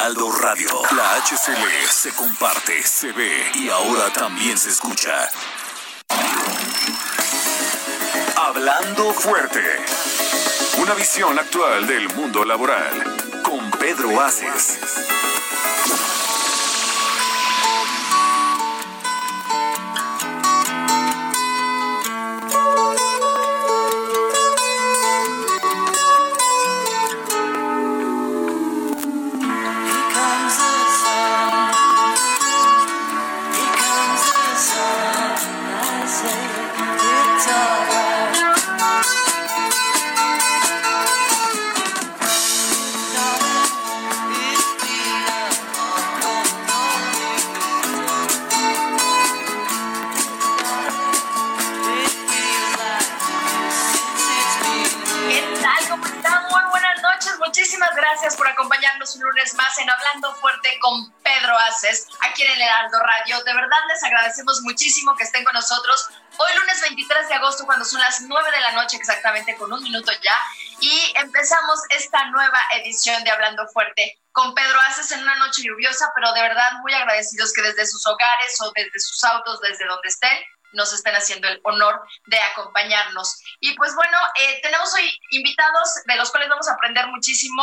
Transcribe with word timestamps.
Heraldo 0.00 0.32
Radio, 0.32 0.70
la 0.96 1.16
HCL 1.16 1.86
se 1.90 2.10
comparte, 2.14 2.82
se 2.82 3.12
ve 3.12 3.50
y 3.56 3.68
ahora 3.68 4.10
también 4.10 4.56
se 4.56 4.70
escucha. 4.70 5.28
Hablando 8.34 9.12
fuerte. 9.12 9.60
Una 10.78 10.94
visión 10.94 11.38
actual 11.38 11.86
del 11.86 12.08
mundo 12.14 12.46
laboral. 12.46 13.42
Con 13.42 13.70
Pedro 13.72 14.18
Aces. 14.22 14.78
Aquí 62.20 62.42
en 62.42 62.52
el 62.52 62.62
Heraldo 62.62 62.98
Radio. 63.00 63.42
De 63.44 63.54
verdad 63.54 63.78
les 63.88 64.02
agradecemos 64.04 64.60
muchísimo 64.62 65.16
que 65.16 65.24
estén 65.24 65.44
con 65.44 65.54
nosotros 65.54 66.08
hoy 66.36 66.50
lunes 66.58 66.80
23 66.82 67.28
de 67.28 67.34
agosto 67.34 67.64
cuando 67.64 67.84
son 67.84 68.00
las 68.00 68.20
9 68.22 68.50
de 68.50 68.60
la 68.60 68.72
noche 68.72 68.96
exactamente 68.96 69.56
con 69.56 69.72
un 69.72 69.82
minuto 69.82 70.12
ya 70.22 70.38
y 70.80 71.12
empezamos 71.16 71.80
esta 71.90 72.24
nueva 72.30 72.58
edición 72.76 73.22
de 73.24 73.30
Hablando 73.30 73.66
Fuerte 73.68 74.18
con 74.32 74.54
Pedro 74.54 74.78
Aces 74.88 75.12
en 75.12 75.22
una 75.22 75.34
noche 75.36 75.62
lluviosa, 75.62 76.10
pero 76.14 76.32
de 76.32 76.40
verdad 76.40 76.72
muy 76.82 76.94
agradecidos 76.94 77.52
que 77.52 77.62
desde 77.62 77.86
sus 77.86 78.06
hogares 78.06 78.60
o 78.62 78.72
desde 78.74 78.98
sus 78.98 79.22
autos, 79.24 79.60
desde 79.60 79.86
donde 79.86 80.08
estén, 80.08 80.38
nos 80.72 80.92
estén 80.92 81.14
haciendo 81.14 81.48
el 81.48 81.60
honor 81.64 82.00
de 82.26 82.38
acompañarnos. 82.38 83.42
Y 83.60 83.74
pues 83.74 83.94
bueno, 83.94 84.18
eh, 84.40 84.60
tenemos 84.62 84.92
hoy 84.94 85.18
invitados 85.30 85.88
de 86.06 86.16
los 86.16 86.30
cuales 86.30 86.48
vamos 86.48 86.68
a 86.68 86.74
aprender 86.74 87.06
muchísimo. 87.08 87.62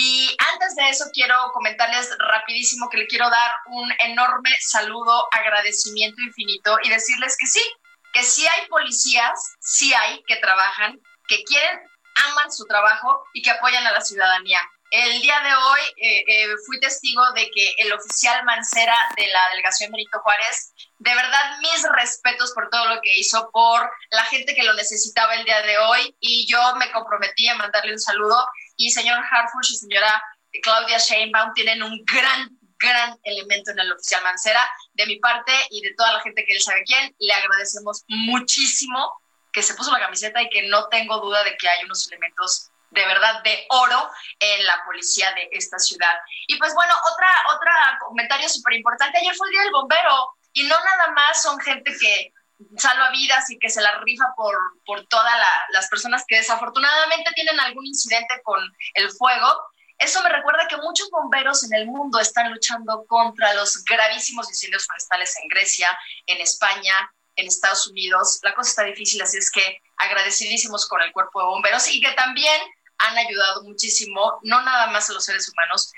Y 0.00 0.36
antes 0.52 0.76
de 0.76 0.90
eso 0.90 1.06
quiero 1.12 1.34
comentarles 1.52 2.08
rapidísimo 2.20 2.88
que 2.88 2.98
le 2.98 3.08
quiero 3.08 3.28
dar 3.28 3.50
un 3.66 3.92
enorme 3.98 4.56
saludo, 4.60 5.26
agradecimiento 5.32 6.22
infinito 6.22 6.78
y 6.84 6.88
decirles 6.88 7.36
que 7.36 7.48
sí, 7.48 7.62
que 8.12 8.22
sí 8.22 8.46
hay 8.46 8.68
policías, 8.68 9.56
sí 9.58 9.92
hay 9.92 10.22
que 10.28 10.36
trabajan, 10.36 11.00
que 11.26 11.42
quieren, 11.42 11.80
aman 12.28 12.52
su 12.52 12.64
trabajo 12.66 13.24
y 13.34 13.42
que 13.42 13.50
apoyan 13.50 13.84
a 13.88 13.90
la 13.90 14.00
ciudadanía. 14.00 14.60
El 14.92 15.20
día 15.20 15.40
de 15.40 15.52
hoy 15.52 15.80
eh, 15.96 16.24
eh, 16.28 16.54
fui 16.64 16.78
testigo 16.78 17.32
de 17.32 17.50
que 17.50 17.74
el 17.78 17.92
oficial 17.92 18.44
Mancera 18.44 18.96
de 19.16 19.26
la 19.26 19.48
delegación 19.50 19.90
Benito 19.90 20.20
Juárez, 20.20 20.74
de 20.98 21.12
verdad 21.12 21.58
mis 21.60 21.82
respetos 21.96 22.52
por 22.52 22.70
todo 22.70 22.86
lo 22.86 23.00
que 23.00 23.18
hizo, 23.18 23.50
por 23.52 23.90
la 24.10 24.22
gente 24.26 24.54
que 24.54 24.62
lo 24.62 24.74
necesitaba 24.74 25.34
el 25.34 25.44
día 25.44 25.60
de 25.62 25.76
hoy 25.76 26.16
y 26.20 26.46
yo 26.46 26.60
me 26.76 26.88
comprometí 26.92 27.48
a 27.48 27.56
mandarle 27.56 27.94
un 27.94 27.98
saludo 27.98 28.46
y 28.78 28.90
señor 28.90 29.18
Harfush 29.18 29.72
y 29.72 29.76
señora 29.76 30.22
Claudia 30.62 30.98
Sheinbaum 30.98 31.52
tienen 31.52 31.82
un 31.82 32.02
gran, 32.04 32.48
gran 32.78 33.18
elemento 33.24 33.72
en 33.72 33.80
el 33.80 33.92
oficial 33.92 34.22
Mancera. 34.22 34.66
De 34.94 35.04
mi 35.04 35.16
parte 35.16 35.52
y 35.70 35.82
de 35.82 35.94
toda 35.94 36.12
la 36.12 36.20
gente 36.20 36.44
que 36.44 36.54
él 36.54 36.62
sabe 36.62 36.84
quién, 36.84 37.14
le 37.18 37.32
agradecemos 37.34 38.04
muchísimo 38.08 39.20
que 39.52 39.62
se 39.62 39.74
puso 39.74 39.92
la 39.92 40.00
camiseta 40.00 40.40
y 40.42 40.48
que 40.48 40.68
no 40.68 40.88
tengo 40.88 41.18
duda 41.20 41.44
de 41.44 41.56
que 41.56 41.68
hay 41.68 41.84
unos 41.84 42.06
elementos 42.08 42.70
de 42.90 43.04
verdad 43.04 43.42
de 43.42 43.66
oro 43.68 44.10
en 44.38 44.64
la 44.64 44.82
policía 44.86 45.32
de 45.32 45.48
esta 45.52 45.78
ciudad. 45.78 46.14
Y 46.46 46.56
pues 46.56 46.74
bueno, 46.74 46.94
otra, 47.12 47.28
otra 47.54 47.98
comentario 48.06 48.48
súper 48.48 48.74
importante, 48.74 49.18
ayer 49.18 49.34
fue 49.34 49.48
el 49.48 49.52
Día 49.52 49.62
del 49.62 49.72
Bombero 49.72 50.34
y 50.52 50.62
no 50.64 50.76
nada 50.84 51.10
más 51.12 51.42
son 51.42 51.58
gente 51.60 51.92
que 51.98 52.32
salva 52.76 53.10
vidas 53.10 53.50
y 53.50 53.58
que 53.58 53.70
se 53.70 53.80
la 53.80 54.00
rifa 54.00 54.24
por, 54.36 54.56
por 54.84 55.06
todas 55.06 55.34
las 55.70 55.88
personas 55.88 56.24
que 56.26 56.36
desafortunadamente 56.36 57.30
tienen 57.34 57.58
algún 57.60 57.86
incidente 57.86 58.40
con 58.42 58.60
el 58.94 59.10
fuego. 59.10 59.46
Eso 59.98 60.22
me 60.22 60.30
recuerda 60.30 60.68
que 60.68 60.76
muchos 60.76 61.10
bomberos 61.10 61.64
en 61.64 61.74
el 61.74 61.86
mundo 61.86 62.20
están 62.20 62.52
luchando 62.52 63.04
contra 63.06 63.54
los 63.54 63.84
gravísimos 63.84 64.48
incendios 64.48 64.86
forestales 64.86 65.36
en 65.42 65.48
Grecia, 65.48 65.88
en 66.26 66.40
España, 66.40 66.94
en 67.34 67.46
Estados 67.46 67.88
Unidos. 67.88 68.38
La 68.42 68.54
cosa 68.54 68.70
está 68.70 68.84
difícil, 68.84 69.20
así 69.22 69.38
es 69.38 69.50
que 69.50 69.80
agradecidísimos 69.96 70.88
con 70.88 71.00
el 71.02 71.12
cuerpo 71.12 71.40
de 71.40 71.46
bomberos 71.46 71.88
y 71.88 72.00
que 72.00 72.12
también 72.12 72.60
han 72.98 73.16
ayudado 73.16 73.62
muchísimo, 73.62 74.40
no 74.42 74.60
nada 74.62 74.88
más 74.88 75.08
a 75.08 75.12
los 75.12 75.24
seres 75.24 75.48
humanos, 75.48 75.92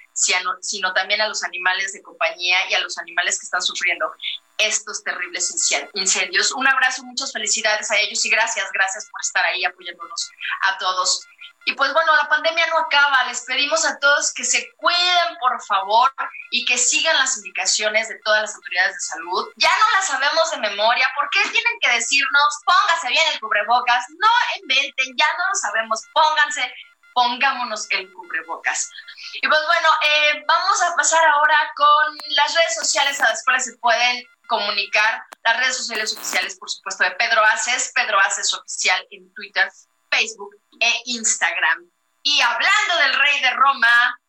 sino 0.60 0.92
también 0.92 1.20
a 1.22 1.28
los 1.28 1.42
animales 1.42 1.92
de 1.92 2.02
compañía 2.02 2.58
y 2.70 2.74
a 2.74 2.80
los 2.80 2.98
animales 2.98 3.38
que 3.38 3.44
están 3.44 3.62
sufriendo 3.62 4.12
estos 4.60 5.02
terribles 5.02 5.50
incendios. 5.94 6.52
Un 6.52 6.68
abrazo, 6.68 7.02
muchas 7.04 7.32
felicidades 7.32 7.90
a 7.90 7.98
ellos 7.98 8.24
y 8.24 8.30
gracias, 8.30 8.70
gracias 8.72 9.08
por 9.10 9.20
estar 9.20 9.44
ahí 9.44 9.64
apoyándonos 9.64 10.30
a 10.62 10.78
todos. 10.78 11.26
Y 11.66 11.74
pues 11.74 11.92
bueno, 11.92 12.14
la 12.16 12.28
pandemia 12.28 12.66
no 12.68 12.78
acaba. 12.78 13.24
Les 13.24 13.42
pedimos 13.42 13.84
a 13.84 13.98
todos 13.98 14.32
que 14.32 14.44
se 14.44 14.72
cuiden, 14.76 15.36
por 15.40 15.62
favor, 15.62 16.10
y 16.50 16.64
que 16.64 16.78
sigan 16.78 17.16
las 17.18 17.36
indicaciones 17.36 18.08
de 18.08 18.18
todas 18.24 18.42
las 18.42 18.54
autoridades 18.54 18.94
de 18.94 19.00
salud. 19.00 19.52
Ya 19.56 19.68
no 19.68 19.86
las 19.94 20.06
sabemos 20.06 20.50
de 20.50 20.56
memoria. 20.56 21.06
¿Por 21.18 21.28
qué 21.30 21.42
tienen 21.50 21.78
que 21.80 21.90
decirnos, 21.90 22.60
póngase 22.64 23.08
bien 23.08 23.24
el 23.32 23.40
cubrebocas? 23.40 24.04
No 24.18 24.28
inventen, 24.62 25.16
ya 25.16 25.28
no 25.36 25.48
lo 25.48 25.54
sabemos. 25.54 26.02
Pónganse, 26.14 26.72
pongámonos 27.12 27.86
el 27.90 28.10
cubrebocas. 28.12 28.90
Y 29.34 29.46
pues 29.46 29.60
bueno, 29.66 29.88
eh, 30.02 30.44
vamos 30.46 30.82
a 30.82 30.96
pasar 30.96 31.24
ahora 31.26 31.72
con 31.76 32.16
las 32.36 32.54
redes 32.54 32.74
sociales 32.74 33.20
a 33.20 33.28
las 33.28 33.44
cuales 33.44 33.64
se 33.66 33.76
pueden 33.78 34.26
comunicar. 34.50 35.24
Las 35.44 35.56
redes 35.58 35.76
sociales 35.76 36.12
oficiales, 36.14 36.58
por 36.58 36.68
supuesto, 36.68 37.04
de 37.04 37.12
Pedro 37.12 37.42
Aces, 37.44 37.92
Pedro 37.94 38.18
Aces 38.18 38.52
Oficial 38.52 39.06
en 39.10 39.32
Twitter, 39.32 39.70
Facebook 40.10 40.56
e 40.80 41.02
Instagram. 41.06 41.88
Y 42.24 42.40
hablando 42.42 42.96
del 43.02 43.14
rey 43.14 43.40
de 43.40 43.50
Roma, 43.52 44.20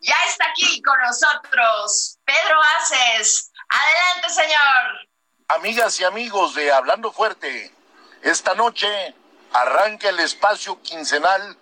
ya 0.00 0.16
está 0.26 0.46
aquí 0.50 0.82
con 0.82 0.98
nosotros 1.00 2.18
Pedro 2.24 2.60
Aces. 2.78 3.52
Adelante, 3.68 4.30
señor. 4.30 5.08
Amigas 5.48 6.00
y 6.00 6.04
amigos 6.04 6.54
de 6.54 6.72
Hablando 6.72 7.12
Fuerte, 7.12 7.72
esta 8.22 8.54
noche 8.54 9.14
arranca 9.52 10.08
el 10.08 10.18
espacio 10.18 10.82
quincenal 10.82 11.56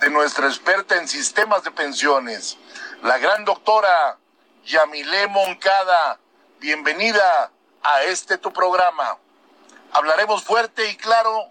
de 0.00 0.10
nuestra 0.10 0.48
experta 0.48 0.96
en 0.96 1.08
sistemas 1.08 1.62
de 1.62 1.70
pensiones, 1.70 2.58
la 3.02 3.16
gran 3.18 3.44
doctora 3.44 4.18
Yamile 4.64 5.28
Moncada. 5.28 6.18
Bienvenida 6.58 7.50
a 7.82 8.02
este 8.04 8.38
tu 8.38 8.52
programa. 8.52 9.18
Hablaremos 9.92 10.44
fuerte 10.44 10.90
y 10.90 10.96
claro 10.96 11.50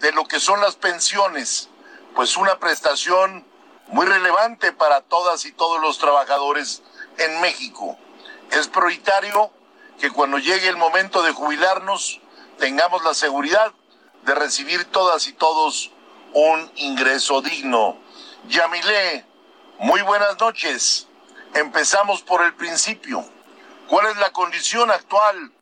de 0.00 0.12
lo 0.12 0.24
que 0.26 0.40
son 0.40 0.60
las 0.60 0.76
pensiones, 0.76 1.68
pues 2.14 2.36
una 2.36 2.58
prestación 2.58 3.46
muy 3.88 4.06
relevante 4.06 4.72
para 4.72 5.00
todas 5.00 5.44
y 5.44 5.52
todos 5.52 5.80
los 5.80 5.98
trabajadores 5.98 6.82
en 7.18 7.40
México. 7.40 7.96
Es 8.50 8.68
prioritario 8.68 9.50
que 9.98 10.10
cuando 10.10 10.38
llegue 10.38 10.68
el 10.68 10.76
momento 10.76 11.22
de 11.22 11.32
jubilarnos 11.32 12.20
tengamos 12.58 13.02
la 13.04 13.14
seguridad 13.14 13.72
de 14.24 14.34
recibir 14.34 14.84
todas 14.86 15.26
y 15.26 15.32
todos 15.32 15.92
un 16.32 16.70
ingreso 16.76 17.40
digno. 17.40 17.96
Yamile, 18.48 19.24
muy 19.78 20.02
buenas 20.02 20.38
noches. 20.38 21.06
Empezamos 21.54 22.22
por 22.22 22.42
el 22.42 22.54
principio. 22.54 23.24
¿Cuál 23.88 24.06
es 24.06 24.16
la 24.18 24.30
condición 24.30 24.90
actual 24.90 25.52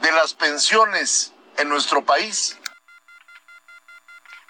de 0.00 0.12
las 0.12 0.34
pensiones 0.34 1.32
en 1.58 1.68
nuestro 1.68 2.04
país? 2.04 2.58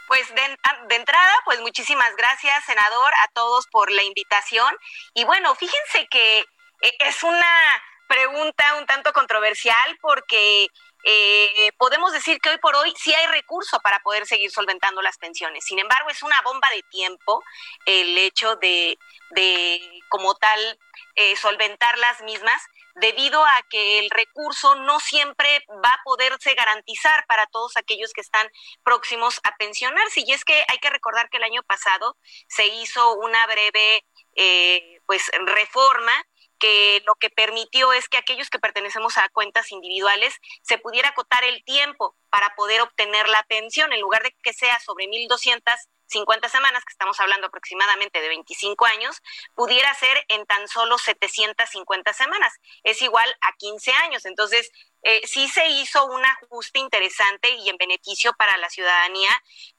Pues 0.06 0.26
ah, 0.62 0.76
de, 0.88 0.94
entrada, 0.94 1.34
pues 1.44 1.60
muchísimas 1.60 2.14
gracias, 2.16 2.64
senador, 2.64 3.12
a 3.24 3.28
todos 3.32 3.66
por 3.68 3.90
la 3.90 4.02
invitación. 4.02 4.76
Y 5.14 5.24
bueno, 5.24 5.54
fíjense 5.54 6.06
que 6.08 6.40
eh, 6.40 6.96
es 7.00 7.22
una 7.22 7.82
pregunta 8.06 8.76
un 8.76 8.86
tanto 8.86 9.12
controversial 9.12 9.98
porque 10.00 10.68
eh, 11.04 11.72
podemos 11.78 12.12
decir 12.12 12.40
que 12.40 12.50
hoy 12.50 12.58
por 12.58 12.74
hoy 12.76 12.92
sí 12.96 13.12
hay 13.12 13.26
recurso 13.28 13.78
para 13.80 14.00
poder 14.00 14.26
seguir 14.26 14.50
solventando 14.50 15.02
las 15.02 15.18
pensiones. 15.18 15.64
Sin 15.64 15.78
embargo, 15.78 16.08
es 16.10 16.22
una 16.22 16.40
bomba 16.42 16.68
de 16.74 16.82
tiempo 16.90 17.42
el 17.84 18.16
hecho 18.18 18.56
de, 18.56 18.98
de 19.30 20.02
como 20.08 20.34
tal, 20.34 20.78
eh, 21.16 21.36
solventar 21.36 21.98
las 21.98 22.20
mismas 22.22 22.62
debido 22.96 23.44
a 23.44 23.62
que 23.68 23.98
el 23.98 24.10
recurso 24.10 24.74
no 24.76 25.00
siempre 25.00 25.64
va 25.84 25.90
a 25.90 26.02
poderse 26.04 26.54
garantizar 26.54 27.24
para 27.26 27.46
todos 27.46 27.76
aquellos 27.76 28.12
que 28.12 28.20
están 28.20 28.48
próximos 28.82 29.40
a 29.44 29.54
pensionarse. 29.56 30.22
Y 30.26 30.32
es 30.32 30.44
que 30.44 30.64
hay 30.68 30.78
que 30.78 30.90
recordar 30.90 31.28
que 31.28 31.36
el 31.36 31.44
año 31.44 31.62
pasado 31.62 32.16
se 32.48 32.66
hizo 32.66 33.14
una 33.14 33.46
breve 33.46 34.04
eh, 34.34 35.00
pues 35.06 35.30
reforma 35.44 36.12
que 36.58 37.02
lo 37.06 37.14
que 37.16 37.30
permitió 37.30 37.92
es 37.92 38.08
que 38.08 38.16
aquellos 38.16 38.48
que 38.48 38.58
pertenecemos 38.58 39.18
a 39.18 39.28
cuentas 39.28 39.70
individuales 39.72 40.34
se 40.62 40.78
pudiera 40.78 41.10
acotar 41.10 41.44
el 41.44 41.62
tiempo 41.64 42.16
para 42.30 42.54
poder 42.56 42.80
obtener 42.80 43.28
la 43.28 43.42
pensión 43.44 43.92
en 43.92 44.00
lugar 44.00 44.22
de 44.22 44.34
que 44.42 44.52
sea 44.52 44.78
sobre 44.80 45.06
1.200 45.06 45.60
50 46.08 46.48
semanas, 46.48 46.84
que 46.84 46.92
estamos 46.92 47.18
hablando 47.20 47.48
aproximadamente 47.48 48.20
de 48.20 48.28
25 48.28 48.86
años, 48.86 49.20
pudiera 49.54 49.92
ser 49.94 50.24
en 50.28 50.46
tan 50.46 50.68
solo 50.68 50.98
750 50.98 52.12
semanas. 52.12 52.52
Es 52.82 53.02
igual 53.02 53.28
a 53.40 53.52
15 53.56 53.92
años. 53.92 54.24
Entonces, 54.26 54.70
eh, 55.08 55.20
sí 55.24 55.46
se 55.46 55.64
hizo 55.68 56.04
un 56.06 56.20
ajuste 56.24 56.80
interesante 56.80 57.50
y 57.50 57.68
en 57.68 57.76
beneficio 57.76 58.32
para 58.32 58.56
la 58.56 58.68
ciudadanía, 58.68 59.30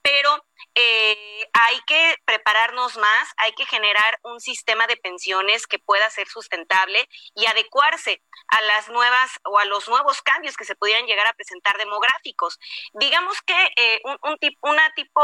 pero 0.02 0.42
eh, 0.74 1.50
hay 1.52 1.82
que 1.86 2.16
prepararnos 2.24 2.96
más, 2.96 3.28
hay 3.36 3.52
que 3.52 3.66
generar 3.66 4.22
un 4.24 4.40
sistema 4.40 4.88
de 4.88 4.96
pensiones 4.96 5.68
que 5.68 5.80
pueda 5.80 6.10
ser 6.10 6.30
sustentable 6.30 7.10
y 7.36 7.46
adecuarse 7.46 8.24
a 8.48 8.62
las 8.62 8.88
nuevas 8.88 9.32
o 9.44 9.60
a 9.60 9.66
los 9.66 9.90
nuevos 9.90 10.22
cambios 10.22 10.56
que 10.56 10.64
se 10.64 10.78
pudieran 10.78 11.06
llegar 11.08 11.28
a 11.28 11.34
presentar 11.34 11.78
demográficos. 11.78 12.58
Digamos 12.94 13.42
que 13.42 13.74
eh, 13.76 14.00
un, 14.06 14.18
un 14.24 14.38
una 14.62 14.94
tipo 14.96 15.22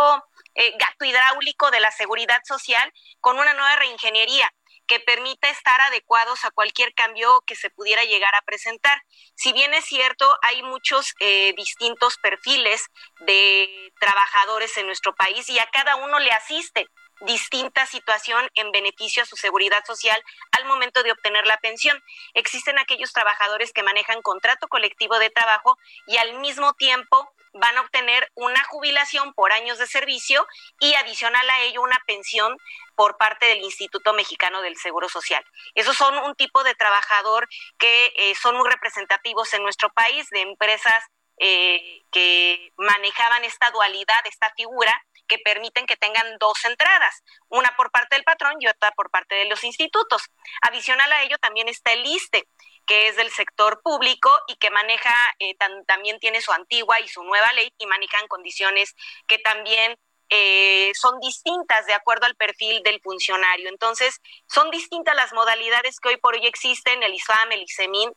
gato 0.80 1.06
hidráulico 1.06 1.72
de 1.72 1.80
la 1.80 1.92
seguridad 1.92 2.42
social 2.44 2.94
con 3.22 3.40
una 3.40 3.54
nueva 3.54 3.78
reingeniería 3.78 4.52
que 4.88 5.00
permita 5.00 5.50
estar 5.50 5.80
adecuados 5.82 6.46
a 6.46 6.52
cualquier 6.52 6.94
cambio 6.94 7.42
que 7.46 7.56
se 7.56 7.70
pudiera 7.70 8.04
llegar 8.04 8.34
a 8.36 8.42
presentar. 8.42 9.02
Si 9.36 9.54
bien 9.54 9.74
es 9.74 9.86
cierto, 9.86 10.38
hay 10.42 10.64
muchos 10.64 11.14
eh, 11.20 11.54
distintos 11.56 12.18
perfiles 12.18 12.88
de 13.22 13.92
trabajadores 14.00 14.78
en 14.78 14.88
nuestro 14.88 15.16
país 15.16 15.50
y 15.50 15.60
a 15.60 15.70
cada 15.72 15.96
uno 15.96 16.20
le 16.20 16.32
asiste 16.32 16.88
distinta 17.22 17.86
situación 17.86 18.50
en 18.56 18.72
beneficio 18.72 19.24
a 19.24 19.26
su 19.26 19.36
seguridad 19.36 19.84
social 19.86 20.22
al 20.52 20.66
momento 20.66 21.04
de 21.04 21.12
obtener 21.12 21.46
la 21.48 21.58
pensión. 21.58 22.02
Existen 22.34 22.78
aquellos 22.80 23.14
trabajadores 23.14 23.72
que 23.72 23.84
manejan 23.84 24.22
contrato 24.22 24.68
colectivo 24.68 25.18
de 25.20 25.30
trabajo 25.30 25.78
y 26.08 26.18
al 26.18 26.40
mismo 26.40 26.74
tiempo 26.74 27.32
van 27.54 27.78
a 27.78 27.82
obtener 27.82 28.32
una 28.36 28.64
jubilación 28.66 29.34
por 29.34 29.52
años 29.52 29.78
de 29.78 29.88
servicio 29.88 30.46
y 30.80 30.94
adicional 30.96 31.48
a 31.50 31.62
ello 31.62 31.82
una 31.82 32.00
pensión 32.06 32.58
por 32.96 33.18
parte 33.18 33.46
del 33.46 33.60
Instituto 33.60 34.14
Mexicano 34.14 34.62
del 34.62 34.78
Seguro 34.78 35.10
Social. 35.10 35.44
Esos 35.76 35.96
son 35.96 36.18
un 36.18 36.36
tipo 36.36 36.64
de 36.64 36.76
trabajador 36.76 37.48
que 37.78 38.14
eh, 38.16 38.36
son 38.36 38.58
muy 38.58 38.70
representativos 38.70 39.54
en 39.54 39.64
nuestro 39.64 39.90
país, 39.90 40.28
de 40.30 40.42
empresas 40.42 41.04
eh, 41.38 42.04
que 42.12 42.72
manejaban 42.78 43.44
esta 43.44 43.72
dualidad, 43.72 44.20
esta 44.26 44.52
figura, 44.56 44.94
que 45.28 45.40
permiten 45.40 45.86
que 45.86 45.96
tengan 45.96 46.38
dos 46.38 46.64
entradas, 46.66 47.24
una 47.50 47.76
por 47.76 47.92
parte 47.92 48.16
del 48.16 48.24
patrón 48.24 48.56
y 48.60 48.68
otra 48.68 48.92
por 48.92 49.10
parte 49.10 49.36
de 49.36 49.46
los 49.46 49.64
institutos. 49.64 50.30
Adicional 50.62 51.12
a 51.12 51.24
ello 51.24 51.38
también 51.40 51.70
está 51.70 51.94
el 51.94 52.06
ISTE, 52.06 52.48
que 52.86 53.08
es 53.08 53.16
del 53.16 53.32
sector 53.32 53.82
público 53.82 54.30
y 54.48 54.56
que 54.56 54.70
maneja, 54.70 55.14
eh, 55.40 55.56
también 55.88 56.20
tiene 56.20 56.42
su 56.42 56.52
antigua 56.52 57.00
y 57.00 57.08
su 57.08 57.24
nueva 57.24 57.52
ley 57.54 57.74
y 57.78 57.86
manejan 57.86 58.28
condiciones 58.28 58.96
que 59.28 59.40
también 59.40 59.98
eh, 60.30 60.92
son 60.96 61.20
distintas 61.20 61.86
de 61.86 61.94
acuerdo 61.94 62.26
al 62.26 62.36
perfil 62.36 62.82
del 62.84 63.00
funcionario. 63.02 63.70
Entonces, 63.70 64.20
son 64.48 64.72
distintas 64.72 65.16
las 65.16 65.32
modalidades 65.34 66.00
que 66.00 66.10
hoy 66.10 66.18
por 66.18 66.34
hoy 66.34 66.46
existen, 66.48 67.04
el 67.04 67.14
ISAM, 67.14 67.52
el 67.52 67.62
ISEMIN, 67.62 68.12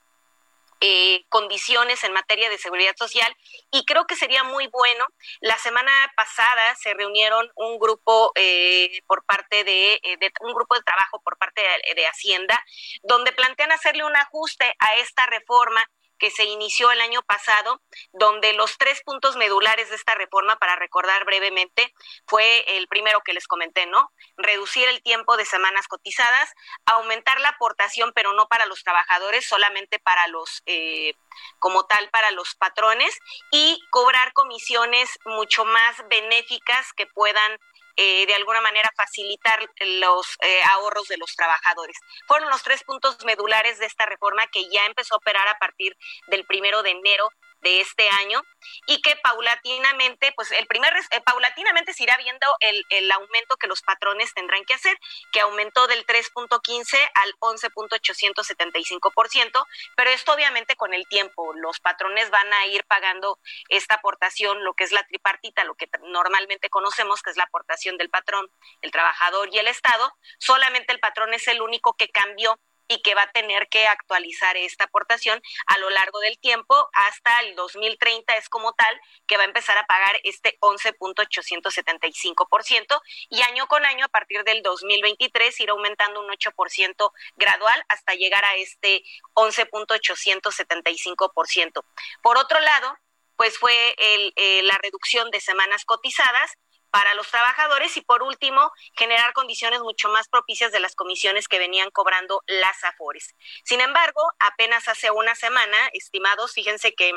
eh, 0.81 1.25
condiciones 1.29 2.05
en 2.05 2.13
materia 2.13 2.51
de 2.51 2.59
seguridad 2.59 2.95
social 2.97 3.35
y 3.71 3.85
creo 3.85 4.07
que 4.07 4.17
sería 4.17 4.45
muy 4.45 4.67
bueno. 4.69 5.05
La 5.41 5.59
semana 5.59 5.91
pasada 6.17 6.75
se 6.77 6.95
reunieron 6.95 7.51
un 7.55 7.79
grupo 7.79 8.33
eh, 8.35 9.01
por 9.07 9.25
parte 9.25 9.65
de, 9.65 10.01
de, 10.21 10.33
un 10.41 10.55
grupo 10.55 10.75
de 10.75 10.83
trabajo 10.83 11.21
por 11.23 11.39
parte 11.39 11.63
de, 11.63 11.95
de 11.95 12.07
Hacienda 12.07 12.63
donde 13.03 13.33
plantean 13.33 13.73
hacerle 13.73 14.05
un 14.05 14.17
ajuste 14.17 14.75
a 14.79 14.97
esta 14.97 15.27
reforma 15.27 15.81
que 16.19 16.31
se 16.31 16.45
inició 16.45 16.91
el 16.91 17.01
año 17.01 17.23
pasado, 17.23 17.83
donde 18.13 18.53
los 18.53 18.79
tres 18.79 19.03
puntos 19.05 19.37
medulares 19.37 19.91
de 19.91 19.97
esta 19.97 20.15
reforma, 20.15 20.57
para 20.57 20.77
recordar 20.77 21.25
brevemente, 21.25 21.93
fue 22.27 22.77
el 22.77 22.89
primero 22.89 23.21
que 23.23 23.33
les 23.33 23.47
comenté, 23.47 23.87
¿no? 23.87 24.13
Reducir 24.37 24.89
el 24.89 25.03
tiempo 25.03 25.37
de 25.37 25.45
semanas 25.45 25.89
cotizadas, 25.89 26.53
aumentar 26.85 27.41
la 27.41 27.51
aportación, 27.51 28.13
pero 28.15 28.33
no 28.33 28.49
para 28.49 28.67
los 28.67 28.83
trabajadores, 28.83 29.47
solamente 29.47 29.99
para 29.99 30.27
los, 30.29 30.63
eh, 30.67 31.15
como 31.59 31.87
tal, 31.87 32.09
para 32.11 32.31
los 32.31 32.55
patrones, 32.55 33.19
y 33.53 33.81
cobrar 33.91 34.33
comisiones 34.33 35.19
mucho 35.25 35.65
más 35.65 35.97
benéficas 36.09 36.93
que 36.93 37.07
puedan 37.07 37.59
eh, 37.97 38.27
de 38.27 38.35
alguna 38.35 38.61
manera 38.61 38.91
facilitar 38.97 39.59
los 39.81 40.27
eh, 40.43 40.61
ahorros 40.75 41.09
de 41.09 41.17
los 41.17 41.35
trabajadores. 41.35 41.97
Fueron 42.27 42.51
los 42.51 42.63
tres 42.63 42.83
puntos 42.85 43.25
medulares 43.25 43.79
de 43.79 43.87
esta 43.87 44.07
reforma 44.07 44.47
que 44.49 44.69
ya 44.71 44.85
empezó 44.87 45.15
a 45.15 45.19
operar 45.19 45.49
a 45.49 45.59
partir 45.59 45.97
del 46.29 46.45
primero 46.47 46.83
de 46.83 46.91
enero 46.91 47.29
de 47.61 47.81
este 47.81 48.09
año 48.09 48.43
y 48.87 49.03
que 49.03 49.17
paulatinamente, 49.17 50.33
pues 50.37 50.53
el 50.53 50.67
primer, 50.67 50.95
eh, 51.11 51.21
paulatinamente 51.25 51.93
se 51.93 52.05
irá 52.05 52.17
viendo 52.19 52.47
el, 52.61 52.85
el, 52.91 53.11
aumento 53.13 53.57
que 53.57 53.67
los 53.67 53.83
patrones 53.83 54.33
tendrán 54.35 54.65
que 54.65 54.75
hacer, 54.75 54.97
que 55.33 55.41
aumentó 55.41 55.87
del 55.87 56.05
3.15 56.07 56.97
al 57.15 57.35
11.875%, 57.41 59.67
pero 59.97 60.11
esto 60.11 60.33
obviamente 60.33 60.77
con 60.77 60.95
el 60.95 61.07
tiempo, 61.09 61.53
los 61.55 61.81
patrones 61.81 62.31
van 62.31 62.53
a 62.53 62.67
ir 62.67 62.85
pagando 62.85 63.39
esta 63.69 63.97
aportación, 63.97 64.63
lo 64.65 64.75
que 64.75 64.85
es 64.85 64.93
la 64.93 65.05
tripartita, 65.07 65.65
lo 65.65 65.75
que 65.75 65.89
normalmente 66.05 66.71
conocemos, 66.71 67.23
que 67.23 67.31
es 67.31 67.37
la 67.37 67.45
aportación 67.45 67.97
del 67.97 68.11
patrón, 68.11 68.49
el 68.83 68.91
trabajador 68.91 69.49
y 69.53 69.59
el 69.59 69.69
Estado, 69.69 70.13
solamente 70.39 70.93
el 70.93 71.01
patrón 71.01 71.35
es 71.35 71.49
el 71.49 71.63
único 71.63 71.95
que 71.95 72.09
cambió 72.09 72.59
y 72.89 73.03
que 73.03 73.15
va 73.15 73.23
a 73.23 73.31
tener 73.33 73.69
que 73.69 73.87
actualizar 73.87 74.57
esta 74.57 74.85
aportación 74.85 75.43
a 75.67 75.77
lo 75.79 75.91
largo 75.91 76.21
del 76.21 76.39
tiempo 76.39 76.89
hasta 76.93 77.41
el 77.41 77.57
2030 77.57 78.37
es 78.37 78.49
como 78.49 78.73
tal 78.75 79.01
que 79.27 79.37
va 79.37 79.43
a 79.43 79.47
empezar 79.47 79.77
a 79.79 79.87
pagar 79.87 80.21
este 80.25 80.57
11.875% 80.61 83.03
y 83.31 83.43
año 83.43 83.67
con 83.67 83.85
año 83.85 84.05
a 84.05 84.09
partir 84.09 84.45
del 84.45 84.63
2023 84.63 85.59
irá 85.61 85.73
aumentando 85.73 86.21
un 86.21 86.29
8% 86.29 87.11
gradual 87.37 87.85
hasta 87.89 88.15
llegar 88.15 88.45
a 88.45 88.55
este 88.57 89.03
11.875%. 89.35 91.85
Por 92.23 92.39
otro 92.39 92.61
lado, 92.61 92.97
pues 93.37 93.59
fue 93.59 93.95
el, 93.99 94.33
eh, 94.37 94.63
la 94.63 94.79
reducción 94.79 95.29
de 95.31 95.41
semanas 95.41 95.85
cotizadas 95.85 96.53
para 96.97 97.13
los 97.13 97.29
trabajadores 97.29 97.95
y 97.99 98.01
por 98.01 98.23
último 98.23 98.73
generar 98.97 99.35
condiciones 99.35 99.81
mucho 99.81 100.09
más 100.09 100.29
propicias 100.29 100.73
de 100.73 100.81
las 100.81 100.95
comisiones 100.95 101.47
que 101.47 101.59
venían 101.59 101.91
cobrando 101.91 102.43
las 102.47 102.83
AFORES. 102.85 103.35
Sin 103.65 103.83
embargo, 103.83 104.23
apenas 104.39 104.89
hace 104.89 105.11
una 105.11 105.35
semana, 105.35 105.77
estimados, 105.93 106.55
fíjense 106.55 106.95
que 106.95 107.13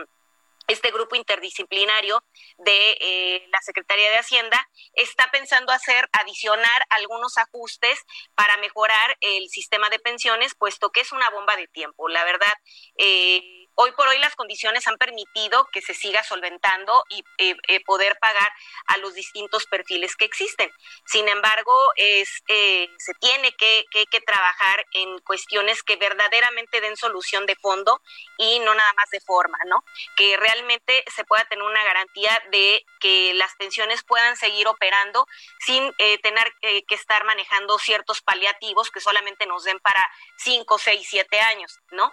este 0.67 0.91
grupo 0.91 1.15
interdisciplinario 1.15 2.21
de 2.57 2.98
eh, 3.00 3.48
la 3.53 3.62
Secretaría 3.62 4.12
de 4.12 4.17
Hacienda 4.17 4.69
está 4.95 5.31
pensando 5.31 5.71
hacer 5.71 6.09
adicionar 6.12 6.86
algunos 6.89 7.38
ajustes 7.38 8.03
para 8.36 8.57
mejorar 8.57 9.17
el 9.21 9.48
sistema 9.48 9.89
de 9.89 10.00
pensiones, 10.00 10.55
puesto 10.55 10.91
que 10.91 11.00
es 11.00 11.13
una 11.13 11.29
bomba 11.29 11.55
de 11.55 11.69
tiempo. 11.69 12.09
La 12.09 12.25
verdad, 12.25 12.53
eh, 12.98 13.68
Hoy 13.81 13.93
por 13.93 14.09
hoy 14.09 14.17
las 14.17 14.36
condiciones 14.36 14.86
han 14.88 14.98
permitido 14.98 15.65
que 15.71 15.81
se 15.81 15.93
siga 15.93 16.21
solventando 16.21 17.05
y 17.07 17.24
eh, 17.38 17.55
eh, 17.69 17.81
poder 17.86 18.19
pagar 18.19 18.50
a 18.88 18.98
los 18.98 19.13
distintos 19.13 19.67
perfiles 19.67 20.17
que 20.17 20.25
existen. 20.25 20.69
Sin 21.05 21.29
embargo, 21.29 21.71
es, 21.95 22.43
eh, 22.50 22.89
se 22.98 23.13
tiene 23.13 23.53
que, 23.53 23.86
que, 23.89 24.19
trabajar 24.19 24.86
en 24.91 25.19
cuestiones 25.19 25.81
que 25.81 25.95
verdaderamente 25.95 26.81
den 26.81 26.98
solución 26.98 27.45
de 27.45 27.55
fondo 27.55 28.01
y 28.38 28.59
no 28.59 28.75
nada 28.75 28.91
más 28.98 29.09
de 29.12 29.21
forma, 29.21 29.57
¿no? 29.65 29.81
Que 30.17 30.36
realmente 30.36 31.05
se 31.15 31.24
pueda 31.24 31.45
tener 31.45 31.63
una 31.63 31.81
garantía 31.86 32.38
de 32.51 32.86
que 33.00 33.33
las 33.36 33.55
pensiones 33.55 34.03
puedan 34.03 34.36
seguir 34.36 34.67
operando 34.67 35.25
sin 35.65 35.93
tener 36.21 36.53
que 36.59 36.95
estar 36.95 37.24
manejando 37.24 37.79
ciertos 37.79 38.21
paliativos 38.21 38.91
que 38.91 39.00
solamente 39.00 39.45
nos 39.45 39.63
den 39.63 39.79
para 39.79 40.05
5, 40.36 40.77
6, 40.77 41.07
7 41.09 41.39
años, 41.39 41.79
¿no? 41.91 42.12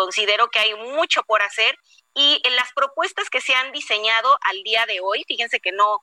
Considero 0.00 0.48
que 0.48 0.60
hay 0.60 0.74
mucho 0.76 1.22
por 1.24 1.42
hacer 1.42 1.76
y 2.14 2.40
las 2.56 2.72
propuestas 2.72 3.28
que 3.28 3.42
se 3.42 3.54
han 3.54 3.70
diseñado 3.70 4.38
al 4.40 4.62
día 4.62 4.86
de 4.86 5.00
hoy, 5.02 5.24
fíjense 5.28 5.60
que 5.60 5.72
no 5.72 6.00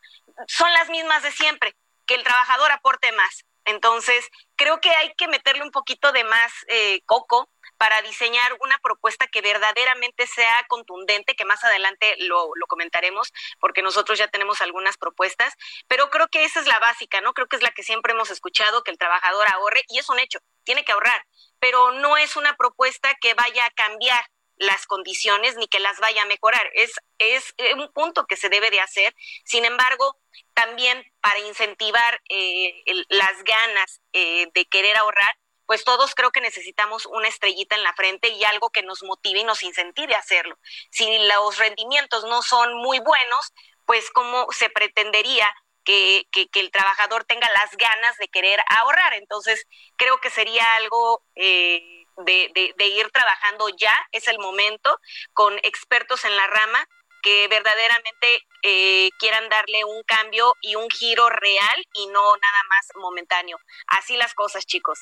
son 0.47 0.71
las 0.73 0.87
mismas 0.89 1.23
de 1.23 1.31
siempre, 1.31 1.75
que 2.05 2.13
el 2.13 2.23
trabajador 2.23 2.71
aporte 2.71 3.11
más. 3.11 3.43
Entonces, 3.65 4.29
creo 4.55 4.79
que 4.79 4.91
hay 4.91 5.15
que 5.15 5.27
meterle 5.27 5.63
un 5.63 5.71
poquito 5.71 6.11
de 6.11 6.23
más 6.23 6.53
eh, 6.67 7.01
coco 7.05 7.49
para 7.77 8.01
diseñar 8.03 8.55
una 8.61 8.77
propuesta 8.83 9.25
que 9.27 9.41
verdaderamente 9.41 10.27
sea 10.27 10.63
contundente, 10.67 11.35
que 11.35 11.43
más 11.43 11.63
adelante 11.63 12.15
lo, 12.19 12.51
lo, 12.55 12.67
comentaremos, 12.67 13.33
porque 13.59 13.81
nosotros 13.81 14.19
ya 14.19 14.27
tenemos 14.27 14.61
algunas 14.61 14.97
propuestas, 14.97 15.53
pero 15.87 16.09
creo 16.11 16.27
que 16.27 16.43
esa 16.45 16.59
es 16.59 16.67
la 16.67 16.79
básica, 16.79 17.19
¿no? 17.21 17.33
Creo 17.33 17.47
que 17.47 17.55
es 17.55 17.63
la 17.63 17.71
que 17.71 17.83
siempre 17.83 18.13
hemos 18.13 18.29
escuchado, 18.29 18.83
que 18.83 18.91
el 18.91 18.97
trabajador 18.97 19.47
ahorre, 19.47 19.81
y 19.89 19.97
es 19.97 20.09
un 20.09 20.19
hecho, 20.19 20.39
tiene 20.63 20.85
que 20.85 20.91
ahorrar, 20.91 21.25
pero 21.59 21.91
no 21.91 22.17
es 22.17 22.35
una 22.35 22.55
propuesta 22.55 23.15
que 23.21 23.33
vaya 23.33 23.65
a 23.65 23.71
cambiar 23.71 24.23
las 24.57 24.87
condiciones 24.87 25.55
ni 25.55 25.67
que 25.67 25.79
las 25.79 25.99
vaya 25.99 26.23
a 26.23 26.25
mejorar. 26.25 26.69
Es, 26.73 26.93
es 27.19 27.53
un 27.75 27.91
punto 27.93 28.25
que 28.25 28.35
se 28.35 28.49
debe 28.49 28.71
de 28.71 28.81
hacer. 28.81 29.15
Sin 29.45 29.65
embargo, 29.65 30.17
también 30.53 31.03
para 31.21 31.39
incentivar 31.39 32.21
eh, 32.29 32.81
las 33.09 33.43
ganas 33.43 34.01
eh, 34.13 34.47
de 34.53 34.65
querer 34.65 34.97
ahorrar, 34.97 35.37
pues 35.67 35.83
todos 35.83 36.15
creo 36.15 36.31
que 36.31 36.41
necesitamos 36.41 37.05
una 37.05 37.27
estrellita 37.27 37.75
en 37.75 37.83
la 37.83 37.93
frente 37.93 38.29
y 38.29 38.43
algo 38.45 38.69
que 38.69 38.83
nos 38.83 39.03
motive 39.03 39.41
y 39.41 39.43
nos 39.43 39.63
incentive 39.63 40.15
a 40.15 40.19
hacerlo. 40.19 40.57
Si 40.89 41.05
los 41.19 41.57
rendimientos 41.57 42.23
no 42.23 42.41
son 42.41 42.73
muy 42.75 42.99
buenos, 42.99 43.53
pues 43.85 44.09
cómo 44.11 44.47
se 44.51 44.69
pretendería 44.69 45.47
que, 45.87 46.27
que, 46.51 46.59
el 46.59 46.69
trabajador 46.69 47.23
tenga 47.23 47.49
las 47.51 47.71
ganas 47.77 48.17
de 48.17 48.27
querer 48.27 48.59
ahorrar. 48.77 49.13
Entonces, 49.13 49.65
creo 49.95 50.19
que 50.19 50.29
sería 50.29 50.75
algo 50.75 51.23
eh, 51.35 52.05
de, 52.17 52.73
de, 52.75 52.87
ir 52.87 53.09
trabajando 53.11 53.69
ya, 53.69 53.95
es 54.11 54.27
el 54.27 54.37
momento, 54.37 54.99
con 55.33 55.57
expertos 55.63 56.25
en 56.25 56.35
la 56.35 56.45
rama 56.47 56.85
que 57.23 57.47
verdaderamente 57.47 58.45
eh, 58.63 59.09
quieran 59.17 59.47
darle 59.47 59.85
un 59.85 60.03
cambio 60.03 60.53
y 60.61 60.75
un 60.75 60.89
giro 60.89 61.29
real 61.29 61.87
y 61.93 62.07
no 62.07 62.21
nada 62.21 62.61
más 62.69 62.87
momentáneo. 62.95 63.57
Así 63.87 64.17
las 64.17 64.33
cosas, 64.33 64.65
chicos. 64.65 64.99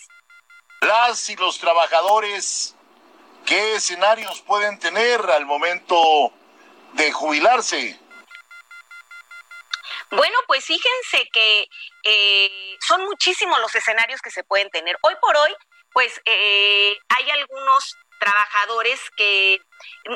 Las 0.82 1.30
y 1.30 1.36
los 1.36 1.58
trabajadores, 1.58 2.75
¿qué 3.46 3.75
escenarios 3.75 4.42
pueden 4.42 4.77
tener 4.77 5.20
al 5.22 5.48
momento 5.48 6.32
de 6.94 7.12
jubilarse? 7.12 8.05
Bueno, 10.12 10.38
pues 10.48 10.66
fíjense 10.66 11.30
que 11.34 11.68
eh, 12.04 12.78
son 12.88 13.04
muchísimos 13.06 13.60
los 13.60 13.74
escenarios 13.76 14.22
que 14.22 14.32
se 14.32 14.44
pueden 14.44 14.70
tener. 14.70 14.98
Hoy 15.02 15.16
por 15.22 15.36
hoy 15.36 15.56
pues 15.96 16.22
eh, 16.26 16.98
hay 17.08 17.30
algunos 17.30 17.96
trabajadores 18.20 19.00
que 19.16 19.60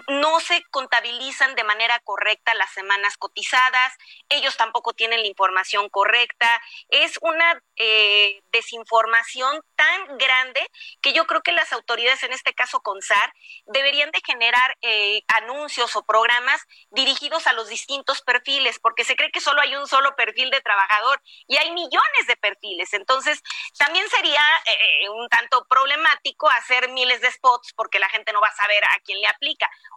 no 0.08 0.40
se 0.40 0.64
contabilizan 0.72 1.56
de 1.56 1.64
manera 1.64 2.00
correcta 2.00 2.54
las 2.54 2.72
semanas 2.72 3.18
cotizadas, 3.18 3.94
ellos 4.30 4.58
tampoco 4.58 4.94
tienen 4.94 5.22
la 5.22 5.28
información 5.28 5.90
correcta, 5.90 6.62
es 6.90 7.18
una 7.22 7.62
eh, 7.76 8.42
desinformación 8.52 9.62
tan 9.76 10.18
grande 10.18 10.60
que 11.02 11.14
yo 11.14 11.26
creo 11.26 11.42
que 11.42 11.52
las 11.52 11.74
autoridades, 11.74 12.24
en 12.24 12.34
este 12.34 12.54
caso 12.54 12.82
CONSAR, 12.82 13.34
deberían 13.66 14.12
de 14.12 14.22
generar 14.26 14.78
eh, 14.82 15.24
anuncios 15.28 15.96
o 15.96 16.04
programas 16.04 16.62
dirigidos 16.92 17.48
a 17.48 17.54
los 17.54 17.68
distintos 17.68 18.22
perfiles, 18.22 18.80
porque 18.80 19.04
se 19.04 19.16
cree 19.16 19.32
que 19.32 19.42
solo 19.42 19.62
hay 19.62 19.76
un 19.76 19.88
solo 19.88 20.16
perfil 20.16 20.50
de 20.52 20.62
trabajador 20.62 21.22
y 21.48 21.58
hay 21.58 21.72
millones 21.72 22.28
de 22.28 22.36
perfiles, 22.38 22.94
entonces 22.94 23.42
también 23.78 24.08
sería 24.10 24.42
eh, 24.66 25.10
un 25.10 25.28
tanto 25.30 25.66
problemático 25.70 26.50
hacer 26.50 26.90
miles 26.90 27.22
de 27.22 27.32
spots 27.32 27.74
porque 27.76 28.00
la 28.00 28.10
gente 28.10 28.34
no 28.34 28.42
va 28.42 28.48
a 28.48 28.56
saber 28.56 28.84
a 28.84 29.00
quién 29.04 29.20
le 29.20 29.28
aplica 29.28 29.49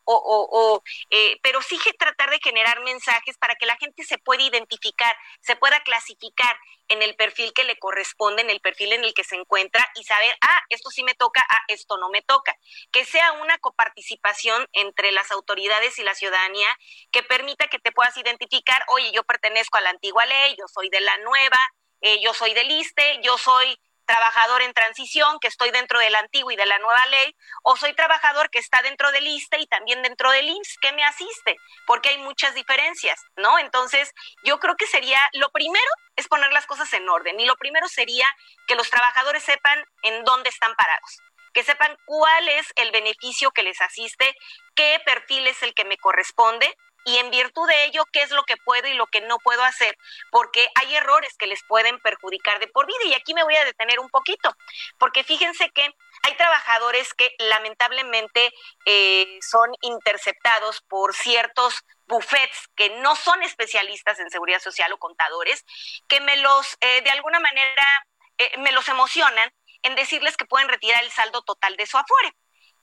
o, 0.05 0.83
eh, 1.11 1.39
pero 1.43 1.63
sí 1.63 1.79
tratar 1.99 2.31
de 2.31 2.41
generar 2.43 2.81
mensajes 2.81 3.37
para 3.39 3.55
que 3.55 3.67
la 3.67 3.77
gente 3.77 4.05
se 4.05 4.19
pueda 4.19 4.43
identificar, 4.43 5.17
se 5.41 5.57
pueda 5.57 5.81
clasificar 5.81 6.57
en 6.89 7.03
el 7.03 7.15
perfil 7.17 7.53
que 7.53 7.65
le 7.65 7.79
corresponde, 7.79 8.43
en 8.43 8.51
el 8.51 8.61
perfil 8.61 8.93
en 8.93 9.05
el 9.05 9.15
que 9.15 9.25
se 9.25 9.37
encuentra 9.37 9.87
y 9.95 10.05
saber, 10.05 10.37
ah, 10.41 10.63
esto 10.69 10.91
sí 10.91 11.03
me 11.05 11.15
toca, 11.15 11.45
ah, 11.49 11.61
esto 11.69 11.97
no 11.99 12.09
me 12.11 12.23
toca. 12.23 12.57
Que 12.91 13.05
sea 13.05 13.33
una 13.33 13.59
coparticipación 13.59 14.67
entre 14.73 15.13
las 15.13 15.31
autoridades 15.31 15.99
y 15.99 16.03
la 16.03 16.15
ciudadanía 16.15 16.69
que 17.11 17.23
permita 17.23 17.69
que 17.69 17.79
te 17.79 17.93
puedas 17.93 18.17
identificar, 18.17 18.85
oye, 18.89 19.11
yo 19.13 19.25
pertenezco 19.25 19.79
a 19.79 19.83
la 19.83 19.91
antigua 19.91 20.27
ley, 20.27 20.57
yo 20.59 20.67
soy 20.69 20.89
de 20.89 21.01
la 21.01 21.17
nueva, 21.19 21.59
eh, 22.01 22.21
yo 22.21 22.35
soy 22.35 22.53
del 22.55 22.71
ISTE, 22.71 23.21
yo 23.23 23.39
soy 23.39 23.79
trabajador 24.05 24.63
en 24.63 24.73
transición, 24.73 25.39
que 25.41 25.49
estoy 25.49 25.71
dentro 25.71 25.99
del 25.99 26.15
antiguo 26.15 26.51
y 26.51 26.57
de 26.57 26.67
la 26.67 26.79
nueva 26.79 27.05
ley, 27.07 27.37
o 27.63 27.77
soy 27.77 27.95
trabajador 27.95 28.51
que 28.51 28.59
está 28.59 28.83
dentro 28.83 29.11
del 29.13 29.27
ISTE 29.27 29.59
y 29.61 29.67
también 29.67 30.03
dentro 30.03 30.31
del 30.31 30.49
IMSS, 30.49 30.79
que 30.81 30.93
me 30.93 31.05
asiste, 31.05 31.57
porque 31.87 32.11
hay 32.11 32.19
muchas 32.19 32.55
diferencias, 32.55 33.21
¿no? 33.37 33.59
Entonces, 33.59 34.13
yo 34.45 34.59
creo 34.59 34.77
que 34.77 34.87
sería, 34.87 35.21
lo 35.35 35.51
primero 35.51 35.91
es 36.17 36.29
poner 36.29 36.53
las 36.53 36.67
cosas 36.67 36.93
en 36.93 37.09
orden, 37.09 37.39
y 37.41 37.47
lo 37.47 37.57
primero 37.57 37.89
sería 37.89 38.29
que 38.67 38.75
los 38.75 38.91
trabajadores 38.91 39.43
sepan 39.43 39.85
en 40.03 40.25
dónde 40.25 40.51
están 40.51 40.75
parados 40.75 41.19
que 41.53 41.63
sepan 41.63 41.97
cuál 42.07 42.49
es 42.49 42.73
el 42.77 42.91
beneficio 42.93 43.51
que 43.51 43.63
les 43.63 43.81
asiste, 43.81 44.35
qué 44.75 45.01
perfil 45.05 45.47
es 45.47 45.63
el 45.63 45.75
que 45.75 45.85
me 45.85 45.99
corresponde, 45.99 46.75
y 47.05 47.17
en 47.17 47.31
virtud 47.31 47.69
de 47.69 47.85
ello 47.85 48.05
qué 48.13 48.23
es 48.23 48.31
lo 48.31 48.45
que 48.45 48.57
puedo 48.59 48.89
y 48.89 48.95
lo 48.95 49.07
que 49.07 49.21
no 49.23 49.39
puedo 49.39 49.63
hacer, 49.65 49.97
porque 50.31 50.69
hay 50.75 50.95
errores 50.95 51.37
que 51.37 51.47
les 51.47 51.63
pueden 51.65 51.99
perjudicar 52.01 52.59
de 52.61 52.69
por 52.69 52.87
vida. 52.87 53.05
Y 53.05 53.15
aquí 53.15 53.35
me 53.35 53.43
voy 53.43 53.57
a 53.57 53.65
detener 53.65 54.01
un 54.01 54.09
poquito, 54.09 54.55
porque 54.99 55.25
fíjense 55.25 55.71
que 55.71 55.95
hay 56.23 56.37
trabajadores 56.37 57.13
que 57.15 57.35
lamentablemente 57.39 58.53
eh, 58.87 59.39
son 59.41 59.71
interceptados 59.81 60.83
por 60.83 61.15
ciertos 61.15 61.85
buffets 62.07 62.69
que 62.77 62.91
no 63.01 63.17
son 63.17 63.43
especialistas 63.43 64.21
en 64.21 64.31
seguridad 64.31 64.61
social 64.61 64.93
o 64.93 64.99
contadores, 64.99 65.65
que 66.09 66.21
me 66.21 66.37
los, 66.37 66.77
eh, 66.81 67.01
de 67.03 67.11
alguna 67.11 67.41
manera, 67.41 68.07
eh, 68.39 68.53
me 68.59 68.73
los 68.73 68.89
emocionan 68.89 69.53
en 69.83 69.95
decirles 69.97 70.37
que 70.37 70.45
pueden 70.45 70.69
retirar 70.69 71.03
el 71.03 71.11
saldo 71.11 71.43
total 71.43 71.77
de 71.77 71.87
su 71.87 71.99
afuere. 71.99 72.33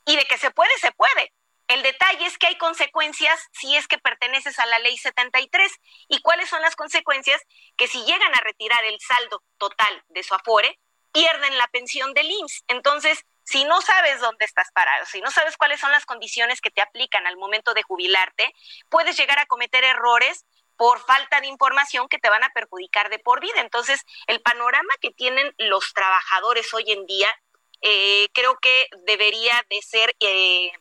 Y 0.06 0.16
de 0.16 0.26
que 0.26 0.38
se 0.38 0.50
puede, 0.50 0.76
se 0.80 0.92
puede 0.92 1.32
el 1.70 1.84
detalle 1.84 2.26
es 2.26 2.38
que 2.40 2.48
hay 2.48 2.58
consecuencias 2.58 3.40
si 3.54 3.76
es 3.76 3.88
que 3.88 4.00
perteneces 4.00 4.58
a 4.58 4.66
la 4.66 4.80
ley 4.80 4.98
73. 4.98 5.72
¿Y 6.08 6.20
cuáles 6.22 6.50
son 6.50 6.62
las 6.64 6.76
consecuencias? 6.76 7.40
Que 7.78 7.88
si 7.88 8.04
llegan 8.06 8.34
a 8.34 8.42
retirar 8.42 8.84
el 8.86 9.00
saldo 9.00 9.44
total 9.60 10.04
de 10.10 10.24
su 10.24 10.34
afore, 10.34 10.80
pierden 11.12 11.58
la 11.60 11.68
pensión 11.68 12.14
del 12.16 12.30
IMSS. 12.30 12.64
Entonces, 12.68 13.24
si 13.44 13.66
no 13.66 13.82
sabes 13.82 14.20
dónde 14.20 14.46
estás 14.46 14.72
parado, 14.74 15.06
si 15.06 15.22
no 15.22 15.30
sabes 15.30 15.58
cuáles 15.58 15.80
son 15.80 15.92
las 15.92 16.08
condiciones 16.08 16.60
que 16.60 16.72
te 16.72 16.82
aplican 16.82 17.28
al 17.28 17.38
momento 17.38 17.76
de 17.76 17.84
jubilarte, 17.84 18.52
puedes 18.90 19.16
llegar 19.16 19.38
a 19.38 19.46
cometer 19.46 19.84
errores 19.84 20.46
por 20.76 21.00
falta 21.06 21.40
de 21.40 21.48
información 21.48 22.08
que 22.08 22.18
te 22.18 22.30
van 22.30 22.44
a 22.44 22.50
perjudicar 22.50 23.12
de 23.12 23.20
por 23.20 23.42
vida. 23.42 23.62
Entonces, 23.62 24.04
el 24.26 24.42
panorama 24.42 24.94
que 25.02 25.12
tienen 25.12 25.54
los 25.60 25.94
trabajadores 25.94 26.74
hoy 26.74 26.92
en 26.92 27.06
día, 27.06 27.30
eh, 27.82 28.28
creo 28.34 28.58
que 28.58 28.88
debería 29.06 29.64
de 29.70 29.82
ser... 29.84 30.16
Eh, 30.20 30.72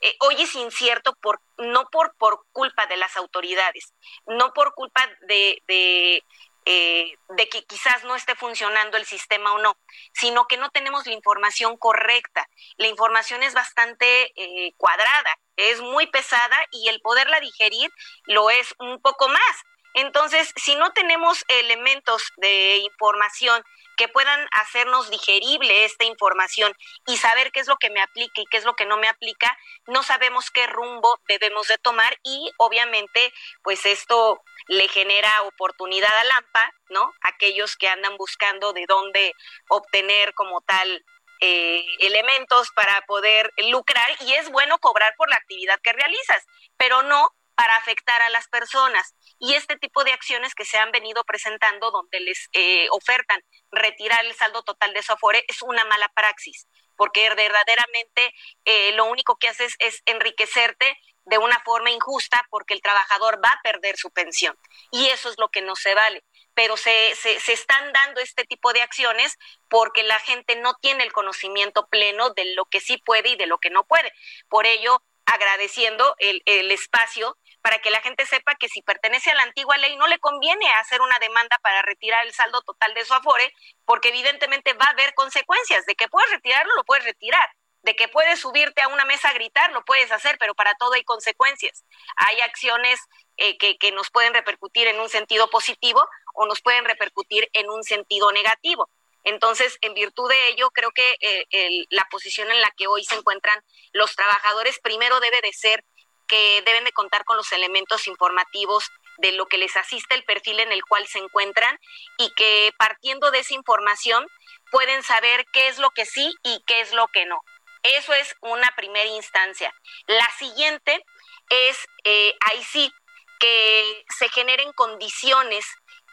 eh, 0.00 0.16
hoy 0.20 0.42
es 0.42 0.54
incierto 0.54 1.14
por, 1.20 1.40
no 1.56 1.88
por, 1.90 2.14
culpa 2.52 2.86
de 2.86 2.96
las 2.96 3.16
autoridades, 3.16 3.94
no 4.26 4.52
por 4.52 4.74
culpa 4.74 5.06
de, 5.28 5.62
de, 5.66 6.24
eh, 6.70 7.16
de 7.30 7.48
que 7.48 7.64
quizás 7.64 8.04
no 8.04 8.14
esté 8.14 8.34
funcionando 8.34 8.96
el 8.96 9.06
sistema 9.06 9.54
o 9.54 9.58
no, 9.58 9.78
sino 10.12 10.46
que 10.46 10.58
no 10.58 10.68
tenemos 10.70 11.06
la 11.06 11.14
información 11.14 11.76
correcta. 11.78 12.46
La 12.76 12.88
información 12.88 13.42
es 13.42 13.54
bastante 13.54 14.32
eh, 14.36 14.72
cuadrada, 14.76 15.38
es 15.56 15.80
muy 15.80 16.06
pesada 16.08 16.56
y 16.70 16.88
el 16.88 17.00
poderla 17.00 17.40
digerir 17.40 17.90
lo 18.24 18.50
es 18.50 18.74
un 18.78 19.00
poco 19.00 19.28
más. 19.28 19.62
Entonces, 19.94 20.52
si 20.56 20.76
no 20.76 20.92
tenemos 20.92 21.44
elementos 21.48 22.22
de 22.36 22.78
información 22.78 23.64
que 23.96 24.08
puedan 24.08 24.48
hacernos 24.52 25.10
digerible 25.10 25.84
esta 25.84 26.04
información 26.04 26.72
y 27.06 27.16
saber 27.16 27.50
qué 27.50 27.60
es 27.60 27.66
lo 27.66 27.76
que 27.76 27.90
me 27.90 28.00
aplica 28.00 28.40
y 28.40 28.46
qué 28.46 28.56
es 28.56 28.64
lo 28.64 28.74
que 28.76 28.86
no 28.86 28.96
me 28.96 29.08
aplica, 29.08 29.58
no 29.86 30.04
sabemos 30.04 30.50
qué 30.52 30.66
rumbo 30.68 31.18
debemos 31.26 31.66
de 31.66 31.78
tomar 31.78 32.16
y 32.22 32.50
obviamente 32.58 33.32
pues 33.62 33.84
esto 33.86 34.40
le 34.68 34.86
genera 34.88 35.42
oportunidad 35.42 36.16
a 36.16 36.24
Lampa, 36.24 36.72
¿no? 36.90 37.12
Aquellos 37.22 37.76
que 37.76 37.88
andan 37.88 38.16
buscando 38.16 38.72
de 38.72 38.86
dónde 38.86 39.34
obtener 39.68 40.32
como 40.34 40.60
tal 40.60 41.04
eh, 41.40 41.84
elementos 42.00 42.70
para 42.74 43.00
poder 43.06 43.52
lucrar 43.68 44.10
y 44.20 44.34
es 44.34 44.50
bueno 44.50 44.78
cobrar 44.78 45.14
por 45.16 45.28
la 45.28 45.36
actividad 45.36 45.80
que 45.82 45.92
realizas, 45.92 46.44
pero 46.76 47.02
no 47.02 47.32
para 47.58 47.74
afectar 47.74 48.22
a 48.22 48.30
las 48.30 48.46
personas. 48.46 49.16
Y 49.40 49.54
este 49.54 49.76
tipo 49.76 50.04
de 50.04 50.12
acciones 50.12 50.54
que 50.54 50.64
se 50.64 50.78
han 50.78 50.92
venido 50.92 51.24
presentando 51.24 51.90
donde 51.90 52.20
les 52.20 52.48
eh, 52.52 52.86
ofertan 52.92 53.42
retirar 53.72 54.24
el 54.24 54.32
saldo 54.36 54.62
total 54.62 54.94
de 54.94 55.02
su 55.02 55.12
afore 55.12 55.44
es 55.48 55.60
una 55.62 55.84
mala 55.86 56.08
praxis, 56.14 56.68
porque 56.94 57.28
verdaderamente 57.34 58.32
eh, 58.64 58.92
lo 58.92 59.06
único 59.06 59.38
que 59.38 59.48
haces 59.48 59.74
es 59.80 60.02
enriquecerte 60.06 60.96
de 61.24 61.38
una 61.38 61.58
forma 61.64 61.90
injusta 61.90 62.46
porque 62.48 62.74
el 62.74 62.80
trabajador 62.80 63.40
va 63.44 63.50
a 63.50 63.60
perder 63.64 63.96
su 63.96 64.12
pensión. 64.12 64.56
Y 64.92 65.08
eso 65.08 65.28
es 65.28 65.36
lo 65.36 65.48
que 65.48 65.60
no 65.60 65.74
se 65.74 65.96
vale. 65.96 66.22
Pero 66.54 66.76
se, 66.76 67.16
se, 67.16 67.40
se 67.40 67.54
están 67.54 67.92
dando 67.92 68.20
este 68.20 68.44
tipo 68.44 68.72
de 68.72 68.82
acciones 68.82 69.36
porque 69.68 70.04
la 70.04 70.20
gente 70.20 70.54
no 70.54 70.74
tiene 70.74 71.02
el 71.02 71.12
conocimiento 71.12 71.88
pleno 71.88 72.30
de 72.30 72.54
lo 72.54 72.66
que 72.66 72.78
sí 72.78 72.98
puede 72.98 73.30
y 73.30 73.36
de 73.36 73.46
lo 73.46 73.58
que 73.58 73.70
no 73.70 73.84
puede. 73.84 74.12
Por 74.48 74.64
ello, 74.64 75.02
agradeciendo 75.28 76.14
el, 76.18 76.42
el 76.46 76.70
espacio 76.70 77.36
para 77.62 77.78
que 77.78 77.90
la 77.90 78.00
gente 78.00 78.24
sepa 78.26 78.54
que 78.54 78.68
si 78.68 78.82
pertenece 78.82 79.30
a 79.30 79.34
la 79.34 79.42
antigua 79.42 79.76
ley 79.78 79.96
no 79.96 80.06
le 80.06 80.18
conviene 80.18 80.68
hacer 80.74 81.00
una 81.00 81.18
demanda 81.18 81.58
para 81.62 81.82
retirar 81.82 82.24
el 82.24 82.32
saldo 82.32 82.62
total 82.62 82.94
de 82.94 83.04
su 83.04 83.14
afore, 83.14 83.52
porque 83.84 84.08
evidentemente 84.08 84.72
va 84.74 84.86
a 84.86 84.90
haber 84.90 85.14
consecuencias. 85.14 85.84
De 85.86 85.94
que 85.94 86.08
puedes 86.08 86.30
retirarlo, 86.30 86.74
lo 86.76 86.84
puedes 86.84 87.04
retirar. 87.04 87.48
De 87.82 87.94
que 87.94 88.08
puedes 88.08 88.40
subirte 88.40 88.82
a 88.82 88.88
una 88.88 89.04
mesa 89.04 89.30
a 89.30 89.34
gritar, 89.34 89.72
lo 89.72 89.84
puedes 89.84 90.10
hacer, 90.12 90.36
pero 90.38 90.54
para 90.54 90.74
todo 90.74 90.94
hay 90.94 91.04
consecuencias. 91.04 91.84
Hay 92.16 92.40
acciones 92.40 93.00
eh, 93.36 93.56
que, 93.56 93.78
que 93.78 93.92
nos 93.92 94.10
pueden 94.10 94.34
repercutir 94.34 94.86
en 94.88 95.00
un 95.00 95.08
sentido 95.08 95.48
positivo 95.50 96.06
o 96.34 96.46
nos 96.46 96.60
pueden 96.60 96.84
repercutir 96.84 97.48
en 97.52 97.70
un 97.70 97.82
sentido 97.84 98.32
negativo. 98.32 98.88
Entonces, 99.24 99.78
en 99.82 99.94
virtud 99.94 100.28
de 100.28 100.48
ello, 100.48 100.70
creo 100.70 100.90
que 100.92 101.16
eh, 101.20 101.86
la 101.90 102.06
posición 102.10 102.50
en 102.50 102.60
la 102.60 102.72
que 102.76 102.86
hoy 102.86 103.04
se 103.04 103.14
encuentran 103.14 103.62
los 103.92 104.14
trabajadores 104.16 104.78
primero 104.80 105.20
debe 105.20 105.40
de 105.42 105.52
ser 105.52 105.84
que 106.28 106.62
deben 106.64 106.84
de 106.84 106.92
contar 106.92 107.24
con 107.24 107.36
los 107.36 107.50
elementos 107.52 108.06
informativos 108.06 108.84
de 109.18 109.32
lo 109.32 109.46
que 109.46 109.58
les 109.58 109.76
asiste 109.76 110.14
el 110.14 110.24
perfil 110.24 110.60
en 110.60 110.70
el 110.70 110.84
cual 110.84 111.06
se 111.06 111.18
encuentran 111.18 111.78
y 112.18 112.32
que 112.34 112.72
partiendo 112.78 113.30
de 113.30 113.40
esa 113.40 113.54
información 113.54 114.26
pueden 114.70 115.02
saber 115.02 115.46
qué 115.52 115.68
es 115.68 115.78
lo 115.78 115.90
que 115.90 116.06
sí 116.06 116.34
y 116.44 116.62
qué 116.66 116.80
es 116.80 116.92
lo 116.92 117.08
que 117.08 117.26
no. 117.26 117.40
Eso 117.82 118.12
es 118.12 118.36
una 118.40 118.70
primera 118.76 119.08
instancia. 119.08 119.72
La 120.06 120.30
siguiente 120.38 121.04
es, 121.48 121.78
eh, 122.04 122.34
ahí 122.40 122.62
sí, 122.62 122.92
que 123.38 124.04
se 124.18 124.28
generen 124.28 124.72
condiciones 124.72 125.64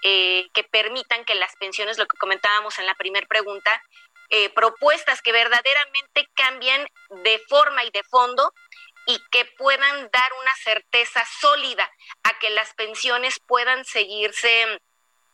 eh, 0.04 0.48
que 0.54 0.64
permitan 0.64 1.26
que 1.26 1.36
las 1.36 1.56
pensiones, 1.56 1.98
lo 1.98 2.06
que 2.06 2.18
comentábamos 2.18 2.78
en 2.80 2.86
la 2.86 2.96
primera 2.96 3.26
pregunta, 3.28 3.82
eh, 4.30 4.50
propuestas 4.50 5.22
que 5.22 5.32
verdaderamente 5.32 6.28
cambien 6.36 6.88
de 7.24 7.40
forma 7.48 7.84
y 7.84 7.92
de 7.92 8.04
fondo 8.04 8.54
y 9.06 9.20
que 9.32 9.46
puedan 9.58 10.10
dar 10.12 10.34
una 10.42 10.56
certeza 10.64 11.24
sólida 11.40 11.90
a 12.24 12.38
que 12.40 12.50
las 12.50 12.74
pensiones 12.74 13.40
puedan 13.40 13.86
seguirse 13.86 14.80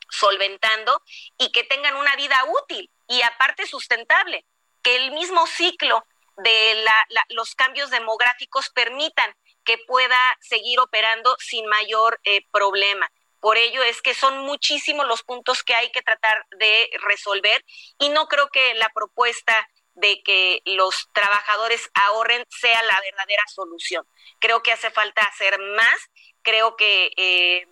solventando 0.10 1.02
y 1.38 1.52
que 1.52 1.64
tengan 1.64 1.96
una 1.96 2.16
vida 2.16 2.44
útil 2.64 2.92
y 3.08 3.22
aparte 3.22 3.66
sustentable, 3.66 4.46
que 4.84 4.96
el 4.98 5.12
mismo 5.12 5.48
ciclo 5.48 6.06
de 6.38 6.86
los 7.30 7.56
cambios 7.56 7.90
demográficos 7.90 8.70
permitan 8.70 9.34
que 9.64 9.78
pueda 9.88 10.38
seguir 10.42 10.80
operando 10.80 11.36
sin 11.40 11.66
mayor 11.68 12.20
eh, 12.24 12.42
problema. 12.52 13.10
Por 13.40 13.58
ello 13.58 13.82
es 13.84 14.02
que 14.02 14.14
son 14.14 14.40
muchísimos 14.40 15.08
los 15.08 15.24
puntos 15.24 15.64
que 15.64 15.74
hay 15.74 15.92
que 15.92 16.02
tratar 16.02 16.46
de 16.58 16.90
resolver 17.02 17.64
y 18.00 18.10
no 18.10 18.28
creo 18.28 18.50
que 18.50 18.76
la 18.76 18.90
propuesta 18.90 19.68
de 19.94 20.22
que 20.24 20.62
los 20.66 21.10
trabajadores 21.14 21.90
ahorren 21.94 22.46
sea 22.50 22.82
la 22.84 23.00
verdadera 23.02 23.44
solución. 23.54 24.06
Creo 24.40 24.64
que 24.64 24.72
hace 24.72 24.92
falta 24.92 25.22
hacer 25.22 25.60
más, 25.60 25.96
creo 26.42 26.76
que 26.76 27.12
eh, 27.18 27.68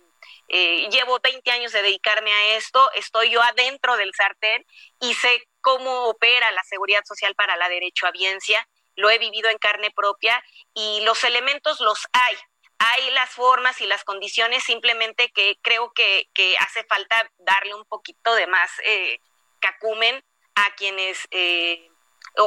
eh, 0.48 0.88
llevo 0.90 1.18
20 1.22 1.50
años 1.50 1.72
de 1.72 1.82
dedicarme 1.82 2.32
a 2.32 2.56
esto, 2.56 2.90
estoy 2.92 3.30
yo 3.30 3.42
adentro 3.42 3.96
del 3.96 4.12
sartén 4.14 4.66
y 5.00 5.14
sé 5.14 5.48
cómo 5.60 6.06
opera 6.06 6.50
la 6.52 6.62
seguridad 6.64 7.02
social 7.04 7.34
para 7.34 7.56
la 7.56 7.68
derechohabiencia, 7.68 8.66
lo 8.96 9.10
he 9.10 9.18
vivido 9.18 9.48
en 9.48 9.58
carne 9.58 9.90
propia 9.90 10.42
y 10.74 11.00
los 11.02 11.24
elementos 11.24 11.80
los 11.80 12.06
hay. 12.12 12.36
Hay 12.78 13.10
las 13.10 13.30
formas 13.30 13.80
y 13.82 13.86
las 13.86 14.04
condiciones, 14.04 14.64
simplemente 14.64 15.30
que 15.30 15.58
creo 15.60 15.92
que, 15.92 16.26
hace 16.58 16.82
falta 16.84 17.30
darle 17.38 17.74
un 17.74 17.84
poquito 17.84 18.34
de 18.34 18.46
más 18.46 18.70
eh, 18.84 19.20
cacumen 19.60 20.24
a 20.54 20.74
quienes 20.76 21.28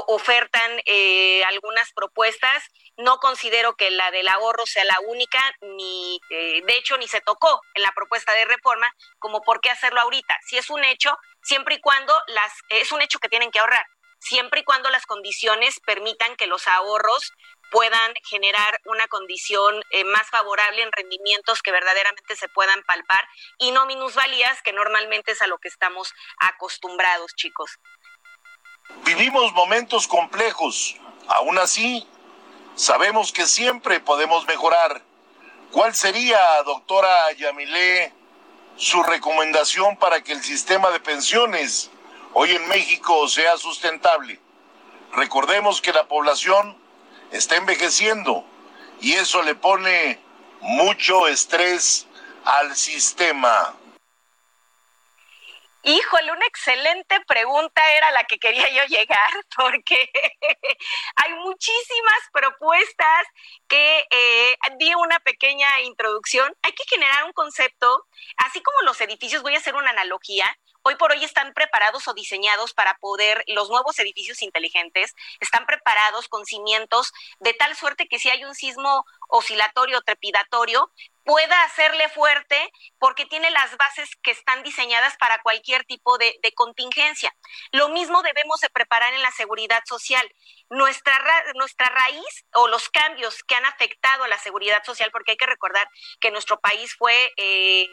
ofertan 0.07 0.81
eh, 0.85 1.43
algunas 1.45 1.91
propuestas. 1.93 2.63
No 2.97 3.17
considero 3.17 3.75
que 3.75 3.91
la 3.91 4.11
del 4.11 4.27
ahorro 4.27 4.65
sea 4.65 4.85
la 4.85 4.99
única, 5.07 5.39
ni 5.61 6.19
eh, 6.29 6.61
de 6.65 6.77
hecho 6.77 6.97
ni 6.97 7.07
se 7.07 7.21
tocó 7.21 7.61
en 7.73 7.83
la 7.83 7.91
propuesta 7.91 8.33
de 8.33 8.45
reforma, 8.45 8.93
como 9.19 9.41
por 9.41 9.61
qué 9.61 9.69
hacerlo 9.69 10.01
ahorita. 10.01 10.37
Si 10.45 10.57
es 10.57 10.69
un 10.69 10.83
hecho, 10.83 11.17
siempre 11.41 11.75
y 11.75 11.81
cuando 11.81 12.13
las 12.27 12.53
es 12.69 12.91
un 12.91 13.01
hecho 13.01 13.19
que 13.19 13.29
tienen 13.29 13.51
que 13.51 13.59
ahorrar, 13.59 13.85
siempre 14.19 14.61
y 14.61 14.63
cuando 14.63 14.89
las 14.89 15.05
condiciones 15.05 15.79
permitan 15.81 16.35
que 16.35 16.47
los 16.47 16.67
ahorros 16.67 17.33
puedan 17.71 18.13
generar 18.23 18.79
una 18.85 19.07
condición 19.07 19.83
eh, 19.89 20.03
más 20.03 20.29
favorable 20.29 20.83
en 20.83 20.91
rendimientos 20.91 21.61
que 21.61 21.71
verdaderamente 21.71 22.35
se 22.35 22.47
puedan 22.47 22.83
palpar 22.83 23.27
y 23.57 23.71
no 23.71 23.85
minusvalías, 23.85 24.61
que 24.61 24.73
normalmente 24.73 25.31
es 25.31 25.41
a 25.41 25.47
lo 25.47 25.57
que 25.57 25.69
estamos 25.69 26.13
acostumbrados, 26.37 27.35
chicos. 27.35 27.79
Vivimos 29.05 29.53
momentos 29.53 30.07
complejos. 30.07 30.95
Aún 31.27 31.57
así, 31.59 32.07
sabemos 32.75 33.31
que 33.31 33.45
siempre 33.45 33.99
podemos 33.99 34.47
mejorar. 34.47 35.01
¿Cuál 35.71 35.93
sería, 35.95 36.39
doctora 36.63 37.31
Yamilé, 37.33 38.13
su 38.77 39.03
recomendación 39.03 39.97
para 39.97 40.21
que 40.21 40.33
el 40.33 40.43
sistema 40.43 40.89
de 40.91 40.99
pensiones 40.99 41.89
hoy 42.33 42.51
en 42.51 42.67
México 42.67 43.27
sea 43.27 43.57
sustentable? 43.57 44.39
Recordemos 45.13 45.81
que 45.81 45.93
la 45.93 46.07
población 46.07 46.77
está 47.31 47.55
envejeciendo 47.57 48.45
y 49.01 49.13
eso 49.13 49.41
le 49.41 49.55
pone 49.55 50.19
mucho 50.61 51.27
estrés 51.27 52.07
al 52.45 52.75
sistema. 52.75 53.73
Híjole, 55.85 56.31
una 56.31 56.45
excelente 56.45 57.19
pregunta 57.27 57.81
era 57.93 58.09
la 58.11 58.23
que 58.23 58.39
quería 58.39 58.69
yo 58.69 58.85
llegar, 58.85 59.29
porque 59.55 60.09
hay 61.17 61.33
muchísimas 61.33 62.19
propuestas 62.31 63.27
que 63.67 64.07
eh, 64.09 64.57
di 64.79 64.95
una 64.95 65.19
pequeña 65.19 65.81
introducción. 65.81 66.55
Hay 66.61 66.71
que 66.71 66.85
generar 66.89 67.25
un 67.25 67.33
concepto, 67.33 68.07
así 68.37 68.61
como 68.63 68.81
los 68.83 69.01
edificios, 69.01 69.43
voy 69.43 69.55
a 69.55 69.57
hacer 69.57 69.75
una 69.75 69.89
analogía, 69.89 70.45
hoy 70.83 70.95
por 70.95 71.11
hoy 71.11 71.23
están 71.23 71.53
preparados 71.53 72.07
o 72.07 72.13
diseñados 72.13 72.73
para 72.73 72.95
poder, 72.99 73.43
los 73.47 73.69
nuevos 73.69 73.97
edificios 73.99 74.41
inteligentes 74.41 75.13
están 75.39 75.65
preparados 75.65 76.27
con 76.27 76.45
cimientos 76.45 77.11
de 77.39 77.53
tal 77.53 77.75
suerte 77.75 78.07
que 78.07 78.19
si 78.19 78.29
hay 78.29 78.43
un 78.45 78.55
sismo 78.55 79.05
oscilatorio 79.27 80.01
trepidatorio, 80.01 80.91
pueda 81.23 81.63
hacerle 81.63 82.09
fuerte 82.09 82.71
porque 82.99 83.25
tiene 83.25 83.49
las 83.51 83.75
bases 83.77 84.09
que 84.21 84.31
están 84.31 84.63
diseñadas 84.63 85.15
para 85.17 85.41
cualquier 85.41 85.85
tipo 85.85 86.17
de, 86.17 86.33
contingencia. 86.55 87.33
Lo 87.71 87.89
mismo 87.89 88.21
debemos 88.21 88.59
de 88.59 88.69
preparar 88.69 89.13
en 89.13 89.21
la 89.21 89.31
seguridad 89.31 89.81
social. 89.85 90.29
Nuestra, 90.69 91.17
nuestra 91.55 91.89
raíz 91.89 92.45
o 92.53 92.67
los 92.67 92.89
cambios 92.89 93.43
que 93.43 93.55
han 93.55 93.65
afectado 93.65 94.23
a 94.23 94.27
la 94.27 94.37
seguridad 94.37 94.83
social, 94.83 95.11
porque 95.11 95.31
hay 95.31 95.37
que 95.37 95.45
recordar 95.45 95.87
que 96.19 96.31
nuestro 96.31 96.59
país 96.59 96.93
fue 96.95 97.31
eh, 97.37 97.87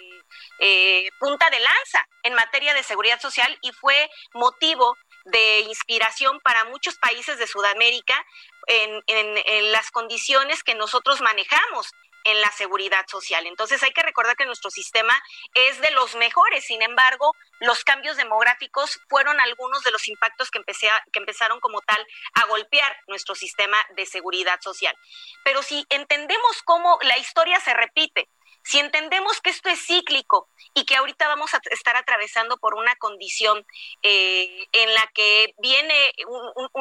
eh, 0.61 1.09
punta 1.19 1.49
de 1.51 1.61
lanza 1.61 2.07
en 2.23 2.35
materia 2.35 2.75
de 2.75 2.83
seguridad 2.83 3.21
social 3.21 3.57
y 3.63 3.73
fue 3.73 4.11
motivo 4.35 4.97
de 5.25 5.61
inspiración 5.61 6.41
para 6.41 6.65
muchos 6.65 6.97
países 6.99 7.39
de 7.39 7.47
Sudamérica 7.47 8.25
en, 8.67 9.73
las 9.73 9.91
condiciones 9.91 10.63
que 10.63 10.75
nosotros 10.75 11.21
manejamos 11.21 11.93
en 12.25 12.41
la 12.41 12.51
seguridad 12.53 13.07
social. 13.09 13.47
Entonces 13.47 13.83
hay 13.83 13.93
que 13.93 14.03
recordar 14.03 14.37
que 14.37 14.45
nuestro 14.45 14.71
sistema 14.71 15.15
es 15.55 15.81
de 15.81 15.91
los 15.93 16.15
mejores, 16.17 16.65
sin 16.65 16.83
embargo, 16.83 17.35
los 17.61 17.83
cambios 17.83 18.17
demográficos 18.17 19.01
fueron 19.09 19.41
algunos 19.41 19.83
de 19.85 19.91
los 19.91 20.07
impactos 20.09 20.51
que, 20.51 20.59
empecé 20.59 20.89
que 21.13 21.19
empezaron 21.19 21.61
como 21.61 21.81
tal 21.81 22.07
a 22.35 22.47
golpear 22.47 22.95
nuestro 23.07 23.35
sistema 23.35 23.79
de 23.97 24.05
seguridad 24.05 24.61
social. 24.61 24.95
Pero 25.45 25.63
si 25.63 25.87
entendemos 25.89 26.63
cómo 26.65 26.99
la 27.03 27.17
historia 27.19 27.59
se 27.61 27.73
repite, 27.73 28.29
si 28.63 28.79
entendemos 28.79 29.41
que 29.41 29.51
esto 29.51 29.69
es 29.69 29.85
cíclico 29.85 30.49
y 30.75 30.85
que 30.85 30.97
ahorita 30.97 31.29
vamos 31.29 31.55
a 31.55 31.61
estar 31.71 31.97
atravesando 31.97 32.59
por 32.59 32.75
una 32.75 32.95
condición 32.97 33.65
eh, 34.03 34.67
en 34.73 34.95
la 34.95 35.07
que 35.15 35.55
viene 35.59 36.13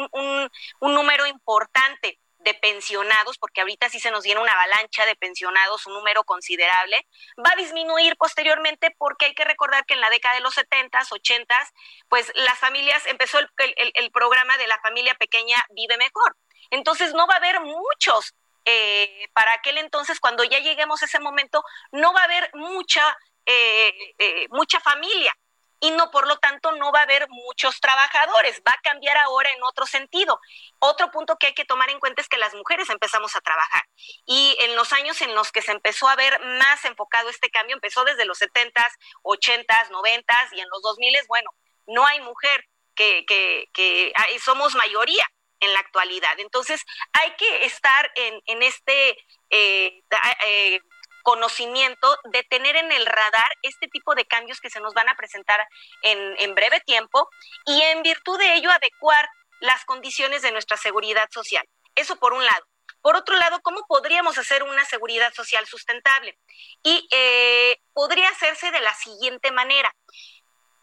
un, 0.02 0.50
número 0.94 1.26
importante 1.28 2.20
de 2.40 2.54
pensionados, 2.54 3.38
porque 3.38 3.62
ahorita 3.62 3.90
sí 3.90 4.00
se 4.00 4.12
nos 4.12 4.24
viene 4.24 4.40
una 4.42 4.54
avalancha 4.54 5.06
de 5.06 5.16
pensionados, 5.16 5.86
un 5.88 5.94
número 5.94 6.24
considerable, 6.24 7.06
va 7.46 7.52
a 7.52 7.58
disminuir 7.58 8.16
posteriormente 8.18 8.96
porque 8.98 9.26
hay 9.26 9.34
que 9.34 9.44
recordar 9.44 9.86
que 9.86 9.94
en 9.94 10.02
la 10.02 10.10
década 10.10 10.36
de 10.36 10.42
los 10.42 10.56
70s, 10.56 11.10
80s, 11.10 11.74
pues 12.08 12.32
las 12.36 12.58
familias, 12.58 13.06
empezó 13.08 13.40
el, 13.40 13.50
el 13.76 14.12
programa 14.12 14.58
de 14.58 14.68
la 14.68 14.80
familia 14.80 15.16
pequeña 15.16 15.58
Vive 15.72 15.98
Mejor. 15.98 16.38
Entonces 16.72 17.14
no 17.14 17.28
va 17.28 17.36
a 17.36 17.38
haber 17.38 17.60
muchos 17.62 18.34
eh, 18.72 19.30
para 19.34 19.54
aquel 19.54 19.80
entonces, 19.80 20.20
cuando 20.20 20.44
ya 20.44 20.60
lleguemos 20.60 21.02
a 21.02 21.06
ese 21.06 21.20
momento, 21.20 21.64
no 21.92 22.14
va 22.14 22.22
a 22.22 22.26
haber 22.26 22.52
mucha, 22.54 23.18
eh, 23.48 24.14
eh, 24.20 24.48
mucha 24.52 24.80
familia 24.80 25.36
y 25.80 25.90
no, 25.90 26.12
por 26.12 26.28
lo 26.28 26.38
tanto, 26.38 26.72
no 26.74 26.92
va 26.92 27.00
a 27.00 27.04
haber 27.04 27.28
muchos 27.30 27.82
trabajadores. 27.82 28.62
Va 28.68 28.72
a 28.72 28.82
cambiar 28.84 29.18
ahora 29.18 29.50
en 29.50 29.64
otro 29.64 29.88
sentido. 29.88 30.40
Otro 30.78 31.10
punto 31.10 31.38
que 31.38 31.48
hay 31.48 31.54
que 31.56 31.66
tomar 31.66 31.90
en 31.90 32.00
cuenta 32.00 32.22
es 32.22 32.28
que 32.28 32.38
las 32.38 32.54
mujeres 32.54 32.92
empezamos 32.92 33.36
a 33.36 33.42
trabajar. 33.42 33.82
Y 34.28 34.56
en 34.60 34.76
los 34.76 34.94
años 34.94 35.20
en 35.24 35.34
los 35.34 35.52
que 35.52 35.64
se 35.64 35.72
empezó 35.72 36.08
a 36.08 36.16
ver 36.16 36.40
más 36.60 36.86
enfocado 36.86 37.30
este 37.30 37.50
cambio, 37.50 37.76
empezó 37.76 38.04
desde 38.04 38.26
los 38.26 38.40
70s, 38.40 38.92
80s, 39.24 39.90
90s 39.90 40.50
y 40.52 40.60
en 40.60 40.70
los 40.70 40.84
2000s, 40.84 41.26
bueno, 41.28 41.50
no 41.88 42.06
hay 42.06 42.20
mujer 42.22 42.68
que, 42.94 43.26
que, 43.26 43.68
que 43.74 44.14
somos 44.44 44.76
mayoría 44.76 45.26
en 45.60 45.74
la 45.74 45.80
actualidad. 45.80 46.40
Entonces, 46.40 46.82
hay 47.14 47.32
que 47.36 47.66
estar 47.66 48.12
en, 48.16 48.64
este 48.64 49.18
eh, 49.50 50.02
eh, 50.46 50.80
conocimiento 51.24 52.18
de 52.32 52.44
tener 52.44 52.76
en 52.76 52.92
el 52.92 53.06
radar 53.06 53.50
este 53.62 53.88
tipo 53.88 54.16
de 54.16 54.26
cambios 54.26 54.60
que 54.60 54.70
se 54.70 54.80
nos 54.80 54.94
van 54.94 55.10
a 55.10 55.16
presentar 55.16 55.60
en, 56.02 56.36
en 56.40 56.56
breve 56.56 56.80
tiempo 56.82 57.30
y 57.66 57.82
en 57.82 58.04
virtud 58.04 58.38
de 58.40 58.56
ello 58.56 58.72
adecuar 58.72 59.30
las 59.60 59.84
condiciones 59.86 60.42
de 60.42 60.52
nuestra 60.52 60.78
seguridad 60.78 61.28
social. 61.32 61.66
Eso 61.96 62.16
por 62.18 62.34
un 62.34 62.46
lado. 62.46 62.66
Por 63.02 63.16
otro 63.16 63.36
lado, 63.38 63.62
¿cómo 63.62 63.86
podríamos 63.88 64.38
hacer 64.38 64.64
una 64.64 64.84
seguridad 64.86 65.34
social 65.34 65.66
sustentable? 65.66 66.38
Y 66.84 67.08
eh, 67.12 67.80
podría 67.94 68.30
hacerse 68.30 68.72
de 68.72 68.82
la 68.82 68.94
siguiente 68.94 69.52
manera. 69.52 69.94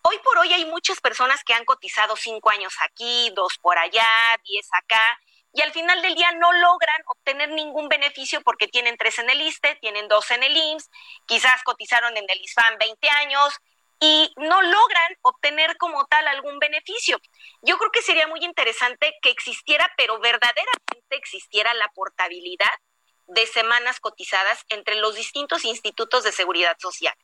Hoy 0.09 0.21
por 0.23 0.39
hoy 0.39 0.53
hay 0.53 0.65
muchas 0.67 1.01
personas 1.01 1.43
que 1.43 1.53
han 1.53 1.65
cotizado 1.65 2.15
cinco 2.15 2.51
años 2.51 2.73
aquí, 2.81 3.29
dos 3.35 3.59
por 3.61 3.77
allá, 3.77 4.07
diez 4.45 4.69
acá, 4.71 5.19
y 5.53 5.63
al 5.63 5.73
final 5.73 6.01
del 6.01 6.15
día 6.15 6.31
no 6.31 6.53
logran 6.53 7.03
obtener 7.07 7.49
ningún 7.49 7.89
beneficio 7.89 8.41
porque 8.43 8.69
tienen 8.69 8.97
tres 8.97 9.19
en 9.19 9.31
el 9.31 9.41
ISTE, 9.41 9.75
tienen 9.81 10.07
dos 10.07 10.31
en 10.31 10.45
el 10.45 10.57
IMSS, 10.57 10.91
quizás 11.27 11.61
cotizaron 11.65 12.17
en 12.17 12.25
el 12.29 12.41
ISFAM 12.41 12.79
20 12.79 13.09
años 13.11 13.53
y 13.99 14.33
no 14.37 14.63
logran 14.63 15.17
obtener 15.23 15.77
como 15.77 16.07
tal 16.07 16.29
algún 16.29 16.61
beneficio. 16.61 17.19
Yo 17.63 17.77
creo 17.77 17.91
que 17.91 18.03
sería 18.03 18.29
muy 18.29 18.45
interesante 18.45 19.13
que 19.21 19.31
existiera, 19.31 19.93
pero 19.97 20.21
verdaderamente 20.21 21.17
existiera 21.17 21.75
la 21.75 21.89
portabilidad 21.97 22.79
de 23.27 23.45
semanas 23.49 23.99
cotizadas 23.99 24.61
entre 24.69 24.95
los 25.01 25.17
distintos 25.17 25.65
institutos 25.65 26.23
de 26.23 26.31
seguridad 26.31 26.77
social. 26.79 27.17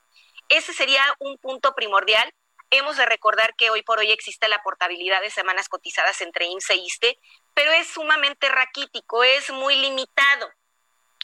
Ese 0.49 0.73
sería 0.73 1.05
un 1.21 1.38
punto 1.38 1.75
primordial. 1.77 2.35
Hemos 2.74 2.96
de 2.96 3.04
recordar 3.04 3.54
que 3.54 3.68
hoy 3.68 3.82
por 3.82 3.98
hoy 3.98 4.11
existe 4.12 4.48
la 4.48 4.62
portabilidad 4.62 5.20
de 5.20 5.30
semanas 5.30 5.68
cotizadas 5.68 6.22
entre 6.22 6.46
IMSS 6.46 6.70
e 6.70 6.76
ISTE, 6.76 7.18
pero 7.52 7.70
es 7.70 7.87
sumamente 7.87 8.48
raquítico, 8.48 9.22
es 9.22 9.50
muy 9.50 9.76
limitado. 9.76 10.50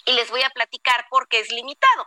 Y 0.05 0.13
les 0.13 0.31
voy 0.31 0.43
a 0.43 0.51
platicar 0.51 1.07
por 1.09 1.27
qué 1.27 1.39
es 1.39 1.51
limitado. 1.51 2.07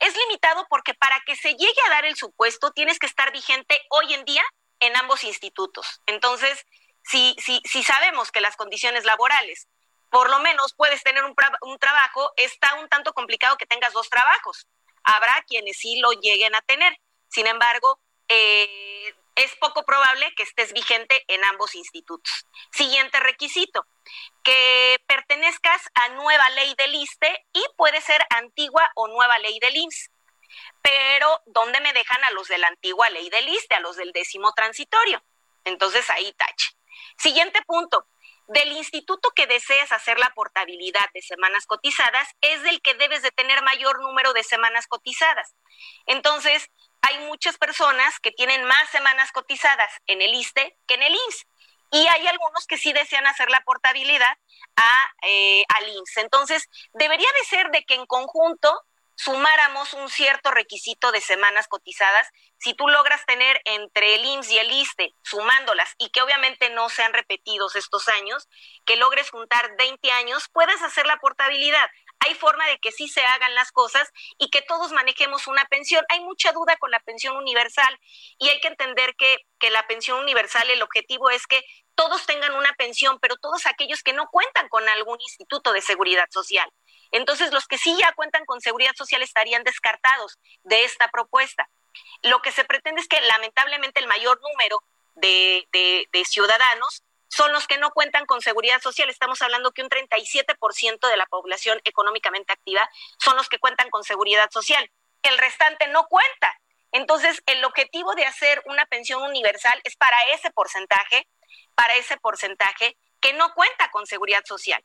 Es 0.00 0.16
limitado 0.16 0.66
porque 0.68 0.92
para 0.94 1.20
que 1.20 1.36
se 1.36 1.54
llegue 1.54 1.80
a 1.86 1.90
dar 1.90 2.04
el 2.04 2.16
supuesto 2.16 2.72
tienes 2.72 2.98
que 2.98 3.06
estar 3.06 3.30
vigente 3.30 3.80
hoy 3.90 4.12
en 4.12 4.24
día 4.24 4.42
en 4.80 4.96
ambos 4.96 5.22
institutos. 5.22 6.02
Entonces, 6.06 6.66
si, 7.04 7.36
si, 7.38 7.62
si 7.64 7.84
sabemos 7.84 8.32
que 8.32 8.40
las 8.40 8.56
condiciones 8.56 9.04
laborales, 9.04 9.68
por 10.10 10.28
lo 10.30 10.40
menos 10.40 10.74
puedes 10.74 11.04
tener 11.04 11.22
un, 11.22 11.36
un 11.60 11.78
trabajo, 11.78 12.32
está 12.36 12.74
un 12.74 12.88
tanto 12.88 13.12
complicado 13.12 13.56
que 13.56 13.66
tengas 13.66 13.92
dos 13.92 14.10
trabajos. 14.10 14.66
Habrá 15.04 15.44
quienes 15.46 15.78
sí 15.78 16.00
lo 16.00 16.10
lleguen 16.10 16.56
a 16.56 16.60
tener. 16.62 16.98
Sin 17.28 17.46
embargo, 17.46 18.00
eh, 18.30 19.14
es 19.34 19.56
poco 19.56 19.84
probable 19.84 20.32
que 20.36 20.44
estés 20.44 20.72
vigente 20.72 21.24
en 21.28 21.44
ambos 21.44 21.74
institutos. 21.74 22.46
Siguiente 22.72 23.18
requisito, 23.20 23.86
que 24.42 25.02
pertenezcas 25.06 25.82
a 25.94 26.08
nueva 26.10 26.48
ley 26.50 26.74
del 26.78 26.94
ISTE 26.94 27.46
y 27.52 27.62
puede 27.76 28.00
ser 28.00 28.24
antigua 28.30 28.90
o 28.94 29.08
nueva 29.08 29.38
ley 29.38 29.58
del 29.58 29.76
IMSS. 29.76 30.10
Pero, 30.82 31.40
¿dónde 31.46 31.80
me 31.80 31.92
dejan 31.92 32.22
a 32.24 32.30
los 32.30 32.48
de 32.48 32.58
la 32.58 32.68
antigua 32.68 33.10
ley 33.10 33.30
del 33.30 33.48
ISTE, 33.48 33.74
a 33.74 33.80
los 33.80 33.96
del 33.96 34.12
décimo 34.12 34.52
transitorio? 34.52 35.22
Entonces 35.64 36.08
ahí 36.10 36.32
tache. 36.34 36.70
Siguiente 37.18 37.60
punto. 37.66 38.06
Del 38.46 38.72
instituto 38.72 39.30
que 39.30 39.46
desees 39.46 39.92
hacer 39.92 40.18
la 40.18 40.30
portabilidad 40.30 41.08
de 41.14 41.22
semanas 41.22 41.66
cotizadas 41.66 42.28
es 42.40 42.62
del 42.64 42.82
que 42.82 42.94
debes 42.94 43.22
de 43.22 43.30
tener 43.30 43.62
mayor 43.62 44.00
número 44.00 44.32
de 44.32 44.42
semanas 44.42 44.88
cotizadas. 44.88 45.54
Entonces, 46.06 46.68
hay 47.02 47.18
muchas 47.26 47.58
personas 47.58 48.18
que 48.20 48.32
tienen 48.32 48.64
más 48.64 48.88
semanas 48.90 49.32
cotizadas 49.32 49.92
en 50.06 50.22
el 50.22 50.34
ISTE 50.34 50.76
que 50.86 50.94
en 50.94 51.02
el 51.02 51.12
INS. 51.12 51.46
Y 51.92 52.06
hay 52.06 52.26
algunos 52.26 52.66
que 52.66 52.78
sí 52.78 52.92
desean 52.92 53.26
hacer 53.26 53.50
la 53.50 53.62
portabilidad 53.62 54.38
a, 54.76 55.12
eh, 55.26 55.64
al 55.68 55.88
INS. 55.88 56.16
Entonces, 56.18 56.68
debería 56.92 57.28
de 57.40 57.48
ser 57.48 57.70
de 57.70 57.84
que 57.84 57.94
en 57.94 58.06
conjunto 58.06 58.84
sumáramos 59.20 59.92
un 59.92 60.08
cierto 60.08 60.50
requisito 60.50 61.12
de 61.12 61.20
semanas 61.20 61.68
cotizadas, 61.68 62.26
si 62.58 62.72
tú 62.72 62.88
logras 62.88 63.24
tener 63.26 63.60
entre 63.66 64.14
el 64.14 64.24
IMSS 64.24 64.50
y 64.50 64.58
el 64.58 64.72
ISTE, 64.72 65.14
sumándolas, 65.22 65.94
y 65.98 66.08
que 66.08 66.22
obviamente 66.22 66.70
no 66.70 66.88
sean 66.88 67.12
repetidos 67.12 67.76
estos 67.76 68.08
años, 68.08 68.48
que 68.86 68.96
logres 68.96 69.28
juntar 69.28 69.76
20 69.76 70.10
años, 70.12 70.48
puedes 70.52 70.80
hacer 70.80 71.06
la 71.06 71.18
portabilidad 71.18 71.86
hay 72.20 72.34
forma 72.34 72.66
de 72.66 72.78
que 72.78 72.92
sí 72.92 73.08
se 73.08 73.22
hagan 73.22 73.54
las 73.54 73.72
cosas 73.72 74.08
y 74.38 74.50
que 74.50 74.62
todos 74.62 74.92
manejemos 74.92 75.46
una 75.46 75.64
pensión. 75.64 76.04
Hay 76.10 76.20
mucha 76.20 76.52
duda 76.52 76.76
con 76.76 76.90
la 76.90 77.00
pensión 77.00 77.36
universal 77.36 77.98
y 78.38 78.48
hay 78.48 78.60
que 78.60 78.68
entender 78.68 79.14
que, 79.16 79.38
la 79.70 79.86
pensión 79.86 80.18
universal, 80.20 80.68
el 80.70 80.82
objetivo 80.82 81.30
es 81.30 81.46
que 81.46 81.62
todos 81.94 82.26
tengan 82.26 82.54
una 82.54 82.72
pensión, 82.74 83.18
pero 83.20 83.36
todos 83.36 83.66
aquellos 83.66 84.02
que 84.02 84.12
no 84.12 84.26
cuentan 84.28 84.68
con 84.68 84.88
algún 84.88 85.18
instituto 85.20 85.72
de 85.72 85.80
seguridad 85.80 86.26
social. 86.30 86.68
Entonces, 87.12 87.52
los 87.52 87.66
que 87.66 87.78
sí 87.78 87.96
ya 87.98 88.12
cuentan 88.12 88.44
con 88.46 88.60
seguridad 88.60 88.94
social 88.96 89.22
estarían 89.22 89.64
descartados 89.64 90.38
de 90.62 90.84
esta 90.84 91.08
propuesta. 91.08 91.68
Lo 92.22 92.40
que 92.42 92.52
se 92.52 92.64
pretende 92.64 93.00
es 93.00 93.08
que 93.08 93.20
lamentablemente 93.20 94.00
el 94.00 94.06
mayor 94.06 94.40
número 94.42 94.82
de 95.14 96.24
ciudadanos 96.24 97.02
son 97.30 97.52
los 97.52 97.66
que 97.66 97.78
no 97.78 97.92
cuentan 97.92 98.26
con 98.26 98.42
seguridad 98.42 98.82
social. 98.82 99.08
Estamos 99.08 99.40
hablando 99.40 99.72
que 99.72 99.82
un 99.82 99.88
37% 99.88 101.08
de 101.08 101.16
la 101.16 101.26
población 101.26 101.80
económicamente 101.84 102.52
activa 102.52 102.88
son 103.18 103.36
los 103.36 103.48
que 103.48 103.58
cuentan 103.58 103.88
con 103.88 104.04
seguridad 104.04 104.50
social. 104.50 104.90
El 105.22 105.38
restante 105.38 105.86
no 105.88 106.06
cuenta. 106.08 106.60
Entonces, 106.92 107.40
el 107.46 107.64
objetivo 107.64 108.14
de 108.14 108.26
hacer 108.26 108.62
una 108.66 108.84
pensión 108.86 109.22
universal 109.22 109.80
es 109.84 109.96
para 109.96 110.16
ese 110.34 110.50
porcentaje, 110.50 111.28
para 111.76 111.94
ese 111.94 112.16
porcentaje 112.16 112.96
que 113.20 113.32
no 113.32 113.54
cuenta 113.54 113.90
con 113.92 114.06
seguridad 114.06 114.42
social. 114.44 114.84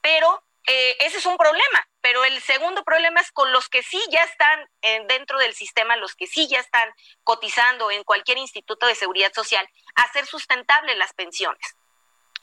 Pero 0.00 0.42
eh, 0.66 0.96
ese 0.98 1.18
es 1.18 1.26
un 1.26 1.36
problema. 1.36 1.88
Pero 2.00 2.24
el 2.24 2.40
segundo 2.42 2.82
problema 2.82 3.20
es 3.20 3.30
con 3.30 3.52
los 3.52 3.68
que 3.68 3.84
sí 3.84 4.02
ya 4.10 4.24
están 4.24 4.68
eh, 4.82 5.04
dentro 5.06 5.38
del 5.38 5.54
sistema, 5.54 5.96
los 5.96 6.16
que 6.16 6.26
sí 6.26 6.48
ya 6.48 6.58
están 6.58 6.90
cotizando 7.22 7.92
en 7.92 8.02
cualquier 8.02 8.38
instituto 8.38 8.86
de 8.86 8.96
seguridad 8.96 9.32
social, 9.32 9.68
hacer 9.94 10.26
sustentables 10.26 10.98
las 10.98 11.12
pensiones. 11.12 11.76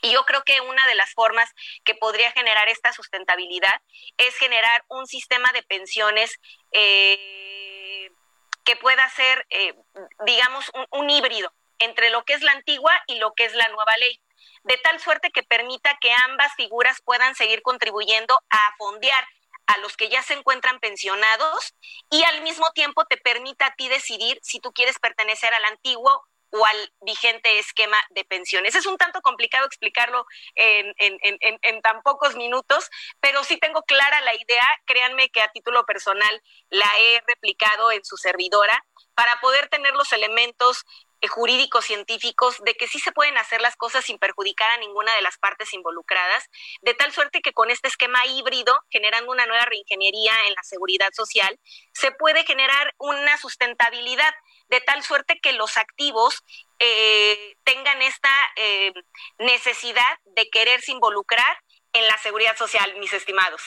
Y 0.02 0.12
yo 0.12 0.24
creo 0.24 0.42
que 0.44 0.60
una 0.60 0.86
de 0.86 0.94
las 0.94 1.12
formas 1.14 1.48
que 1.84 1.94
podría 1.94 2.30
generar 2.32 2.68
esta 2.68 2.92
sustentabilidad 2.92 3.80
es 4.18 4.36
generar 4.36 4.84
un 4.88 5.06
sistema 5.06 5.50
de 5.52 5.62
pensiones 5.62 6.38
eh, 6.72 8.10
que 8.64 8.76
pueda 8.76 9.08
ser, 9.10 9.46
eh, 9.50 9.74
digamos, 10.26 10.70
un, 10.74 10.86
un 10.90 11.10
híbrido 11.10 11.52
entre 11.78 12.10
lo 12.10 12.24
que 12.24 12.34
es 12.34 12.42
la 12.42 12.52
antigua 12.52 12.92
y 13.06 13.16
lo 13.16 13.32
que 13.34 13.44
es 13.44 13.54
la 13.54 13.68
nueva 13.68 13.92
ley 13.98 14.20
de 14.64 14.76
tal 14.78 15.00
suerte 15.00 15.30
que 15.30 15.42
permita 15.42 15.98
que 16.00 16.12
ambas 16.12 16.52
figuras 16.56 17.00
puedan 17.04 17.34
seguir 17.34 17.62
contribuyendo 17.62 18.38
a 18.50 18.74
fondear 18.78 19.26
a 19.66 19.78
los 19.78 19.96
que 19.96 20.08
ya 20.08 20.22
se 20.22 20.34
encuentran 20.34 20.80
pensionados 20.80 21.74
y 22.10 22.22
al 22.24 22.42
mismo 22.42 22.70
tiempo 22.72 23.04
te 23.04 23.16
permita 23.16 23.66
a 23.66 23.74
ti 23.74 23.88
decidir 23.88 24.38
si 24.42 24.60
tú 24.60 24.72
quieres 24.72 24.98
pertenecer 24.98 25.52
al 25.54 25.64
antiguo 25.64 26.26
o 26.52 26.66
al 26.66 26.92
vigente 27.00 27.58
esquema 27.58 27.96
de 28.10 28.24
pensiones. 28.24 28.74
Es 28.74 28.86
un 28.86 28.98
tanto 28.98 29.20
complicado 29.22 29.66
explicarlo 29.66 30.26
en, 30.54 31.82
tan 31.82 32.02
pocos 32.02 32.36
minutos, 32.36 32.90
pero 33.20 33.42
sí 33.42 33.56
tengo 33.56 33.82
clara 33.82 34.20
la 34.20 34.34
idea, 34.34 34.68
créanme 34.84 35.30
que 35.30 35.40
a 35.40 35.48
título 35.48 35.84
personal 35.86 36.42
la 36.68 36.90
he 37.00 37.22
replicado 37.26 37.90
en 37.90 38.04
su 38.04 38.16
servidora 38.16 38.84
para 39.14 39.40
poder 39.40 39.68
tener 39.68 39.94
los 39.94 40.12
elementos 40.12 40.84
eh, 41.22 41.28
jurídicos 41.28 41.84
científicos 41.84 42.56
de 42.64 42.74
que 42.74 42.88
sí 42.88 42.98
se 42.98 43.12
pueden 43.12 43.38
hacer 43.38 43.60
las 43.60 43.76
cosas 43.76 44.04
sin 44.04 44.18
perjudicar 44.18 44.70
a 44.72 44.78
ninguna 44.78 45.14
de 45.14 45.22
las 45.22 45.38
partes 45.38 45.72
involucradas, 45.72 46.48
de 46.82 46.94
tal 46.94 47.12
suerte 47.12 47.40
que 47.40 47.52
con 47.52 47.70
este 47.70 47.88
esquema 47.88 48.26
híbrido, 48.26 48.78
generando 48.90 49.30
una 49.30 49.46
nueva 49.46 49.64
reingeniería 49.64 50.32
en 50.46 50.54
la 50.54 50.62
seguridad 50.64 51.10
social, 51.12 51.58
se 51.94 52.10
puede 52.10 52.44
generar 52.44 52.92
una 52.98 53.38
sustentabilidad 53.38 54.34
de 54.72 54.80
tal 54.80 55.02
suerte 55.02 55.38
que 55.38 55.52
los 55.52 55.76
activos 55.76 56.42
eh, 56.78 57.56
tengan 57.62 58.00
esta 58.00 58.30
eh, 58.56 58.90
necesidad 59.38 60.18
de 60.24 60.48
quererse 60.48 60.92
involucrar 60.92 61.58
en 61.92 62.06
la 62.06 62.16
seguridad 62.16 62.56
social, 62.56 62.94
mis 62.98 63.12
estimados. 63.12 63.60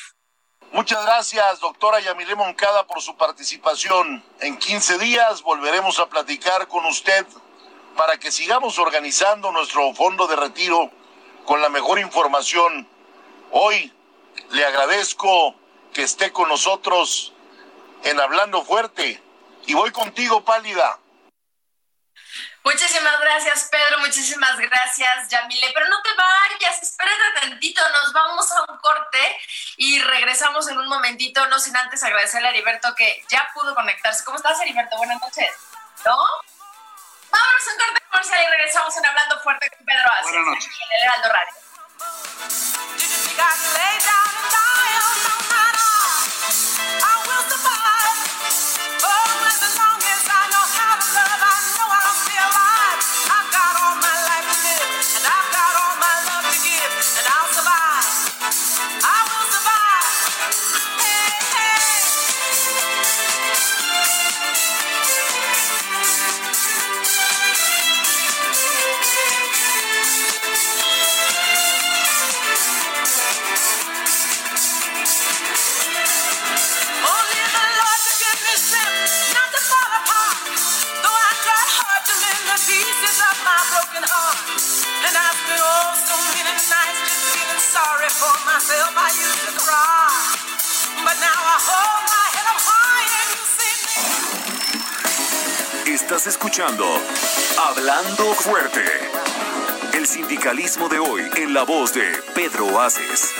Muchas 0.72 1.06
gracias, 1.06 1.60
doctora 1.60 2.00
Yamile 2.00 2.34
Moncada, 2.34 2.88
por 2.88 3.04
su 3.04 3.16
participación. 3.16 4.26
En 4.42 4.58
15 4.58 4.98
días 4.98 5.44
volveremos 5.44 6.00
a 6.00 6.10
platicar 6.10 6.68
con 6.68 6.84
usted 6.86 7.24
para 7.96 8.18
que 8.18 8.32
sigamos 8.32 8.80
organizando 8.80 9.52
nuestro 9.52 9.94
fondo 9.94 10.26
de 10.26 10.36
retiro 10.36 10.90
con 11.46 11.62
la 11.62 11.70
mejor 11.70 12.00
información. 12.00 12.90
Hoy 13.52 13.94
le 14.50 14.66
agradezco 14.66 15.54
que 15.94 16.02
esté 16.02 16.32
con 16.32 16.50
nosotros 16.50 17.32
en 18.04 18.20
Hablando 18.20 18.64
Fuerte. 18.64 19.22
Y 19.68 19.74
voy 19.74 19.92
contigo, 19.92 20.44
Pálida. 20.44 21.00
Muchísimas 22.64 23.20
gracias, 23.20 23.70
Pedro. 23.72 24.00
Muchísimas 24.00 24.58
gracias, 24.58 25.30
Yamile. 25.30 25.72
Pero 25.72 25.88
no 25.88 26.02
te 26.02 26.10
vayas, 26.16 26.82
espérate 26.82 27.40
tantito. 27.40 27.82
Nos 27.90 28.12
vamos 28.12 28.52
a 28.52 28.72
un 28.72 28.78
corte 28.80 29.38
y 29.78 30.02
regresamos 30.02 30.68
en 30.68 30.80
un 30.80 30.88
momentito, 30.88 31.46
no 31.48 31.60
sin 31.60 31.78
antes 31.78 32.02
agradecerle 32.04 32.48
a 32.48 32.52
Heriberto 32.52 32.96
que 32.96 33.24
ya 33.30 33.48
pudo 33.54 33.76
conectarse. 33.76 34.24
¿Cómo 34.24 34.38
estás, 34.38 34.60
Heriberto? 34.62 34.98
Buenas 34.98 35.22
noches. 35.22 35.52
¿No? 36.06 36.18
Vámonos 37.30 37.68
a 37.68 37.72
un 37.72 37.78
corte 37.78 38.02
comercial 38.10 38.44
y 38.44 38.48
regresamos 38.52 38.98
en 38.98 39.06
Hablando 39.06 39.40
Fuerte 39.42 39.70
con 39.70 39.86
Pedro 39.86 40.12
Aces. 40.14 40.32
Buenas 40.32 40.46
noches. 40.48 40.66
En 40.66 40.98
el 40.98 41.04
Heraldo 41.04 41.30
Radio. 41.34 41.54
Estás 95.86 96.28
escuchando 96.28 96.86
Hablando 97.58 98.34
Fuerte. 98.36 98.84
El 99.94 100.06
sindicalismo 100.06 100.88
de 100.88 101.00
hoy 101.00 101.24
en 101.36 101.54
la 101.54 101.64
voz 101.64 101.94
de 101.94 102.06
Pedro 102.34 102.80
Aces. 102.80 103.34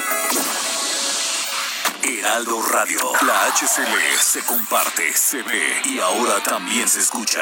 Heraldo 2.02 2.62
Radio. 2.64 3.00
La 3.22 3.46
HCL 3.48 4.20
se 4.20 4.44
comparte, 4.46 5.14
se 5.14 5.44
ve 5.44 5.82
y 5.86 6.00
ahora 6.00 6.42
también 6.44 6.90
se 6.90 7.00
escucha. 7.00 7.42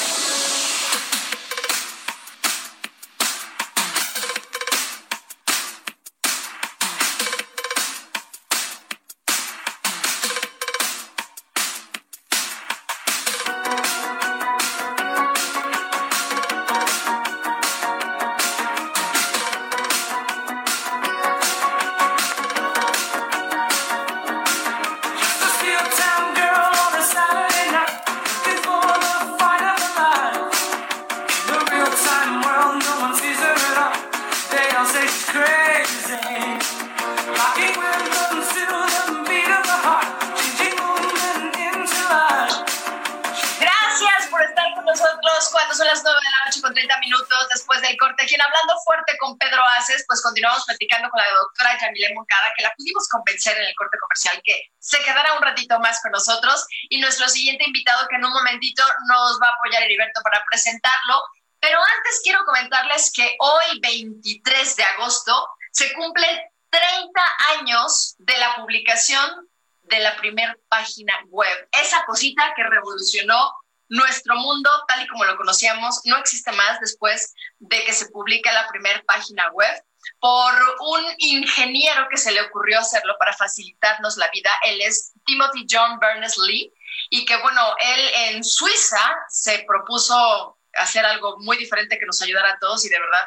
Y 56.89 56.99
nuestro 56.99 57.27
siguiente 57.29 57.65
invitado 57.65 58.07
que 58.09 58.15
en 58.15 58.25
un 58.25 58.33
momentito 58.33 58.83
nos 59.07 59.39
va 59.41 59.47
a 59.47 59.53
apoyar 59.53 59.83
Heriberto 59.83 60.21
para 60.23 60.43
presentarlo. 60.49 61.23
Pero 61.59 61.77
antes 61.79 62.21
quiero 62.23 62.43
comentarles 62.45 63.11
que 63.13 63.35
hoy, 63.39 63.79
23 63.81 64.75
de 64.75 64.83
agosto, 64.83 65.47
se 65.71 65.93
cumplen 65.93 66.39
30 66.69 67.11
años 67.59 68.15
de 68.17 68.37
la 68.37 68.55
publicación 68.55 69.47
de 69.83 69.99
la 69.99 70.15
primera 70.17 70.55
página 70.69 71.13
web. 71.27 71.69
Esa 71.71 72.03
cosita 72.05 72.53
que 72.55 72.63
revolucionó 72.63 73.53
nuestro 73.91 74.35
mundo 74.37 74.69
tal 74.87 75.03
y 75.03 75.07
como 75.07 75.25
lo 75.25 75.35
conocíamos 75.35 75.99
no 76.05 76.17
existe 76.17 76.49
más 76.53 76.79
después 76.79 77.35
de 77.59 77.83
que 77.83 77.91
se 77.91 78.09
publica 78.09 78.53
la 78.53 78.65
primera 78.69 79.03
página 79.05 79.51
web 79.51 79.83
por 80.21 80.53
un 80.79 81.03
ingeniero 81.17 82.07
que 82.09 82.15
se 82.15 82.31
le 82.31 82.41
ocurrió 82.41 82.79
hacerlo 82.79 83.15
para 83.19 83.33
facilitarnos 83.33 84.15
la 84.15 84.29
vida. 84.29 84.49
Él 84.65 84.79
es 84.81 85.11
Timothy 85.25 85.67
John 85.69 85.99
Berners-Lee 85.99 86.73
y 87.09 87.25
que 87.25 87.35
bueno, 87.41 87.61
él 87.79 88.09
en 88.29 88.43
Suiza 88.45 89.01
se 89.27 89.65
propuso 89.67 90.57
hacer 90.75 91.05
algo 91.05 91.37
muy 91.39 91.57
diferente 91.57 91.99
que 91.99 92.05
nos 92.05 92.21
ayudara 92.21 92.53
a 92.53 92.59
todos 92.59 92.85
y 92.85 92.89
de 92.89 92.99
verdad 92.99 93.25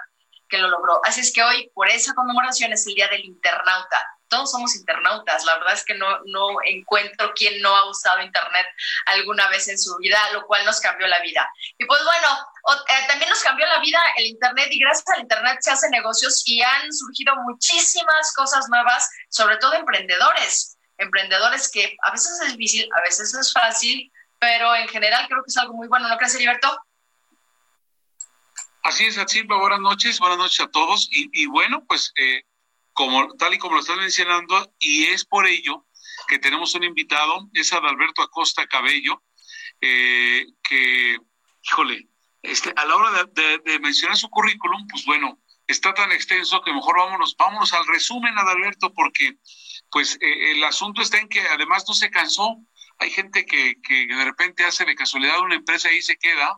que 0.48 0.56
lo 0.56 0.68
logró. 0.68 0.98
Así 1.04 1.20
es 1.20 1.30
que 1.32 1.42
hoy, 1.42 1.70
por 1.74 1.90
esa 1.90 2.14
conmemoración, 2.14 2.72
es 2.72 2.86
el 2.86 2.94
Día 2.94 3.08
del 3.08 3.24
Internauta 3.24 4.13
todos 4.34 4.50
somos 4.50 4.74
internautas. 4.74 5.44
La 5.44 5.58
verdad 5.58 5.74
es 5.74 5.84
que 5.84 5.94
no, 5.94 6.06
no 6.26 6.56
encuentro 6.66 7.32
quien 7.34 7.62
no 7.62 7.74
ha 7.74 7.88
usado 7.88 8.20
Internet 8.20 8.66
alguna 9.06 9.48
vez 9.48 9.68
en 9.68 9.78
su 9.78 9.96
vida, 9.98 10.18
lo 10.32 10.44
cual 10.46 10.64
nos 10.64 10.80
cambió 10.80 11.06
la 11.06 11.20
vida. 11.20 11.48
Y 11.78 11.84
pues 11.84 12.00
bueno, 12.02 12.28
eh, 12.90 13.06
también 13.06 13.30
nos 13.30 13.42
cambió 13.42 13.64
la 13.66 13.78
vida 13.78 14.00
el 14.16 14.26
Internet 14.26 14.68
y 14.70 14.80
gracias 14.80 15.08
al 15.14 15.22
Internet 15.22 15.58
se 15.60 15.70
hacen 15.70 15.90
negocios 15.92 16.42
y 16.46 16.62
han 16.62 16.92
surgido 16.92 17.36
muchísimas 17.44 18.32
cosas 18.34 18.68
nuevas, 18.68 19.08
sobre 19.28 19.56
todo 19.58 19.74
emprendedores. 19.74 20.76
Emprendedores 20.98 21.70
que 21.70 21.96
a 22.02 22.10
veces 22.10 22.40
es 22.40 22.56
difícil, 22.56 22.88
a 22.96 23.02
veces 23.02 23.32
es 23.34 23.52
fácil, 23.52 24.10
pero 24.40 24.74
en 24.74 24.88
general 24.88 25.26
creo 25.28 25.44
que 25.44 25.50
es 25.50 25.56
algo 25.56 25.74
muy 25.74 25.86
bueno, 25.86 26.08
¿no 26.08 26.16
crees, 26.18 26.34
Heriberto? 26.34 26.76
Así 28.82 29.06
es, 29.06 29.16
Atsilva, 29.16 29.58
buenas 29.58 29.80
noches, 29.80 30.18
buenas 30.18 30.38
noches 30.38 30.60
a 30.60 30.70
todos. 30.70 31.08
Y, 31.10 31.30
y 31.32 31.46
bueno, 31.46 31.84
pues 31.86 32.12
eh, 32.16 32.42
como, 32.94 33.34
tal 33.34 33.52
y 33.52 33.58
como 33.58 33.74
lo 33.74 33.80
estás 33.80 33.98
mencionando, 33.98 34.72
y 34.78 35.04
es 35.04 35.24
por 35.24 35.46
ello 35.46 35.86
que 36.28 36.38
tenemos 36.38 36.74
un 36.74 36.84
invitado, 36.84 37.50
es 37.52 37.72
Adalberto 37.72 38.22
Acosta 38.22 38.66
Cabello, 38.66 39.22
eh, 39.80 40.46
que, 40.62 41.18
híjole, 41.62 42.08
este, 42.42 42.72
a 42.76 42.84
la 42.84 42.96
hora 42.96 43.24
de, 43.24 43.78
mencionar 43.80 44.16
su 44.16 44.30
currículum, 44.30 44.86
pues 44.88 45.04
bueno, 45.04 45.38
está 45.66 45.92
tan 45.92 46.12
extenso 46.12 46.62
que 46.62 46.72
mejor 46.72 46.96
vámonos, 46.96 47.36
vámonos 47.36 47.72
al 47.72 47.86
resumen, 47.86 48.38
Adalberto, 48.38 48.92
porque 48.94 49.38
pues 49.90 50.16
eh, 50.20 50.52
el 50.52 50.62
asunto 50.64 51.02
está 51.02 51.18
en 51.18 51.28
que 51.28 51.40
además 51.40 51.84
no 51.88 51.94
se 51.94 52.10
cansó. 52.10 52.56
Hay 52.98 53.10
gente 53.10 53.44
que, 53.44 53.74
que 53.82 54.06
de 54.06 54.24
repente 54.24 54.64
hace 54.64 54.84
de 54.84 54.94
casualidad 54.94 55.40
una 55.40 55.56
empresa 55.56 55.92
y 55.92 56.00
se 56.00 56.16
queda, 56.16 56.56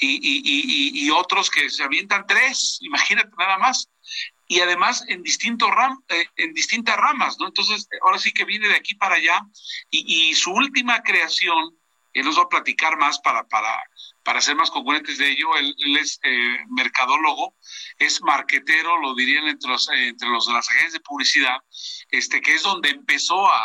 y, 0.00 0.14
y, 0.14 0.42
y, 0.44 1.06
y, 1.06 1.10
otros 1.10 1.50
que 1.50 1.68
se 1.68 1.82
avientan 1.82 2.24
tres, 2.26 2.78
imagínate 2.80 3.30
nada 3.36 3.58
más 3.58 3.90
y 4.48 4.60
además 4.60 5.04
en, 5.08 5.22
distintos 5.22 5.70
ram, 5.70 6.02
eh, 6.08 6.26
en 6.36 6.54
distintas 6.54 6.96
ramas, 6.96 7.38
¿no? 7.38 7.46
Entonces, 7.46 7.86
ahora 8.02 8.18
sí 8.18 8.32
que 8.32 8.46
viene 8.46 8.68
de 8.68 8.76
aquí 8.76 8.94
para 8.94 9.16
allá 9.16 9.42
y, 9.90 10.30
y 10.30 10.34
su 10.34 10.50
última 10.50 11.02
creación, 11.02 11.76
él 12.14 12.24
nos 12.24 12.38
va 12.38 12.44
a 12.44 12.48
platicar 12.48 12.96
más 12.96 13.18
para, 13.20 13.46
para, 13.46 13.78
para 14.28 14.42
ser 14.42 14.56
más 14.56 14.70
concurrentes 14.70 15.16
de 15.16 15.26
ello, 15.26 15.56
él, 15.56 15.74
es 15.98 16.20
eh, 16.22 16.58
mercadólogo, 16.68 17.56
es 17.98 18.20
marquetero, 18.20 19.00
lo 19.00 19.14
dirían 19.14 19.48
entre 19.48 19.70
los, 19.70 19.88
eh, 19.88 20.08
entre 20.08 20.28
los 20.28 20.46
las 20.48 20.68
agencias 20.68 20.92
de 20.92 21.00
publicidad, 21.00 21.56
este, 22.10 22.42
que 22.42 22.52
es 22.52 22.62
donde 22.62 22.90
empezó 22.90 23.46
a, 23.50 23.58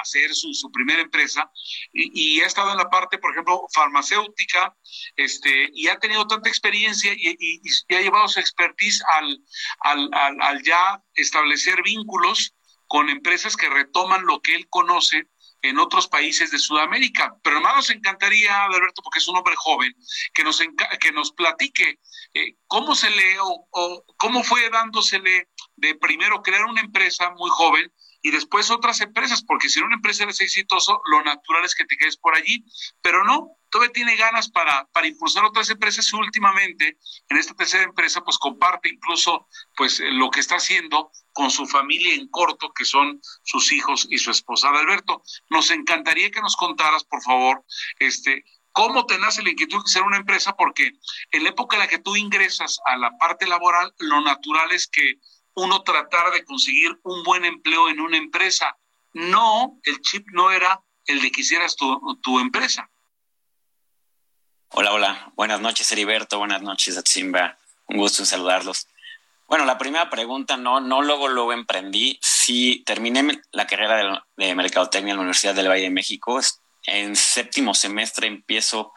hacer 0.00 0.32
su, 0.36 0.54
su, 0.54 0.70
primera 0.70 1.02
empresa 1.02 1.50
y, 1.92 2.40
ha 2.42 2.46
estado 2.46 2.70
en 2.70 2.76
la 2.76 2.88
parte, 2.88 3.18
por 3.18 3.32
ejemplo, 3.32 3.66
farmacéutica, 3.74 4.76
este, 5.16 5.68
y 5.72 5.88
ha 5.88 5.98
tenido 5.98 6.28
tanta 6.28 6.48
experiencia 6.48 7.12
y, 7.12 7.36
y, 7.36 7.94
ha 7.96 8.00
llevado 8.00 8.28
su 8.28 8.38
expertise 8.38 9.02
al, 9.14 9.42
al, 9.80 10.10
al 10.40 10.62
ya 10.62 11.02
establecer 11.14 11.82
vínculos 11.82 12.54
con 12.86 13.08
empresas 13.08 13.56
que 13.56 13.68
retoman 13.68 14.24
lo 14.26 14.40
que 14.42 14.54
él 14.54 14.68
conoce 14.70 15.26
en 15.62 15.78
otros 15.78 16.08
países 16.08 16.50
de 16.50 16.58
Sudamérica. 16.58 17.34
Pero 17.42 17.56
además 17.56 17.76
nos 17.76 17.90
encantaría, 17.90 18.64
Alberto, 18.64 19.02
porque 19.02 19.18
es 19.18 19.28
un 19.28 19.36
hombre 19.36 19.54
joven, 19.56 19.94
que 20.32 20.44
nos, 20.44 20.62
que 21.00 21.12
nos 21.12 21.32
platique 21.32 21.98
eh, 22.34 22.54
cómo 22.66 22.94
se 22.94 23.10
le 23.10 23.36
o, 23.40 24.04
cómo 24.16 24.42
fue 24.42 24.68
dándosele 24.70 25.48
de 25.76 25.94
primero 25.96 26.42
crear 26.42 26.64
una 26.64 26.80
empresa 26.80 27.30
muy 27.36 27.50
joven 27.50 27.92
y 28.22 28.30
después 28.30 28.70
otras 28.70 29.00
empresas, 29.00 29.42
porque 29.42 29.68
si 29.68 29.80
una 29.80 29.96
empresa 29.96 30.24
eres 30.24 30.40
exitoso, 30.40 31.00
lo 31.06 31.22
natural 31.22 31.64
es 31.64 31.74
que 31.74 31.84
te 31.84 31.96
quedes 31.96 32.16
por 32.16 32.34
allí, 32.34 32.64
pero 33.00 33.24
no, 33.24 33.58
todavía 33.70 33.92
tiene 33.92 34.16
ganas 34.16 34.50
para, 34.50 34.86
para 34.92 35.06
impulsar 35.06 35.44
otras 35.44 35.70
empresas 35.70 36.12
y 36.12 36.16
últimamente 36.16 36.98
en 37.28 37.36
esta 37.36 37.54
tercera 37.54 37.84
empresa 37.84 38.22
pues 38.22 38.38
comparte 38.38 38.88
incluso 38.88 39.46
pues 39.76 40.00
lo 40.00 40.30
que 40.30 40.40
está 40.40 40.56
haciendo 40.56 41.10
con 41.32 41.50
su 41.50 41.66
familia 41.66 42.14
en 42.14 42.28
corto, 42.28 42.72
que 42.72 42.84
son 42.84 43.20
sus 43.44 43.72
hijos 43.72 44.06
y 44.10 44.18
su 44.18 44.30
esposa. 44.30 44.70
Alberto, 44.70 45.22
nos 45.50 45.70
encantaría 45.70 46.30
que 46.30 46.40
nos 46.40 46.56
contaras, 46.56 47.04
por 47.04 47.22
favor, 47.22 47.64
este, 47.98 48.44
cómo 48.72 49.06
te 49.06 49.18
nace 49.18 49.42
la 49.42 49.50
inquietud 49.50 49.82
de 49.84 49.90
ser 49.90 50.02
una 50.02 50.16
empresa, 50.16 50.54
porque 50.56 50.92
en 51.30 51.44
la 51.44 51.50
época 51.50 51.76
en 51.76 51.80
la 51.80 51.88
que 51.88 51.98
tú 51.98 52.16
ingresas 52.16 52.78
a 52.86 52.96
la 52.96 53.16
parte 53.18 53.46
laboral, 53.46 53.94
lo 53.98 54.20
natural 54.20 54.72
es 54.72 54.88
que 54.88 55.20
uno 55.58 55.82
tratara 55.82 56.30
de 56.30 56.44
conseguir 56.44 56.98
un 57.02 57.22
buen 57.24 57.44
empleo 57.44 57.88
en 57.88 58.00
una 58.00 58.16
empresa. 58.16 58.76
No, 59.12 59.78
el 59.84 60.00
chip 60.00 60.26
no 60.32 60.50
era 60.50 60.80
el 61.06 61.20
de 61.20 61.30
que 61.30 61.40
hicieras 61.40 61.76
tu, 61.76 62.18
tu 62.22 62.38
empresa. 62.38 62.88
Hola, 64.70 64.92
hola. 64.92 65.32
Buenas 65.34 65.60
noches, 65.60 65.90
Heriberto. 65.90 66.38
Buenas 66.38 66.62
noches, 66.62 66.96
Atsimba. 66.96 67.58
Un 67.86 67.96
gusto 67.96 68.22
en 68.22 68.26
saludarlos. 68.26 68.86
Bueno, 69.48 69.64
la 69.64 69.78
primera 69.78 70.10
pregunta, 70.10 70.56
no, 70.58 70.80
no 70.80 71.02
luego, 71.02 71.26
luego 71.26 71.52
emprendí. 71.52 72.18
Sí, 72.22 72.82
terminé 72.84 73.40
la 73.50 73.66
carrera 73.66 74.22
de, 74.36 74.54
Mercadotecnia 74.54 75.12
en 75.12 75.16
la 75.16 75.22
Universidad 75.22 75.54
del 75.54 75.68
Valle 75.68 75.84
de 75.84 75.90
México. 75.90 76.38
En 76.84 77.16
séptimo 77.16 77.74
semestre 77.74 78.26
empiezo 78.26 78.92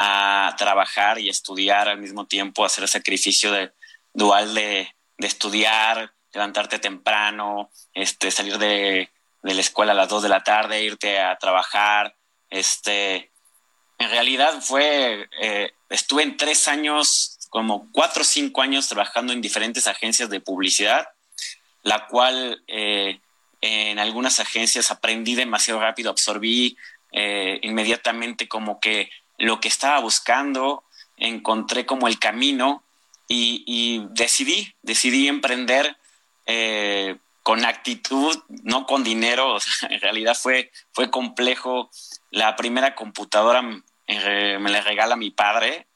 a 0.00 0.54
trabajar 0.58 1.20
y 1.20 1.28
estudiar 1.28 1.88
al 1.88 1.98
mismo 1.98 2.26
tiempo, 2.26 2.64
hacer 2.64 2.88
sacrificio 2.88 3.52
de, 3.52 3.72
dual 4.12 4.52
de, 4.54 4.92
de 5.18 5.26
estudiar, 5.26 6.12
levantarte 6.32 6.78
temprano, 6.78 7.70
este, 7.92 8.30
salir 8.30 8.58
de, 8.58 9.10
de 9.42 9.54
la 9.54 9.60
escuela 9.60 9.92
a 9.92 9.94
las 9.94 10.08
dos 10.08 10.22
de 10.22 10.28
la 10.28 10.42
tarde, 10.42 10.82
irte 10.82 11.20
a 11.20 11.36
trabajar, 11.36 12.14
este, 12.50 13.32
en 13.98 14.10
realidad 14.10 14.60
fue, 14.60 15.28
eh, 15.40 15.72
estuve 15.88 16.22
en 16.22 16.36
tres 16.36 16.68
años, 16.68 17.38
como 17.50 17.90
cuatro 17.90 18.22
o 18.22 18.24
cinco 18.24 18.62
años 18.62 18.86
trabajando 18.86 19.32
en 19.32 19.40
diferentes 19.40 19.86
agencias 19.86 20.28
de 20.30 20.40
publicidad, 20.40 21.08
la 21.82 22.06
cual 22.06 22.62
eh, 22.66 23.20
en 23.60 23.98
algunas 23.98 24.38
agencias 24.38 24.90
aprendí 24.90 25.34
demasiado 25.34 25.80
rápido, 25.80 26.10
absorbí 26.10 26.76
eh, 27.12 27.58
inmediatamente 27.62 28.46
como 28.46 28.78
que 28.78 29.10
lo 29.38 29.58
que 29.60 29.68
estaba 29.68 29.98
buscando, 30.00 30.84
encontré 31.16 31.86
como 31.86 32.06
el 32.06 32.20
camino 32.20 32.83
y, 33.28 34.06
decidí, 34.10 34.74
decidí 34.82 35.28
emprender 35.28 35.96
con 37.44 37.62
actitud, 37.66 38.42
no 38.62 38.86
con 38.86 39.04
dinero, 39.04 39.58
en 39.90 40.00
realidad 40.00 40.34
fue, 40.34 40.72
fue 40.92 41.10
complejo. 41.10 41.90
La 42.30 42.56
primera 42.56 42.94
computadora 42.96 43.62
eh, 44.06 44.56
me 44.58 44.70
la 44.70 44.80
regala 44.80 45.14
mi 45.14 45.30
padre, 45.30 45.86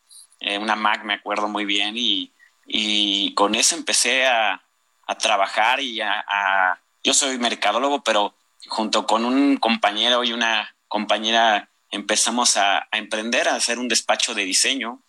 eh, 0.41 0.59
una 0.59 0.77
Mac, 0.77 1.05
me 1.05 1.14
acuerdo 1.14 1.49
muy 1.49 1.64
bien, 1.64 1.95
y, 1.97 2.33
con 3.35 3.55
eso 3.55 3.77
empecé 3.77 4.27
a, 4.27 4.62
trabajar 5.19 5.81
y 5.81 6.03
a, 6.03 6.79
Yo 7.03 7.14
soy 7.14 7.38
mercadólogo, 7.38 8.03
pero 8.03 8.35
junto 8.67 9.07
con 9.07 9.25
un 9.25 9.57
compañero 9.57 10.23
y 10.25 10.35
una 10.35 10.75
compañera 10.87 11.71
empezamos 11.91 12.59
a, 12.59 12.87
a 12.91 12.99
emprender, 12.99 13.49
a 13.49 13.55
hacer 13.55 13.79
un 13.79 13.88
despacho 13.88 14.35
de 14.35 14.45
diseño, 14.45 15.01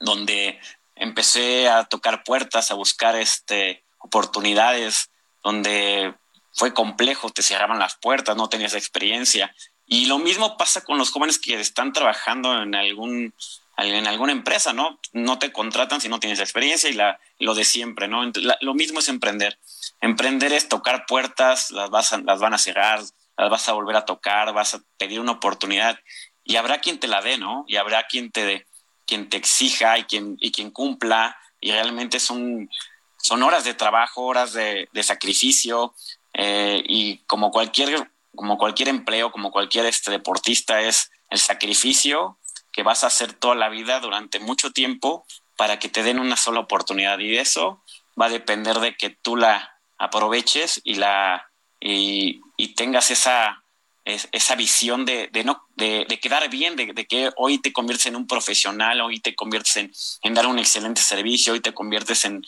donde 0.00 0.58
empecé 1.00 1.68
a 1.68 1.84
tocar 1.84 2.22
puertas, 2.22 2.70
a 2.70 2.74
buscar 2.74 3.16
este, 3.16 3.82
oportunidades, 3.98 5.10
donde 5.42 6.14
fue 6.52 6.72
complejo, 6.74 7.30
te 7.30 7.42
cerraban 7.42 7.78
las 7.78 7.96
puertas, 7.96 8.36
no 8.36 8.48
tenías 8.48 8.74
experiencia 8.74 9.52
y 9.86 10.06
lo 10.06 10.18
mismo 10.18 10.56
pasa 10.56 10.82
con 10.82 10.98
los 10.98 11.10
jóvenes 11.10 11.38
que 11.38 11.58
están 11.58 11.92
trabajando 11.92 12.62
en 12.62 12.74
algún 12.76 13.34
en 13.76 14.06
alguna 14.06 14.32
empresa, 14.32 14.74
¿no? 14.74 15.00
No 15.12 15.38
te 15.38 15.52
contratan 15.52 16.02
si 16.02 16.10
no 16.10 16.20
tienes 16.20 16.38
experiencia 16.38 16.90
y, 16.90 16.92
la, 16.92 17.18
lo 17.38 17.54
de 17.54 17.64
siempre, 17.64 18.08
¿no? 18.08 18.30
lo 18.60 18.74
mismo 18.74 19.00
es 19.00 19.08
emprender. 19.08 19.58
Emprender 20.02 20.52
es 20.52 20.68
tocar 20.68 21.06
puertas, 21.06 21.70
las, 21.70 21.88
vas 21.88 22.12
las 22.12 22.40
van 22.40 22.52
a 22.52 22.58
cerrar, 22.58 23.00
las 23.38 23.50
vas 23.50 23.68
a 23.70 23.72
volver 23.72 23.96
a 23.96 24.04
tocar, 24.04 24.52
vas 24.52 24.74
a 24.74 24.82
pedir 24.98 25.18
una 25.18 25.32
oportunidad 25.32 25.98
y 26.44 26.56
habrá 26.56 26.80
quien 26.80 27.00
te 27.00 27.08
la 27.08 27.22
dé, 27.22 27.38
¿no? 27.38 27.64
Y 27.68 27.76
habrá 27.76 28.06
quien 28.06 28.30
te, 28.30 28.66
quien 29.10 29.28
te 29.28 29.36
exija 29.36 29.98
y 29.98 30.04
quien, 30.04 30.36
y 30.40 30.52
quien 30.52 30.70
cumpla 30.70 31.36
y 31.60 31.72
realmente 31.72 32.20
son, 32.20 32.70
son 33.18 33.42
horas 33.42 33.64
de 33.64 33.74
trabajo, 33.74 34.22
horas 34.22 34.52
de, 34.52 34.88
sacrificio 35.02 35.94
eh, 36.32 36.80
y 36.86 37.18
como 37.26 37.50
cualquier 37.50 38.08
como 38.36 38.56
cualquier 38.56 38.88
empleo, 38.88 39.32
como 39.32 39.50
cualquier 39.50 39.86
este 39.86 40.12
deportista, 40.12 40.80
es 40.80 41.10
el 41.30 41.40
sacrificio 41.40 42.38
que 42.72 42.84
vas 42.84 43.02
a 43.02 43.08
hacer 43.08 43.32
toda 43.32 43.56
la 43.56 43.68
vida 43.68 43.98
durante 43.98 44.38
mucho 44.38 44.70
tiempo 44.70 45.26
para 45.56 45.80
que 45.80 45.88
te 45.88 46.04
den 46.04 46.20
una 46.20 46.36
sola 46.36 46.60
oportunidad. 46.60 47.18
Y 47.18 47.36
eso 47.36 47.82
va 48.20 48.26
a 48.26 48.30
depender 48.30 48.78
de 48.78 48.96
que 48.96 49.10
tú 49.10 49.36
la 49.36 49.76
aproveches 49.98 50.80
y 50.84 50.94
la 50.94 51.50
y, 51.80 52.40
tengas 52.76 53.10
esa, 53.10 53.64
esa 54.04 54.54
visión 54.54 55.04
de, 55.04 55.28
de 55.32 55.44
no, 55.44 55.62
de, 55.76 56.06
quedar 56.20 56.48
bien, 56.48 56.76
de, 56.76 57.06
que 57.06 57.30
hoy 57.36 57.58
te 57.58 57.72
conviertes 57.72 58.06
en 58.06 58.16
un 58.16 58.26
profesional, 58.26 59.00
hoy 59.00 59.20
te 59.20 59.34
conviertes 59.34 59.76
en, 60.22 60.34
dar 60.34 60.46
un 60.46 60.58
excelente 60.58 61.02
servicio, 61.02 61.52
hoy 61.52 61.60
te 61.60 61.74
conviertes 61.74 62.24
en, 62.24 62.42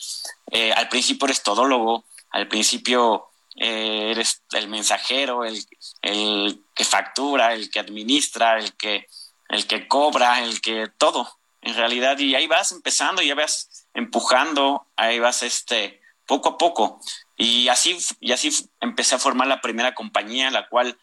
eh, 0.51 0.73
al 0.73 0.89
principio 0.89 1.25
eres 1.25 1.43
todólogo, 1.43 2.05
al 2.31 2.47
principio 2.47 3.27
eh, 3.55 4.11
eres 4.11 4.41
el 4.51 4.67
mensajero, 4.67 5.45
el, 5.45 5.63
que 6.01 6.83
factura, 6.83 7.53
el 7.53 7.69
que 7.69 7.79
administra, 7.79 8.57
el 8.57 8.73
que, 8.73 9.07
el 9.49 9.67
que 9.67 9.87
cobra, 9.87 10.43
el 10.43 10.59
que 10.59 10.87
todo, 10.97 11.37
en 11.61 11.75
realidad, 11.75 12.17
y 12.17 12.35
ahí 12.35 12.47
vas 12.47 12.71
empezando, 12.71 13.21
ya 13.21 13.35
vas 13.35 13.87
empujando, 13.93 14.87
ahí 14.95 15.19
vas 15.19 15.43
este, 15.43 16.01
poco 16.25 16.49
a 16.49 16.57
poco. 16.57 16.99
Y 17.37 17.67
así, 17.67 17.97
y 18.19 18.31
así 18.31 18.49
empecé 18.79 19.15
a 19.15 19.19
formar 19.19 19.47
la 19.47 19.61
primera 19.61 19.93
compañía, 19.93 20.51
la 20.51 20.67
cual 20.67 20.97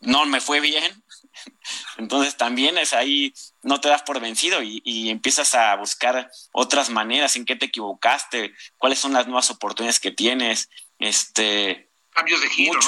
no 0.00 0.26
me 0.26 0.40
fue 0.40 0.60
bien. 0.60 1.02
Entonces 1.98 2.36
también 2.36 2.78
es 2.78 2.92
ahí, 2.92 3.32
no 3.62 3.80
te 3.80 3.88
das 3.88 4.02
por 4.02 4.20
vencido 4.20 4.62
y, 4.62 4.80
y, 4.84 5.10
empiezas 5.10 5.54
a 5.54 5.74
buscar 5.76 6.30
otras 6.52 6.90
maneras 6.90 7.36
en 7.36 7.44
qué 7.44 7.56
te 7.56 7.66
equivocaste, 7.66 8.54
cuáles 8.76 8.98
son 8.98 9.12
las 9.12 9.26
nuevas 9.26 9.50
oportunidades 9.50 10.00
que 10.00 10.10
tienes, 10.10 10.68
este, 10.98 11.88
Cambios 12.18 12.40
de 12.40 12.50
giro, 12.50 12.80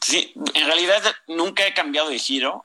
Sí, 0.00 0.32
en 0.54 0.64
realidad 0.64 1.02
nunca 1.28 1.66
he 1.66 1.74
cambiado 1.74 2.08
de 2.08 2.18
giro. 2.18 2.64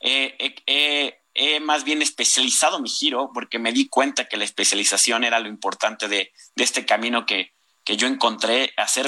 he 0.00 1.60
más 1.62 1.84
bien 1.84 2.02
especializado 2.02 2.78
mi 2.78 2.90
giro 2.90 3.30
porque 3.32 3.58
me 3.58 3.72
di 3.72 3.88
cuenta 3.88 4.28
que 4.28 4.36
la 4.36 4.44
especialización 4.44 5.24
era 5.24 5.40
lo 5.40 5.48
importante 5.48 6.08
de, 6.08 6.32
de 6.54 6.64
este 6.64 6.84
camino 6.84 7.24
que, 7.24 7.54
que 7.84 7.96
yo 7.96 8.06
encontré. 8.06 8.74
Hacer 8.76 9.06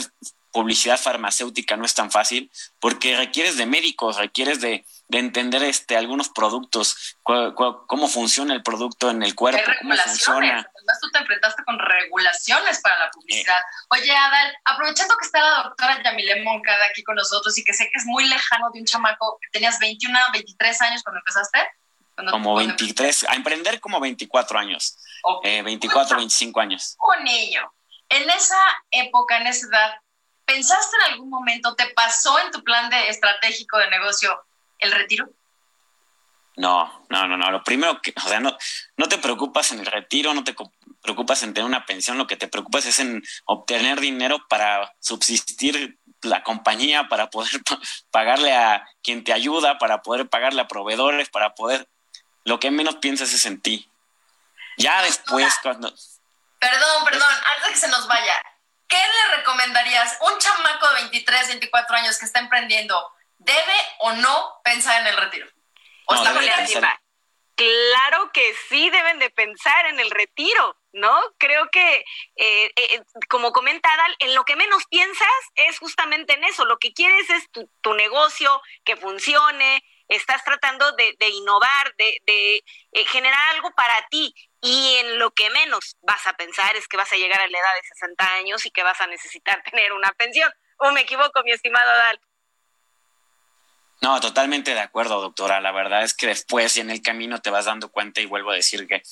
publicidad 0.57 0.99
farmacéutica 0.99 1.77
no 1.77 1.85
es 1.85 1.92
tan 1.92 2.11
fácil 2.11 2.51
porque 2.81 3.14
requieres 3.14 3.59
de 3.59 3.66
médicos, 3.66 4.16
requieres 4.16 4.59
de, 4.62 4.87
de 5.09 5.19
entender 5.19 5.62
este 5.62 5.99
algunos 5.99 6.31
productos, 6.31 7.19
cómo 7.23 8.09
funciona 8.09 8.55
el 8.55 8.62
producto 8.62 9.11
en 9.11 9.23
el 9.23 9.35
cuerpo, 9.35 9.61
cómo 9.83 9.95
funciona. 9.95 10.66
Además, 10.75 10.99
tú 11.03 11.11
te 11.12 11.19
enfrentaste 11.19 11.62
con 11.62 11.79
regulaciones 11.79 12.81
para 12.81 12.99
la 12.99 13.11
publicidad. 13.11 13.61
Oye, 13.90 14.11
Adal, 14.11 14.57
aprovechando 14.64 15.14
que 15.19 15.27
está 15.27 15.40
la 15.40 15.62
doctora 15.64 16.03
Yamile 16.03 16.42
Moncada 16.42 16.87
aquí 16.87 17.05
con 17.05 17.16
nosotros 17.16 17.59
y 17.59 17.62
que 17.62 17.75
sé 17.75 17.85
que 17.92 17.99
es 17.99 18.07
muy 18.07 18.27
lejano 18.27 18.71
de 18.73 18.81
un 18.81 18.87
chamaco, 18.87 19.38
tenías 19.53 19.79
21, 19.79 20.19
23 20.33 20.81
años 20.81 21.03
cuando 21.03 21.19
empezaste. 21.19 21.69
como 22.31 22.55
23, 22.57 23.27
a 23.29 23.35
emprender 23.35 23.79
como 23.79 24.01
24 24.01 24.59
años, 24.59 24.97
24, 25.42 26.16
25 26.16 26.61
años. 26.61 26.97
Un 27.19 27.25
niño. 27.25 27.71
En 28.09 28.31
esa 28.31 28.59
época, 28.90 29.37
en 29.37 29.49
esa 29.49 29.66
edad, 29.66 30.01
¿Pensaste 30.47 30.97
en 30.97 31.13
algún 31.13 31.29
momento, 31.29 31.75
te 31.75 31.89
pasó 31.89 32.39
en 32.39 32.53
tu 32.53 32.63
plan 32.63 32.89
de 32.89 33.09
estratégico 33.09 33.79
de 33.79 33.91
negocio 33.91 34.45
el 34.79 34.93
retiro? 34.93 35.29
No, 36.57 37.05
no, 37.11 37.27
no, 37.27 37.37
no. 37.37 37.51
Lo 37.51 37.63
primero 37.63 38.01
que, 38.01 38.15
o 38.17 38.29
sea, 38.29 38.40
no, 38.40 38.57
no 38.97 39.09
te 39.09 39.19
preocupas 39.19 39.73
en 39.73 39.81
el 39.81 39.87
retiro, 39.87 40.33
no 40.33 40.44
te 40.44 40.55
preocupas 41.03 41.42
en 41.42 41.53
tener 41.53 41.67
una 41.67 41.85
pensión, 41.85 42.17
lo 42.17 42.27
que 42.27 42.37
te 42.37 42.49
preocupas 42.49 42.87
es 42.87 42.99
en 43.01 43.23
obtener 43.44 44.01
dinero 44.01 44.47
para 44.49 44.94
subsistir 45.01 45.99
la 46.23 46.42
compañía, 46.42 47.09
para 47.09 47.29
poder 47.29 47.61
pagarle 48.11 48.55
a 48.55 48.88
quien 49.03 49.25
te 49.25 49.33
ayuda, 49.33 49.79
para 49.79 50.03
poder 50.03 50.29
pagarle 50.29 50.63
a 50.63 50.69
proveedores, 50.69 51.29
para 51.29 51.55
poder... 51.55 51.88
Lo 52.44 52.61
que 52.61 52.71
menos 52.71 52.97
piensas 52.97 53.33
es 53.33 53.44
en 53.44 53.61
ti. 53.61 53.90
Ya 54.79 55.03
después, 55.03 55.53
cuando... 55.63 55.92
Perdón, 56.59 57.05
perdón, 57.05 57.29
antes 57.57 57.67
de 57.67 57.73
que 57.73 57.79
se 57.79 57.88
nos 57.88 58.07
vaya, 58.07 58.40
¿qué 58.89 58.97
le 58.97 59.37
recomendarías? 59.37 60.19
Un 60.21 60.39
chamaco 60.39 60.89
de 60.89 60.95
23, 61.03 61.49
24 61.49 61.97
años 61.97 62.19
que 62.19 62.27
está 62.27 62.41
emprendiendo, 62.41 63.13
¿debe 63.39 63.77
o 64.01 64.13
no 64.13 64.61
pensar 64.65 65.01
en 65.01 65.09
el 65.09 65.17
retiro? 65.17 65.47
¿O 66.07 66.15
Claro 67.55 68.31
que 68.33 68.55
sí 68.69 68.91
deben 68.91 69.19
de 69.19 69.31
pensar 69.31 69.87
en 69.87 69.99
el 69.99 70.11
retiro. 70.11 70.77
¿no? 70.97 71.15
Creo 71.39 71.69
que, 71.71 72.05
eh, 72.37 72.73
eh, 72.75 73.03
como 73.29 73.53
comenta 73.53 73.93
Adal, 73.93 74.17
en 74.19 74.35
lo 74.35 74.45
que 74.45 74.57
menos 74.57 74.85
piensas 74.87 75.29
es 75.55 75.79
justamente 75.79 76.35
en 76.35 76.45
eso. 76.45 76.65
Lo 76.65 76.79
que 76.79 76.93
quieres 76.93 77.29
es 77.31 77.51
tu, 77.51 77.71
tu 77.81 77.95
negocio 77.95 78.61
que 78.85 78.97
funcione, 78.97 79.85
estás 80.09 80.44
tratando 80.44 80.92
de, 80.92 81.29
innovar, 81.29 81.94
de, 81.96 82.21
eh, 82.27 83.04
generar 83.07 83.54
algo 83.54 83.71
para 83.73 84.07
ti. 84.09 84.35
Y 84.61 84.96
en 84.96 85.19
lo 85.19 85.31
que 85.33 85.50
menos 85.50 85.96
vas 86.02 86.27
a 86.27 86.33
pensar 86.35 86.77
es 86.77 86.88
que 86.88 86.96
vas 86.96 87.13
a 87.13 87.17
llegar 87.17 87.40
a 87.40 87.46
la 87.46 87.59
edad 87.59 87.75
de 87.77 87.88
60 87.88 88.35
años 88.35 88.67
y 88.67 88.71
que 88.71 88.83
vas 88.83 89.00
a 89.00 89.07
necesitar 89.07 89.63
tener 89.71 89.92
una 89.92 90.13
pensión. 90.13 90.50
¿O 90.79 90.90
me 90.92 91.02
equivoco, 91.02 91.42
mi 91.44 91.52
estimado 91.52 91.90
Adal? 91.90 92.21
No, 94.02 94.21
totalmente 94.21 94.75
de 94.75 94.81
acuerdo, 94.81 95.21
doctora. 95.21 95.61
La 95.61 95.73
verdad 95.73 96.02
es 96.02 96.15
que 96.15 96.27
después 96.27 96.77
y 96.77 96.81
en 96.81 96.90
el 96.90 97.02
camino 97.02 97.40
te 97.40 97.50
vas 97.50 97.65
dando 97.65 97.90
cuenta 97.90 98.21
y 98.21 98.27
vuelvo 98.27 98.50
a 98.50 98.57
decir 98.57 98.87
que, 98.87 99.02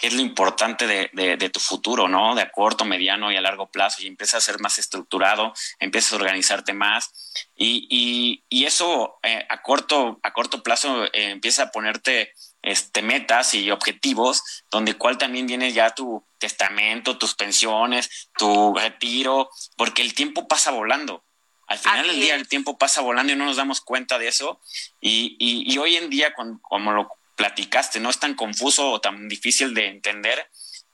es 0.00 0.14
lo 0.14 0.20
importante 0.20 0.86
de, 0.86 1.10
de, 1.12 1.50
tu 1.50 1.60
futuro, 1.60 2.08
¿no? 2.08 2.34
De 2.34 2.42
a 2.42 2.50
corto, 2.50 2.84
mediano 2.84 3.30
y 3.30 3.36
a 3.36 3.40
largo 3.40 3.70
plazo 3.70 4.02
y 4.02 4.06
empiezas 4.06 4.42
a 4.42 4.52
ser 4.52 4.60
más 4.60 4.78
estructurado, 4.78 5.52
empiezas 5.78 6.12
a 6.12 6.16
organizarte 6.16 6.72
más 6.72 7.10
y, 7.56 8.42
y, 8.48 8.64
eso 8.64 9.18
eh, 9.22 9.46
a, 9.48 9.62
corto, 9.62 10.18
a 10.22 10.32
corto 10.32 10.62
plazo 10.62 11.04
eh, 11.04 11.30
empieza 11.30 11.64
a 11.64 11.70
ponerte 11.70 12.32
este, 12.62 13.02
metas 13.02 13.54
y 13.54 13.70
objetivos, 13.70 14.64
donde 14.70 14.94
cual 14.94 15.18
también 15.18 15.46
viene 15.46 15.72
ya 15.72 15.94
tu 15.94 16.24
testamento, 16.38 17.18
tus 17.18 17.34
pensiones, 17.34 18.30
tu 18.38 18.74
retiro, 18.74 19.50
porque 19.76 20.02
el 20.02 20.14
tiempo 20.14 20.48
pasa 20.48 20.70
volando. 20.70 21.24
Al 21.66 21.78
final 21.78 22.06
del 22.08 22.20
día 22.20 22.34
el 22.34 22.48
tiempo 22.48 22.78
pasa 22.78 23.00
volando 23.00 23.32
y 23.32 23.36
no 23.36 23.44
nos 23.44 23.56
damos 23.56 23.80
cuenta 23.80 24.18
de 24.18 24.26
eso. 24.26 24.60
Y, 25.00 25.36
y, 25.38 25.78
hoy 25.78 25.96
en 25.96 26.10
día, 26.10 26.34
como 26.34 26.92
lo 26.92 27.19
platicaste, 27.40 28.00
no 28.00 28.10
es 28.10 28.18
tan 28.18 28.34
confuso 28.34 28.90
o 28.90 29.00
tan 29.00 29.26
difícil 29.26 29.72
de 29.72 29.86
entender 29.86 30.46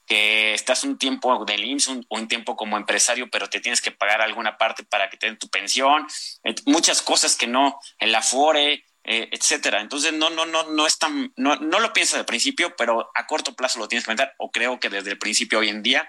que 0.06 0.54
estás 0.54 0.84
un 0.84 0.96
tiempo 0.96 1.44
del 1.44 1.64
IMSS, 1.64 1.88
un, 1.88 2.06
un, 2.08 2.28
tiempo 2.28 2.54
como 2.54 2.76
empresario, 2.76 3.28
pero 3.28 3.50
te 3.50 3.58
tienes 3.58 3.80
que 3.80 3.90
pagar 3.90 4.22
alguna 4.22 4.56
parte 4.56 4.84
para 4.84 5.10
que 5.10 5.16
te 5.16 5.26
den 5.26 5.40
tu 5.40 5.48
pensión, 5.48 6.06
eh, 6.44 6.54
muchas 6.66 7.02
cosas 7.02 7.34
que 7.34 7.48
no, 7.48 7.80
el 7.98 8.14
afore, 8.14 8.84
eh, 9.02 9.28
etcétera. 9.32 9.80
Entonces 9.80 10.12
no, 10.12 10.30
no, 10.30 10.46
no, 10.46 10.62
no 10.70 10.86
es 10.86 10.98
tan, 10.98 11.32
no, 11.34 11.56
no 11.56 11.80
lo 11.80 11.92
piensas 11.92 12.18
de 12.18 12.24
principio, 12.24 12.76
pero 12.76 13.10
a 13.12 13.26
corto 13.26 13.56
plazo 13.56 13.80
lo 13.80 13.88
tienes 13.88 14.04
que 14.04 14.10
pensar, 14.12 14.32
o 14.38 14.52
creo 14.52 14.78
que 14.78 14.88
desde 14.88 15.10
el 15.10 15.18
principio 15.18 15.58
hoy 15.58 15.70
en 15.70 15.82
día 15.82 16.08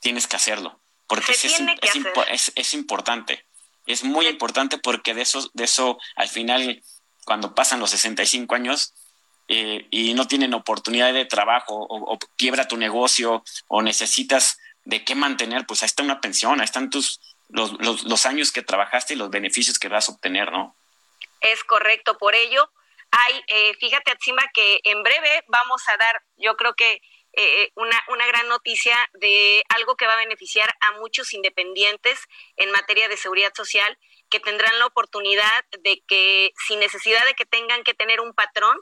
tienes 0.00 0.26
que 0.26 0.36
hacerlo, 0.36 0.82
porque 1.06 1.32
es, 1.32 1.42
es, 1.42 2.52
es, 2.54 2.74
importante. 2.74 3.46
Es 3.86 4.04
muy 4.04 4.26
importante 4.26 4.76
porque 4.76 5.14
de 5.14 5.22
eso, 5.22 5.50
de 5.54 5.64
eso 5.64 5.98
al 6.16 6.28
final, 6.28 6.82
cuando 7.24 7.54
pasan 7.54 7.80
los 7.80 7.92
65 7.92 8.54
años 8.54 8.92
eh, 9.48 9.86
y 9.90 10.14
no 10.14 10.26
tienen 10.26 10.54
oportunidad 10.54 11.12
de 11.12 11.26
trabajo 11.26 11.86
o, 11.88 12.18
quiebra 12.36 12.68
tu 12.68 12.76
negocio 12.76 13.44
o 13.68 13.82
necesitas 13.82 14.58
de 14.84 15.04
qué 15.04 15.14
mantener, 15.14 15.66
pues 15.66 15.82
ahí 15.82 15.86
está 15.86 16.02
una 16.02 16.20
pensión, 16.20 16.60
ahí 16.60 16.64
están 16.64 16.90
tus, 16.90 17.20
los, 17.48 17.72
los, 17.80 18.04
los 18.04 18.26
años 18.26 18.52
que 18.52 18.62
trabajaste 18.62 19.14
y 19.14 19.16
los 19.16 19.30
beneficios 19.30 19.78
que 19.78 19.88
vas 19.88 20.08
a 20.08 20.12
obtener, 20.12 20.52
¿no? 20.52 20.76
Es 21.40 21.62
correcto, 21.64 22.16
por 22.18 22.34
ello 22.34 22.70
hay, 23.10 23.44
eh, 23.46 23.74
fíjate 23.78 24.10
Atsima 24.10 24.42
que 24.52 24.80
en 24.82 25.02
breve 25.02 25.44
vamos 25.46 25.82
a 25.88 25.96
dar, 25.96 26.22
yo 26.36 26.56
creo 26.56 26.74
que 26.74 27.00
eh, 27.32 27.70
una, 27.76 28.02
una 28.08 28.26
gran 28.26 28.48
noticia 28.48 28.96
de 29.14 29.62
algo 29.68 29.96
que 29.96 30.06
va 30.06 30.14
a 30.14 30.24
beneficiar 30.24 30.72
a 30.80 30.92
muchos 30.98 31.32
independientes 31.32 32.18
en 32.56 32.70
materia 32.72 33.08
de 33.08 33.16
seguridad 33.16 33.52
social 33.54 33.98
que 34.34 34.40
tendrán 34.40 34.76
la 34.80 34.86
oportunidad 34.86 35.64
de 35.78 36.02
que 36.08 36.50
sin 36.66 36.80
necesidad 36.80 37.24
de 37.24 37.34
que 37.34 37.46
tengan 37.46 37.84
que 37.84 37.94
tener 37.94 38.20
un 38.20 38.34
patrón, 38.34 38.76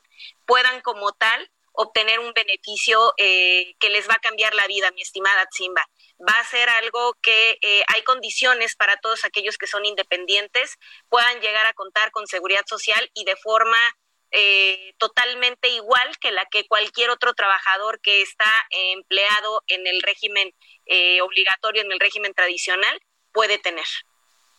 puedan 0.47 0.81
como 0.81 1.13
tal 1.13 1.51
obtener 1.73 2.21
un 2.21 2.33
beneficio 2.33 3.13
eh, 3.19 3.75
que 3.79 3.91
les 3.91 4.09
va 4.09 4.15
a 4.15 4.21
cambiar 4.21 4.55
la 4.55 4.67
vida, 4.67 4.91
mi 4.93 5.03
estimada 5.03 5.47
Tsimba. 5.51 5.87
Va 6.27 6.33
a 6.41 6.45
ser 6.45 6.71
algo 6.71 7.19
que 7.21 7.59
eh, 7.61 7.85
hay 7.89 8.03
condiciones 8.03 8.77
para 8.77 8.97
todos 8.97 9.27
aquellos 9.27 9.59
que 9.59 9.67
son 9.67 9.85
independientes, 9.85 10.79
puedan 11.11 11.39
llegar 11.43 11.67
a 11.67 11.75
contar 11.75 12.13
con 12.13 12.27
seguridad 12.27 12.65
social 12.67 13.11
y 13.13 13.27
de 13.27 13.37
forma 13.37 13.77
eh, 14.31 14.95
totalmente 14.97 15.69
igual 15.69 16.17
que 16.19 16.31
la 16.31 16.47
que 16.47 16.67
cualquier 16.67 17.11
otro 17.11 17.35
trabajador 17.35 18.01
que 18.01 18.23
está 18.23 18.51
empleado 18.71 19.63
en 19.67 19.87
el 19.87 20.01
régimen 20.01 20.55
eh, 20.87 21.21
obligatorio, 21.21 21.83
en 21.83 21.93
el 21.93 22.01
régimen 22.01 22.33
tradicional, 22.33 23.03
puede 23.33 23.59
tener. 23.59 23.85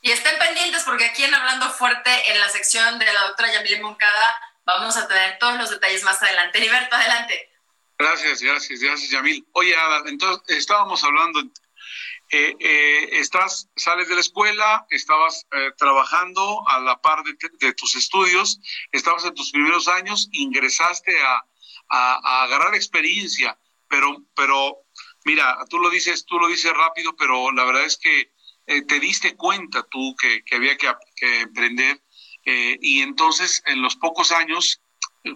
Y 0.03 0.11
estén 0.11 0.37
pendientes 0.37 0.83
porque 0.83 1.05
aquí 1.05 1.23
en 1.23 1.33
Hablando 1.33 1.69
Fuerte, 1.71 2.11
en 2.29 2.37
la 2.37 2.49
sección 2.49 2.99
de 2.99 3.05
la 3.05 3.21
doctora 3.27 3.53
Yamile 3.53 3.81
Moncada, 3.81 4.37
vamos 4.65 4.97
a 4.97 5.07
tener 5.07 5.39
todos 5.39 5.57
los 5.57 5.69
detalles 5.69 6.03
más 6.03 6.21
adelante. 6.21 6.57
Heriberto, 6.57 6.95
adelante. 6.95 7.49
Gracias, 7.97 8.41
gracias, 8.41 8.81
gracias, 8.81 9.09
Yamil. 9.11 9.47
Oye, 9.53 9.73
entonces 10.05 10.57
estábamos 10.57 11.01
hablando 11.05 11.41
eh, 12.29 12.53
eh, 12.59 13.09
estás, 13.19 13.69
sales 13.77 14.09
de 14.09 14.15
la 14.15 14.21
escuela, 14.21 14.85
estabas 14.89 15.45
eh, 15.51 15.71
trabajando 15.77 16.67
a 16.67 16.79
la 16.79 16.99
par 16.99 17.23
de, 17.23 17.73
tus 17.73 17.95
estudios, 17.95 18.59
estabas 18.91 19.23
en 19.23 19.35
tus 19.35 19.51
primeros 19.51 19.87
años, 19.87 20.27
ingresaste 20.33 21.15
a, 21.21 21.45
agarrar 22.43 22.73
experiencia, 22.75 23.57
pero, 23.87 24.17
pero 24.35 24.79
mira, 25.25 25.59
tú 25.69 25.77
lo 25.77 25.91
dices, 25.91 26.25
tú 26.25 26.39
lo 26.39 26.47
dices 26.47 26.73
rápido, 26.73 27.15
pero 27.15 27.51
la 27.51 27.65
verdad 27.65 27.85
es 27.85 27.97
que 27.97 28.31
te 28.66 28.99
diste 28.99 29.36
cuenta 29.36 29.84
tú 29.89 30.16
que, 30.16 30.43
había 30.55 30.78
que, 30.78 30.88
emprender 31.41 32.01
y 32.45 33.01
entonces 33.01 33.61
en 33.66 33.82
los 33.82 33.95
pocos 33.95 34.32
años 34.32 34.82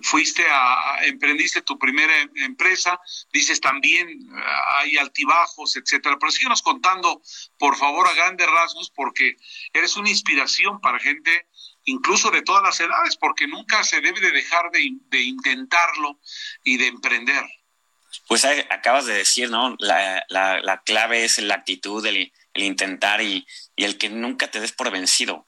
fuiste 0.01 0.45
a, 0.49 0.99
emprendiste 1.03 1.61
tu 1.61 1.77
primera 1.79 2.21
em, 2.21 2.29
empresa, 2.37 2.99
dices 3.31 3.61
también 3.61 4.07
ah, 4.33 4.79
hay 4.79 4.97
altibajos, 4.97 5.77
etcétera. 5.77 6.17
Pero 6.19 6.31
síguenos 6.31 6.61
contando, 6.61 7.21
por 7.57 7.77
favor, 7.77 8.07
a 8.07 8.13
grandes 8.13 8.47
rasgos, 8.47 8.91
porque 8.93 9.37
eres 9.73 9.95
una 9.97 10.09
inspiración 10.09 10.81
para 10.81 10.99
gente 10.99 11.47
incluso 11.85 12.31
de 12.31 12.41
todas 12.41 12.63
las 12.63 12.79
edades, 12.79 13.15
porque 13.15 13.47
nunca 13.47 13.81
se 13.83 14.01
debe 14.01 14.19
de 14.19 14.31
dejar 14.31 14.71
de, 14.71 15.21
intentarlo 15.21 16.19
y 16.63 16.75
de 16.77 16.87
emprender. 16.87 17.45
Pues 18.27 18.43
acabas 18.43 19.05
de 19.05 19.13
decir, 19.13 19.49
¿no? 19.49 19.75
La, 19.79 20.25
la, 20.27 20.81
clave 20.85 21.23
es 21.23 21.39
la 21.39 21.55
actitud, 21.55 22.05
el, 22.05 22.33
el 22.57 22.63
intentar 22.63 23.21
y, 23.21 23.47
el 23.75 23.97
que 23.97 24.09
nunca 24.09 24.49
te 24.49 24.59
des 24.59 24.71
por 24.71 24.91
vencido 24.91 25.45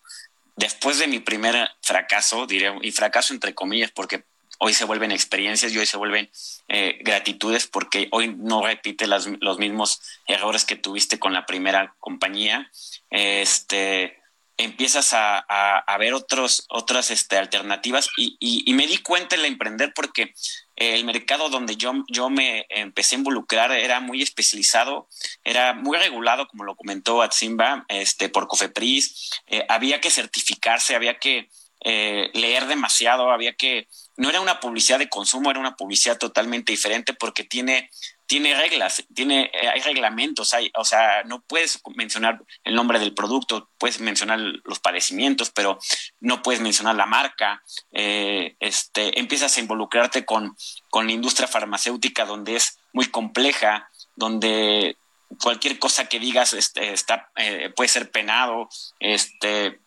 después 0.55 0.99
de 0.99 1.07
mi 1.07 1.19
primer 1.19 1.69
fracaso, 1.81 2.45
diré, 2.45 2.73
y 2.81 2.91
fracaso 2.91 3.33
entre 3.33 3.55
comillas, 3.55 3.91
porque 3.91 4.25
hoy 4.59 4.73
se 4.73 4.83
vuelven 4.83 5.11
experiencias 5.11 5.71
y 5.71 5.77
hoy 5.77 5.85
se 5.85 5.97
vuelven 5.97 6.29
eh, 6.67 6.99
gratitudes 7.01 7.65
porque 7.65 8.09
hoy 8.11 8.35
no 8.37 8.61
repite 8.61 9.07
las, 9.07 9.27
los 9.39 9.57
mismos 9.57 10.01
errores 10.27 10.65
que 10.65 10.75
tuviste 10.75 11.17
con 11.17 11.33
la 11.33 11.45
primera 11.45 11.95
compañía. 11.99 12.69
Este, 13.09 14.19
empiezas 14.57 15.13
a, 15.13 15.37
a, 15.37 15.97
ver 15.97 16.13
otros, 16.13 16.65
otras 16.67 17.09
este, 17.11 17.37
alternativas 17.37 18.09
y, 18.17 18.35
y, 18.39 18.73
me 18.73 18.85
di 18.87 18.97
cuenta 18.97 19.35
en 19.35 19.43
la 19.43 19.47
emprender 19.47 19.93
porque 19.95 20.33
el 20.79 21.03
mercado 21.03 21.49
donde 21.49 21.75
yo, 21.75 21.93
yo 22.07 22.29
me 22.29 22.65
empecé 22.69 23.15
a 23.15 23.19
involucrar 23.19 23.71
era 23.73 23.99
muy 23.99 24.21
especializado, 24.21 25.09
era 25.43 25.73
muy 25.73 25.97
regulado, 25.97 26.47
como 26.47 26.63
lo 26.63 26.75
comentó 26.75 27.21
Atsimba, 27.21 27.85
este, 27.89 28.29
por 28.29 28.47
Cofepris, 28.47 29.29
eh, 29.47 29.65
había 29.67 29.99
que 29.99 30.09
certificarse, 30.09 30.95
había 30.95 31.19
que 31.19 31.49
eh, 31.81 32.29
leer 32.33 32.65
demasiado, 32.67 33.31
había 33.31 33.53
que, 33.53 33.89
no 34.15 34.29
era 34.29 34.39
una 34.39 34.61
publicidad 34.61 34.99
de 34.99 35.09
consumo, 35.09 35.51
era 35.51 35.59
una 35.59 35.75
publicidad 35.75 36.17
totalmente 36.17 36.71
diferente 36.71 37.13
porque 37.13 37.43
tiene, 37.43 37.89
tiene 38.29 38.53
reglas, 38.53 39.03
tiene, 39.15 39.49
eh, 39.51 39.69
hay 39.69 39.81
reglamentos, 39.81 40.53
hay, 40.53 40.71
o 40.77 40.85
sea, 40.85 41.23
no 41.23 41.41
puedes 41.41 41.81
mencionar 41.95 42.39
el 42.63 42.75
nombre 42.75 42.99
del 42.99 43.15
producto, 43.15 43.71
puedes 43.79 43.99
mencionar 44.01 44.39
los 44.39 44.79
padecimientos, 44.79 45.49
pero 45.49 45.79
no 46.19 46.43
puedes 46.43 46.61
mencionar 46.61 46.95
la 46.95 47.07
marca, 47.07 47.63
eh, 47.91 48.55
este, 48.59 49.19
empiezas 49.19 49.57
a 49.57 49.61
involucrarte 49.61 50.25
con, 50.25 50.55
con 50.91 51.07
la 51.07 51.13
industria 51.13 51.47
farmacéutica 51.47 52.25
donde 52.25 52.57
es 52.57 52.77
muy 52.93 53.07
compleja, 53.07 53.89
donde 54.15 54.95
cualquier 55.41 55.79
cosa 55.79 56.05
que 56.05 56.19
digas 56.19 56.53
este, 56.53 56.93
está, 56.93 57.31
puede 57.75 57.87
ser 57.87 58.11
penado, 58.11 58.69
este, 58.99 59.79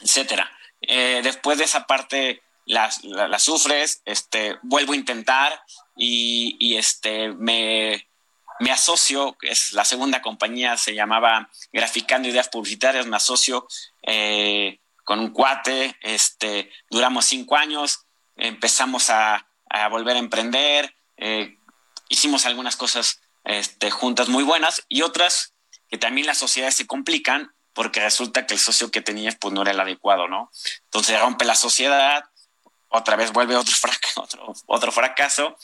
etcétera. 0.00 0.48
Eh, 0.80 1.22
después 1.24 1.58
de 1.58 1.64
esa 1.64 1.86
parte 1.86 2.40
la, 2.70 3.38
sufres, 3.38 4.02
este, 4.04 4.58
vuelvo 4.62 4.92
a 4.92 4.96
intentar 4.96 5.62
y, 5.96 6.76
este, 6.76 7.32
me, 7.32 8.08
me 8.60 8.70
asocio, 8.70 9.36
es 9.42 9.72
la 9.72 9.84
segunda 9.84 10.22
compañía, 10.22 10.76
se 10.76 10.94
llamaba 10.94 11.50
Graficando 11.72 12.28
Ideas 12.28 12.48
Publicitarias, 12.48 13.06
me 13.06 13.16
asocio 13.16 13.66
eh, 14.02 14.78
con 15.04 15.18
un 15.18 15.30
cuate, 15.30 15.96
este, 16.00 16.70
duramos 16.88 17.24
cinco 17.24 17.56
años, 17.56 18.06
empezamos 18.36 19.10
a, 19.10 19.46
volver 19.90 20.16
a 20.16 20.20
emprender, 20.20 20.94
eh, 21.16 21.56
hicimos 22.08 22.46
algunas 22.46 22.76
cosas 22.76 23.20
este, 23.44 23.90
juntas 23.90 24.28
muy 24.28 24.44
buenas 24.44 24.84
y 24.88 25.02
otras 25.02 25.54
que 25.88 25.98
también 25.98 26.26
las 26.26 26.38
sociedades 26.38 26.76
se 26.76 26.86
complican 26.86 27.52
porque 27.72 28.00
resulta 28.00 28.46
que 28.46 28.54
el 28.54 28.60
socio 28.60 28.90
que 28.90 29.00
tenías 29.00 29.36
pues 29.36 29.54
no 29.54 29.62
era 29.62 29.70
el 29.70 29.80
adecuado, 29.80 30.28
¿no? 30.28 30.50
Entonces 30.84 31.20
rompe 31.20 31.44
la 31.44 31.54
sociedad, 31.54 32.24
otra 32.90 33.16
vez 33.16 33.32
vuelve 33.32 33.56
otro 33.56 33.74
fracaso, 33.74 34.22
otro, 34.22 34.52
otro 34.66 34.92
fracaso 34.92 35.56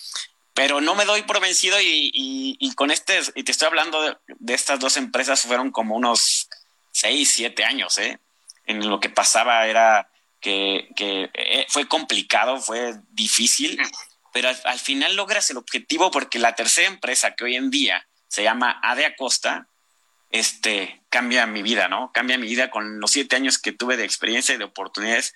pero 0.57 0.81
no 0.81 0.95
me 0.95 1.05
doy 1.05 1.22
por 1.24 1.39
vencido 1.39 1.77
y, 1.79 2.72
con 2.77 2.91
este, 2.91 3.20
y 3.35 3.43
te 3.43 3.53
estoy 3.53 3.66
hablando 3.66 4.01
de, 4.27 4.55
estas 4.55 4.81
dos 4.81 4.97
empresas, 4.97 5.43
fueron 5.43 5.70
como 5.70 5.95
unos 5.95 6.49
seis, 6.91 7.31
siete 7.31 7.62
años, 7.62 7.99
¿eh? 7.99 8.18
En 8.64 8.89
lo 8.89 8.99
que 8.99 9.11
pasaba 9.11 9.66
era 9.66 10.09
que, 10.41 10.89
eh, 10.99 11.66
fue 11.68 11.87
complicado, 11.87 12.59
fue 12.59 12.95
difícil, 13.11 13.79
pero 14.33 14.49
al, 14.49 14.79
final 14.79 15.14
logras 15.14 15.51
el 15.51 15.59
objetivo 15.59 16.11
porque 16.11 16.39
la 16.39 16.55
tercera 16.55 16.89
empresa 16.89 17.35
que 17.35 17.45
hoy 17.45 17.57
en 17.57 17.70
día 17.70 18.09
se 18.27 18.43
llama 18.43 18.81
Ade 18.83 19.05
Acosta, 19.05 19.68
este, 20.31 21.03
cambia 21.11 21.45
mi 21.45 21.61
vida, 21.61 21.89
¿no? 21.89 22.12
Cambia 22.14 22.39
mi 22.39 22.47
vida 22.47 22.70
con 22.70 22.99
los 22.99 23.11
siete 23.11 23.37
años 23.37 23.59
que 23.59 23.72
tuve 23.72 23.99
de 23.99 24.05
experiencia 24.05 24.55
y 24.55 24.59
de 24.59 24.64
oportunidades, 24.64 25.35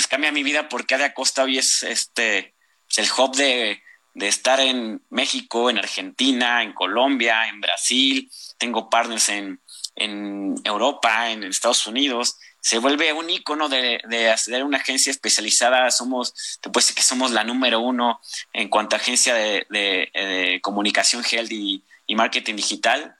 pues 0.00 0.08
cambia 0.08 0.32
mi 0.32 0.42
vida 0.42 0.66
porque 0.68 0.94
Ade 0.94 1.04
Acosta 1.04 1.42
hoy 1.42 1.58
es 1.58 1.82
este, 1.82 2.54
el 2.96 3.08
hub 3.18 3.36
de 3.36 3.82
de 4.14 4.28
estar 4.28 4.58
en 4.60 5.02
México, 5.10 5.70
en 5.70 5.78
Argentina, 5.78 6.62
en 6.62 6.72
Colombia, 6.72 7.48
en 7.48 7.60
Brasil, 7.60 8.30
tengo 8.58 8.90
partners 8.90 9.28
en, 9.28 9.60
en 9.94 10.56
Europa, 10.64 11.30
en 11.30 11.44
Estados 11.44 11.86
Unidos, 11.86 12.36
se 12.60 12.78
vuelve 12.78 13.12
un 13.12 13.30
icono 13.30 13.68
de, 13.68 14.00
de 14.08 14.30
hacer 14.30 14.64
una 14.64 14.78
agencia 14.78 15.10
especializada. 15.10 15.90
Somos, 15.90 16.58
te 16.60 16.68
puedo 16.68 16.82
decir 16.82 16.96
que 16.96 17.02
somos 17.02 17.30
la 17.30 17.44
número 17.44 17.80
uno 17.80 18.20
en 18.52 18.68
cuanto 18.68 18.96
a 18.96 18.98
agencia 18.98 19.34
de, 19.34 19.66
de, 19.70 20.60
comunicación 20.62 21.24
health 21.30 21.52
y, 21.52 21.82
y, 22.06 22.14
marketing 22.14 22.56
digital. 22.56 23.16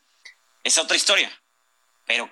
Es 0.63 0.77
otra 0.77 0.97
historia. 0.97 1.31
Pero 2.07 2.29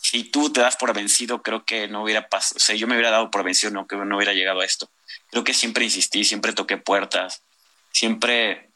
si 0.00 0.24
tú 0.24 0.52
te 0.52 0.60
das 0.60 0.76
por 0.76 0.94
vencido, 0.94 1.42
creo 1.42 1.64
que 1.64 1.88
no 1.88 2.02
hubiera 2.02 2.28
pasado. 2.28 2.56
O 2.56 2.60
sea, 2.60 2.74
yo 2.74 2.86
me 2.86 2.94
hubiera 2.94 3.10
dado 3.10 3.30
por 3.30 3.44
vencido, 3.44 3.72
no, 3.72 3.86
que 3.86 3.96
no 3.96 4.16
hubiera 4.16 4.32
llegado 4.32 4.60
a 4.60 4.64
esto. 4.64 4.90
Creo 5.30 5.44
que 5.44 5.54
siempre 5.54 5.84
insistí, 5.84 6.24
siempre 6.24 6.52
toqué 6.52 6.76
puertas 6.76 7.42
siempre, 7.92 8.70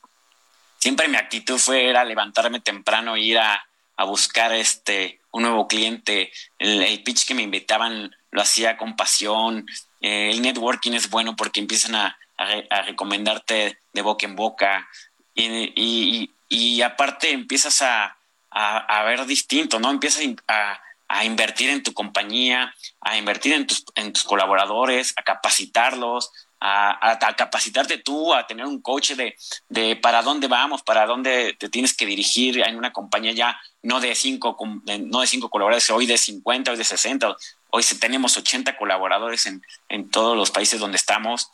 siempre 0.79 1.09
mi 1.09 1.17
actitud 1.17 1.59
fue 1.59 1.89
era 1.89 2.05
levantarme 2.05 2.61
temprano, 2.61 3.17
ir 3.17 3.39
a, 3.39 3.67
a 3.97 4.05
buscar 4.05 4.53
este 4.53 5.21
un 5.31 5.43
nuevo 5.43 5.67
cliente. 5.67 6.33
El, 6.59 7.03
pitch 7.03 7.27
que 7.27 7.35
me 7.35 7.43
invitaban 7.43 8.15
lo 8.31 8.43
hacía 8.43 8.77
con 8.77 8.97
pasión. 8.97 9.67
Eh, 10.01 10.31
el 10.31 10.43
networking 10.43 10.93
es 10.93 11.11
bueno 11.11 11.35
porque 11.35 11.61
empiezan 11.61 11.97
a, 11.97 12.17
a, 12.37 12.83
recomendarte 12.83 13.79
de 13.93 14.03
boca 14.03 14.27
en 14.27 14.37
boca. 14.37 14.89
Y, 15.35 15.73
y, 15.75 16.31
y 16.49 16.83
aparte 16.83 17.33
empiezas 17.33 17.83
a, 17.83 18.17
a, 18.51 19.03
ver 19.05 19.27
distinto, 19.27 19.81
¿no? 19.81 19.91
Empiezas 19.91 20.23
a, 20.47 20.81
a 21.15 21.25
invertir 21.25 21.71
en 21.71 21.85
tu 21.85 21.95
compañía, 21.95 22.75
a 23.01 23.17
invertir 23.17 23.53
en 23.53 23.67
tus, 24.13 24.25
colaboradores, 24.25 25.13
a 25.17 25.23
capacitarlos, 25.23 26.33
a, 26.61 27.19
capacitarte 27.37 27.99
tú, 27.99 28.35
a 28.35 28.49
tener 28.49 28.67
un 28.67 28.83
coach 28.83 29.13
de, 29.13 29.97
para 30.03 30.23
dónde 30.23 30.49
vamos, 30.49 30.83
para 30.83 31.07
dónde 31.07 31.55
te 31.57 31.69
tienes 31.69 31.97
que 31.97 32.05
dirigir 32.05 32.59
en 32.59 32.77
una 32.77 32.93
compañía 32.93 33.31
ya 33.31 33.61
no 33.83 34.01
de 34.01 34.13
cinco, 34.17 34.57
no 34.87 35.21
de 35.21 35.27
cinco 35.29 35.51
colaboradores, 35.51 35.89
hoy 35.91 36.07
de 36.07 36.19
50, 36.19 36.73
hoy 36.73 36.77
de 36.77 36.85
60, 36.85 37.37
hoy 37.71 37.85
tenemos 38.01 38.37
80 38.37 38.77
colaboradores 38.77 39.47
en, 39.47 40.11
todos 40.11 40.37
los 40.37 40.51
países 40.51 40.81
donde 40.81 40.97
estamos. 40.97 41.49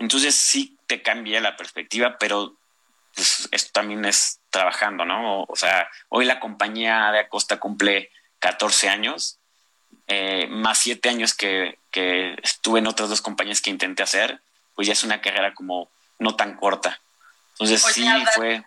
Entonces 0.00 0.34
sí 0.34 0.76
te 0.88 1.02
cambia 1.02 1.40
la 1.40 1.56
perspectiva, 1.56 2.16
pero 2.18 2.56
pues, 3.14 3.48
esto 3.52 3.70
también 3.72 4.04
es 4.06 4.40
trabajando, 4.50 5.04
¿no? 5.04 5.44
O, 5.44 5.54
sea, 5.54 5.88
hoy 6.08 6.24
la 6.24 6.40
compañía 6.40 7.12
de 7.12 7.20
Acosta 7.20 7.60
cumple 7.60 8.10
14 8.44 8.90
años, 8.90 9.38
eh, 10.06 10.46
más 10.50 10.78
7 10.78 11.08
años 11.08 11.32
que, 11.32 11.78
que 11.90 12.36
estuve 12.42 12.80
en 12.80 12.86
otras 12.86 13.08
dos 13.08 13.22
compañías 13.22 13.62
que 13.62 13.70
intenté 13.70 14.02
hacer 14.02 14.38
pues 14.74 14.86
ya 14.86 14.92
es 14.92 15.04
una 15.04 15.20
carrera 15.20 15.54
como 15.54 15.90
no 16.18 16.36
tan 16.36 16.56
corta. 16.56 17.00
Entonces 17.52 17.82
sí 17.92 18.06
fue, 18.34 18.62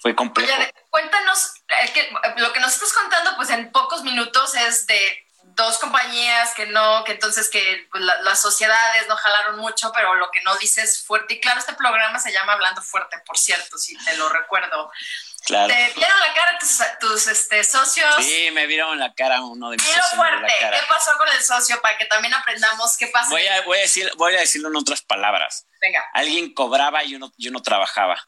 fue 0.00 0.14
complejo. 0.14 0.52
Oye, 0.54 0.72
cuéntanos, 0.90 1.54
que, 1.94 2.12
lo 2.36 2.52
que 2.52 2.60
nos 2.60 2.74
estás 2.74 2.92
contando 2.92 3.34
pues 3.36 3.50
en 3.50 3.72
pocos 3.72 4.02
minutos 4.02 4.54
es 4.54 4.86
de 4.86 5.26
dos 5.42 5.78
compañías 5.78 6.54
que 6.54 6.66
no, 6.66 7.02
que 7.04 7.12
entonces 7.12 7.48
que 7.48 7.88
pues, 7.90 8.04
las 8.04 8.40
sociedades 8.40 9.08
no 9.08 9.16
jalaron 9.16 9.58
mucho, 9.58 9.90
pero 9.92 10.14
lo 10.14 10.30
que 10.30 10.42
no 10.42 10.56
dices 10.58 11.02
fuerte 11.02 11.34
y 11.34 11.40
claro, 11.40 11.58
este 11.58 11.74
programa 11.74 12.18
se 12.18 12.32
llama 12.32 12.52
Hablando 12.52 12.82
Fuerte, 12.82 13.18
por 13.26 13.36
cierto, 13.36 13.76
si 13.78 13.96
te 14.04 14.16
lo 14.16 14.28
recuerdo. 14.28 14.90
Claro. 15.46 15.68
¿Te 15.68 15.92
vieron 15.94 16.20
la 16.20 16.34
cara 16.34 16.58
tus, 17.00 17.26
este, 17.26 17.64
socios? 17.64 18.14
Sí, 18.24 18.50
me 18.52 18.66
vieron 18.66 18.98
la 18.98 19.12
cara 19.14 19.42
uno 19.42 19.70
de 19.70 19.76
mis 19.76 19.86
Dilo 19.86 20.02
fuerte, 20.14 20.52
¿qué 20.58 20.80
pasó 20.88 21.16
con 21.16 21.28
el 21.28 21.42
socio? 21.42 21.80
Para 21.80 21.96
que 21.96 22.04
también 22.04 22.34
aprendamos 22.34 22.96
qué 22.96 23.06
pasa. 23.08 23.30
Voy 23.30 23.46
a, 23.46 23.62
voy 23.62 23.78
a, 23.78 23.80
decir, 23.82 24.10
voy 24.16 24.34
a 24.34 24.40
decirlo 24.40 24.68
en 24.68 24.76
otras 24.76 25.02
palabras. 25.02 25.66
Venga. 25.80 26.04
Alguien 26.12 26.52
cobraba 26.52 27.02
y 27.04 27.14
uno, 27.14 27.32
yo 27.38 27.50
no 27.50 27.62
trabajaba. 27.62 28.22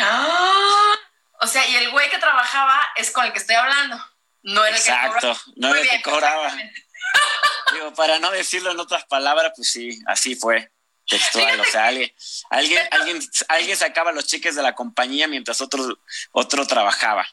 ¡Ah! 0.00 0.94
O 1.38 1.46
sea, 1.46 1.68
y 1.68 1.76
el 1.76 1.90
güey 1.90 2.08
que 2.08 2.16
trabajaba 2.16 2.80
es 2.96 3.10
con 3.10 3.26
el 3.26 3.30
que 3.30 3.38
estoy 3.38 3.56
hablando. 3.56 4.02
No 4.40 4.64
era 4.64 4.74
Exacto, 4.74 5.32
el 5.32 5.36
que 5.36 5.42
cobraba. 5.42 5.54
no 5.56 5.74
era 5.74 5.80
el 5.80 5.90
que 5.90 6.02
cobraba. 6.02 6.56
Digo, 7.74 7.94
para 7.94 8.18
no 8.18 8.30
decirlo 8.30 8.70
en 8.70 8.80
otras 8.80 9.04
palabras, 9.04 9.52
pues 9.54 9.70
sí, 9.70 10.00
así 10.06 10.34
fue 10.34 10.72
textual, 11.08 11.60
o 11.60 11.64
sea, 11.64 11.86
alguien, 11.86 12.12
alguien, 12.50 12.88
alguien, 12.90 13.20
alguien 13.48 13.76
sacaba 13.76 14.12
los 14.12 14.26
cheques 14.26 14.54
de 14.56 14.62
la 14.62 14.74
compañía 14.74 15.28
mientras 15.28 15.60
otro, 15.60 15.98
otro 16.32 16.66
trabajaba. 16.66 17.26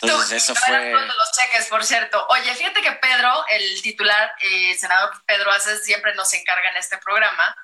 Entonces, 0.00 0.42
eso 0.42 0.54
fue. 0.54 0.92
Los 0.92 1.32
cheques, 1.32 1.66
por 1.68 1.84
cierto. 1.84 2.26
Oye, 2.30 2.54
fíjate 2.54 2.80
que 2.80 2.92
Pedro, 2.92 3.44
el 3.50 3.82
titular, 3.82 4.32
eh, 4.40 4.76
senador 4.76 5.12
Pedro 5.26 5.52
Aces, 5.52 5.84
siempre 5.84 6.14
nos 6.14 6.32
encarga 6.34 6.70
en 6.70 6.76
este 6.76 6.98
programa 6.98 7.56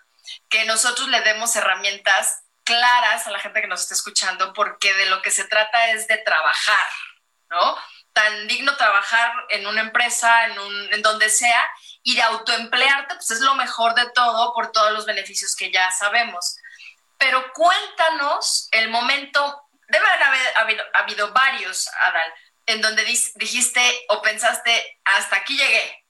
que 0.49 0.65
nosotros 0.65 1.09
le 1.09 1.21
demos 1.23 1.55
herramientas 1.57 2.43
claras 2.65 3.27
a 3.27 3.31
la 3.31 3.41
gente 3.41 3.61
que 3.61 3.67
nos 3.67 3.83
está 3.83 3.95
escuchando, 3.95 4.53
porque 4.53 4.95
de 4.95 5.07
lo 5.07 5.23
que 5.23 5.31
se 5.31 5.45
trata 5.45 5.91
es 5.91 6.07
de 6.07 6.19
trabajar, 6.19 6.87
¿no? 7.51 7.77
Tan 8.13 8.47
digno 8.47 8.77
trabajar 8.77 9.33
en 9.49 9.67
una 9.67 9.81
empresa, 9.81 10.47
en, 10.47 10.59
un, 10.59 10.95
en 10.95 11.03
donde 11.03 11.31
sea, 11.31 11.69
y 12.03 12.15
de 12.15 12.23
autoemplearte, 12.23 13.15
pues 13.15 13.31
es 13.31 13.41
lo 13.41 13.55
mejor 13.55 13.95
de 13.95 14.11
todo 14.11 14.55
por 14.55 14.73
todos 14.73 14.93
los 14.93 15.07
beneficios 15.07 15.55
que 15.55 15.71
ya 15.71 15.91
sabemos. 15.93 16.57
Pero 17.19 17.53
cuéntanos 17.53 18.69
el 18.73 18.89
momento, 18.89 19.69
debe 19.89 20.07
haber 20.07 20.85
habido, 20.95 21.33
varios, 21.33 21.89
Adal, 22.07 22.33
en 22.67 22.81
donde 22.81 23.05
dijiste 23.05 23.81
o 24.09 24.23
pensaste, 24.23 25.01
hasta 25.05 25.37
aquí 25.37 25.57
llegué. 25.57 26.05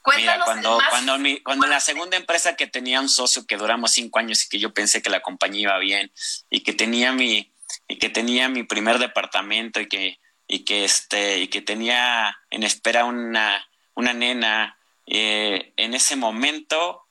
Cuéntanos 0.00 0.44
cuando, 0.44 0.78
cuando, 0.90 1.16
cuando 1.42 1.64
en 1.64 1.70
la 1.70 1.80
segunda 1.80 2.16
empresa 2.16 2.56
que 2.56 2.66
tenía 2.66 3.00
un 3.00 3.08
socio 3.08 3.46
que 3.46 3.56
duramos 3.56 3.92
cinco 3.92 4.18
años 4.18 4.44
y 4.44 4.48
que 4.48 4.58
yo 4.58 4.74
pensé 4.74 5.00
que 5.00 5.08
la 5.08 5.22
compañía 5.22 5.62
iba 5.62 5.78
bien 5.78 6.12
y 6.50 6.62
que 6.62 6.74
tenía 6.74 7.12
mi, 7.12 7.54
y 7.88 7.98
que 7.98 8.10
tenía 8.10 8.48
mi 8.48 8.64
primer 8.64 8.98
departamento 8.98 9.80
y 9.80 9.88
que, 9.88 10.20
y 10.46 10.64
que 10.64 10.84
este, 10.84 11.38
y 11.38 11.48
que 11.48 11.62
tenía 11.62 12.36
en 12.50 12.62
espera 12.64 13.06
una, 13.06 13.66
una 13.94 14.12
nena, 14.12 14.76
eh, 15.06 15.72
en 15.76 15.94
ese 15.94 16.16
momento 16.16 17.04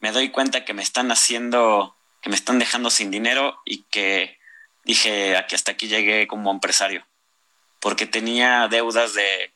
me 0.00 0.12
doy 0.12 0.30
cuenta 0.30 0.64
que 0.64 0.74
me 0.74 0.82
están 0.82 1.10
haciendo, 1.10 1.96
que 2.20 2.30
me 2.30 2.36
están 2.36 2.58
dejando 2.58 2.90
sin 2.90 3.10
dinero 3.10 3.60
y 3.64 3.82
que 3.84 4.38
dije, 4.84 5.36
aquí 5.36 5.54
hasta 5.54 5.72
aquí 5.72 5.88
llegué 5.88 6.26
como 6.26 6.50
empresario, 6.50 7.06
porque 7.80 8.06
tenía 8.06 8.68
deudas 8.68 9.14
de, 9.14 9.52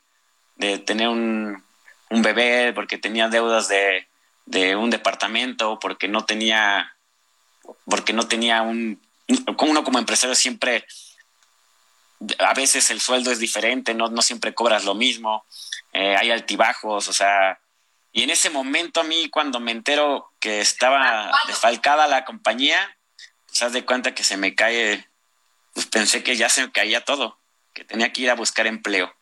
de 0.57 0.79
tener 0.79 1.09
un, 1.09 1.62
un, 2.11 2.22
bebé, 2.22 2.72
porque 2.72 2.99
tenía 2.99 3.29
deudas 3.29 3.68
de, 3.68 4.07
de 4.47 4.77
un 4.77 4.91
departamento, 4.91 5.79
porque 5.81 6.09
no 6.09 6.25
tenía, 6.25 6.95
porque 7.87 8.12
no 8.12 8.29
tenía 8.29 8.62
un, 8.62 9.01
uno 9.59 9.85
como 9.85 9.99
empresario 9.99 10.35
siempre 10.35 10.85
a 12.39 12.55
veces 12.55 12.91
el 12.91 13.01
sueldo 13.01 13.31
es 13.31 13.39
diferente, 13.39 13.95
no, 13.95 14.09
no 14.09 14.22
siempre 14.22 14.55
cobras 14.55 14.85
lo 14.85 14.95
mismo. 14.95 15.45
Eh, 15.95 16.16
hay 16.16 16.32
altibajos, 16.32 17.07
o 17.07 17.12
sea, 17.12 17.61
y 18.11 18.24
en 18.24 18.30
ese 18.30 18.51
momento 18.51 19.01
a 19.01 19.05
mí 19.05 19.30
cuando 19.30 19.61
me 19.61 19.70
entero 19.70 20.32
que 20.40 20.61
estaba 20.61 21.30
desfalcada 21.47 22.09
la 22.09 22.24
compañía, 22.24 22.99
pues 23.47 23.62
haz 23.62 23.72
de 23.72 23.84
cuenta 23.84 24.12
que 24.12 24.24
se 24.24 24.36
me 24.36 24.57
cae, 24.57 25.09
pues 25.72 25.86
pensé 25.86 26.24
que 26.24 26.36
ya 26.36 26.49
se 26.49 26.62
me 26.62 26.72
caía 26.72 27.05
todo, 27.05 27.38
que 27.72 27.84
tenía 27.84 28.12
que 28.12 28.22
ir 28.22 28.30
a 28.30 28.34
buscar 28.34 28.66
empleo. 28.66 29.14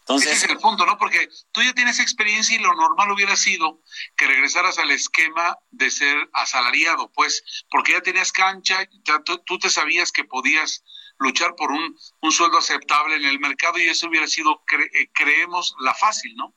Entonces, 0.00 0.32
Ese 0.32 0.46
es 0.46 0.50
el 0.50 0.58
punto, 0.58 0.84
¿no? 0.84 0.98
Porque 0.98 1.28
tú 1.52 1.62
ya 1.62 1.72
tienes 1.72 2.00
experiencia 2.00 2.56
y 2.56 2.58
lo 2.58 2.74
normal 2.74 3.12
hubiera 3.12 3.36
sido 3.36 3.80
que 4.16 4.26
regresaras 4.26 4.78
al 4.78 4.90
esquema 4.90 5.56
de 5.70 5.90
ser 5.90 6.28
asalariado, 6.32 7.10
pues, 7.12 7.64
porque 7.70 7.92
ya 7.92 8.00
tenías 8.02 8.32
cancha, 8.32 8.86
ya 9.04 9.22
tú 9.22 9.58
te 9.58 9.70
sabías 9.70 10.10
que 10.10 10.24
podías 10.24 10.84
luchar 11.18 11.54
por 11.56 11.70
un, 11.70 11.96
un 12.20 12.32
sueldo 12.32 12.58
aceptable 12.58 13.16
en 13.16 13.24
el 13.24 13.38
mercado 13.38 13.78
y 13.78 13.88
eso 13.88 14.08
hubiera 14.08 14.26
sido, 14.26 14.62
eh, 14.72 15.08
creemos, 15.12 15.74
la 15.80 15.94
fácil, 15.94 16.34
¿no? 16.36 16.54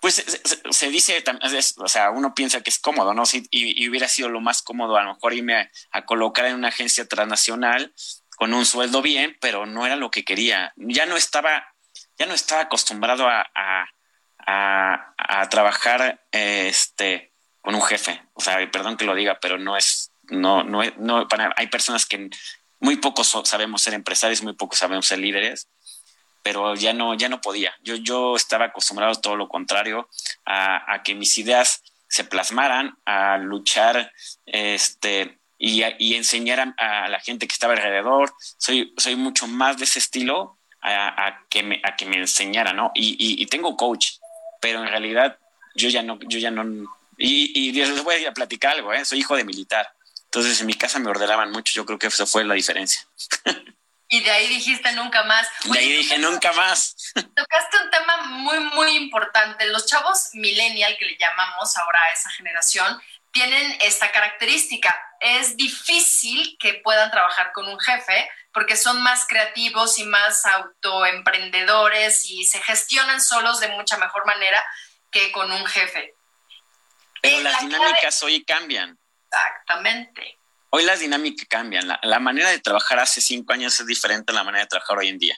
Pues 0.00 0.24
se, 0.70 0.88
dice, 0.88 1.22
o 1.76 1.88
sea, 1.88 2.10
uno 2.10 2.34
piensa 2.34 2.62
que 2.62 2.70
es 2.70 2.78
cómodo, 2.78 3.12
¿no? 3.12 3.24
y, 3.50 3.86
hubiera 3.86 4.08
sido 4.08 4.30
lo 4.30 4.40
más 4.40 4.62
cómodo 4.62 4.96
a 4.96 5.02
lo 5.02 5.12
mejor 5.12 5.34
irme 5.34 5.70
a, 5.92 6.04
colocar 6.06 6.46
en 6.46 6.54
una 6.54 6.68
agencia 6.68 7.06
transnacional 7.06 7.92
con 8.38 8.54
un 8.54 8.64
sueldo 8.64 9.02
bien, 9.02 9.36
pero 9.42 9.66
no 9.66 9.84
era 9.84 9.96
lo 9.96 10.10
que 10.10 10.24
quería. 10.24 10.72
Ya 10.76 11.04
no 11.04 11.18
estaba, 11.18 11.74
ya 12.18 12.24
no 12.24 12.32
estaba 12.32 12.62
acostumbrado 12.62 13.28
a, 13.28 13.46
a, 14.46 15.48
trabajar 15.50 16.26
este, 16.32 17.34
con 17.60 17.74
un 17.74 17.82
jefe. 17.82 18.22
O 18.32 18.40
sea, 18.40 18.70
perdón 18.70 18.96
que 18.96 19.04
lo 19.04 19.14
diga, 19.14 19.38
pero 19.38 19.58
no 19.58 19.76
es, 19.76 20.12
no, 20.22 20.64
no, 20.64 20.82
no 20.96 21.28
hay 21.56 21.66
personas 21.66 22.06
que 22.06 22.30
muy 22.80 22.96
pocos 22.96 23.36
sabemos 23.44 23.82
ser 23.82 23.94
empresarios, 23.94 24.42
muy 24.42 24.54
pocos 24.54 24.78
sabemos 24.78 25.06
ser 25.06 25.18
líderes, 25.18 25.68
pero 26.42 26.74
ya 26.74 26.92
no, 26.92 27.14
ya 27.14 27.28
no 27.28 27.40
podía. 27.40 27.74
Yo, 27.82 27.96
yo 27.96 28.36
estaba 28.36 28.66
acostumbrado 28.66 29.12
a 29.12 29.20
todo 29.20 29.36
lo 29.36 29.48
contrario, 29.48 30.08
a, 30.46 30.94
a 30.94 31.02
que 31.02 31.14
mis 31.14 31.36
ideas 31.38 31.82
se 32.08 32.24
plasmaran, 32.24 32.96
a 33.04 33.38
luchar, 33.38 34.12
este, 34.46 35.38
y, 35.58 35.82
y 35.98 36.14
enseñar 36.14 36.74
a, 36.78 37.08
la 37.08 37.20
gente 37.20 37.46
que 37.46 37.52
estaba 37.52 37.74
alrededor. 37.74 38.32
Soy, 38.56 38.92
soy 38.96 39.14
mucho 39.14 39.46
más 39.46 39.76
de 39.76 39.84
ese 39.84 39.98
estilo 39.98 40.58
a, 40.82 41.44
que, 41.50 41.62
me, 41.62 41.80
a 41.84 41.94
que 41.94 42.06
me 42.06 42.16
enseñara, 42.16 42.72
¿no? 42.72 42.90
Y, 42.94 43.16
y, 43.40 43.46
tengo 43.46 43.76
coach, 43.76 44.12
pero 44.60 44.82
en 44.82 44.88
realidad 44.88 45.38
yo 45.74 45.90
ya 45.90 46.02
no, 46.02 46.18
yo 46.22 46.38
ya 46.38 46.50
no, 46.50 46.64
y, 47.18 47.68
y 47.68 47.72
les 47.72 48.02
voy 48.02 48.24
a 48.24 48.32
platicar 48.32 48.74
algo, 48.74 48.94
¿eh? 48.94 49.04
Soy 49.04 49.18
hijo 49.18 49.36
de 49.36 49.44
militar. 49.44 49.92
Entonces 50.30 50.60
en 50.60 50.68
mi 50.68 50.74
casa 50.74 51.00
me 51.00 51.10
ordenaban 51.10 51.50
mucho, 51.50 51.74
yo 51.74 51.84
creo 51.84 51.98
que 51.98 52.06
eso 52.06 52.24
fue 52.24 52.44
la 52.44 52.54
diferencia. 52.54 53.04
Y 54.12 54.20
de 54.22 54.30
ahí 54.30 54.48
dijiste 54.48 54.92
nunca 54.92 55.24
más. 55.24 55.48
de 55.64 55.78
ahí 55.78 55.92
dije 55.92 56.18
nunca 56.18 56.52
más. 56.52 56.96
Tocaste 57.14 57.76
un 57.84 57.90
tema 57.90 58.16
muy, 58.24 58.58
muy 58.58 58.96
importante. 58.96 59.66
Los 59.66 59.86
chavos 59.86 60.30
millennial, 60.32 60.96
que 60.98 61.04
le 61.04 61.16
llamamos 61.16 61.76
ahora 61.76 62.00
a 62.02 62.12
esa 62.12 62.28
generación, 62.30 63.00
tienen 63.30 63.78
esta 63.82 64.10
característica. 64.10 64.96
Es 65.20 65.56
difícil 65.56 66.56
que 66.58 66.74
puedan 66.74 67.10
trabajar 67.12 67.52
con 67.52 67.68
un 67.68 67.78
jefe 67.78 68.28
porque 68.52 68.76
son 68.76 69.00
más 69.00 69.26
creativos 69.28 69.98
y 69.98 70.04
más 70.04 70.44
autoemprendedores 70.44 72.28
y 72.28 72.44
se 72.46 72.60
gestionan 72.62 73.20
solos 73.20 73.60
de 73.60 73.68
mucha 73.68 73.96
mejor 73.96 74.26
manera 74.26 74.64
que 75.12 75.30
con 75.30 75.50
un 75.52 75.66
jefe. 75.66 76.14
Pero 77.20 77.38
eh, 77.38 77.42
las 77.42 77.60
dinámicas 77.60 78.22
hoy 78.24 78.44
cambian. 78.44 78.98
Exactamente. 79.30 80.38
Hoy 80.70 80.84
las 80.84 81.00
dinámicas 81.00 81.46
cambian. 81.48 81.88
La, 82.02 82.18
manera 82.20 82.50
de 82.50 82.58
trabajar 82.58 82.98
hace 83.00 83.20
cinco 83.20 83.52
años 83.52 83.78
es 83.80 83.86
diferente 83.86 84.32
a 84.32 84.34
la 84.34 84.44
manera 84.44 84.64
de 84.64 84.68
trabajar 84.68 84.98
hoy 84.98 85.08
en 85.08 85.18
día. 85.18 85.36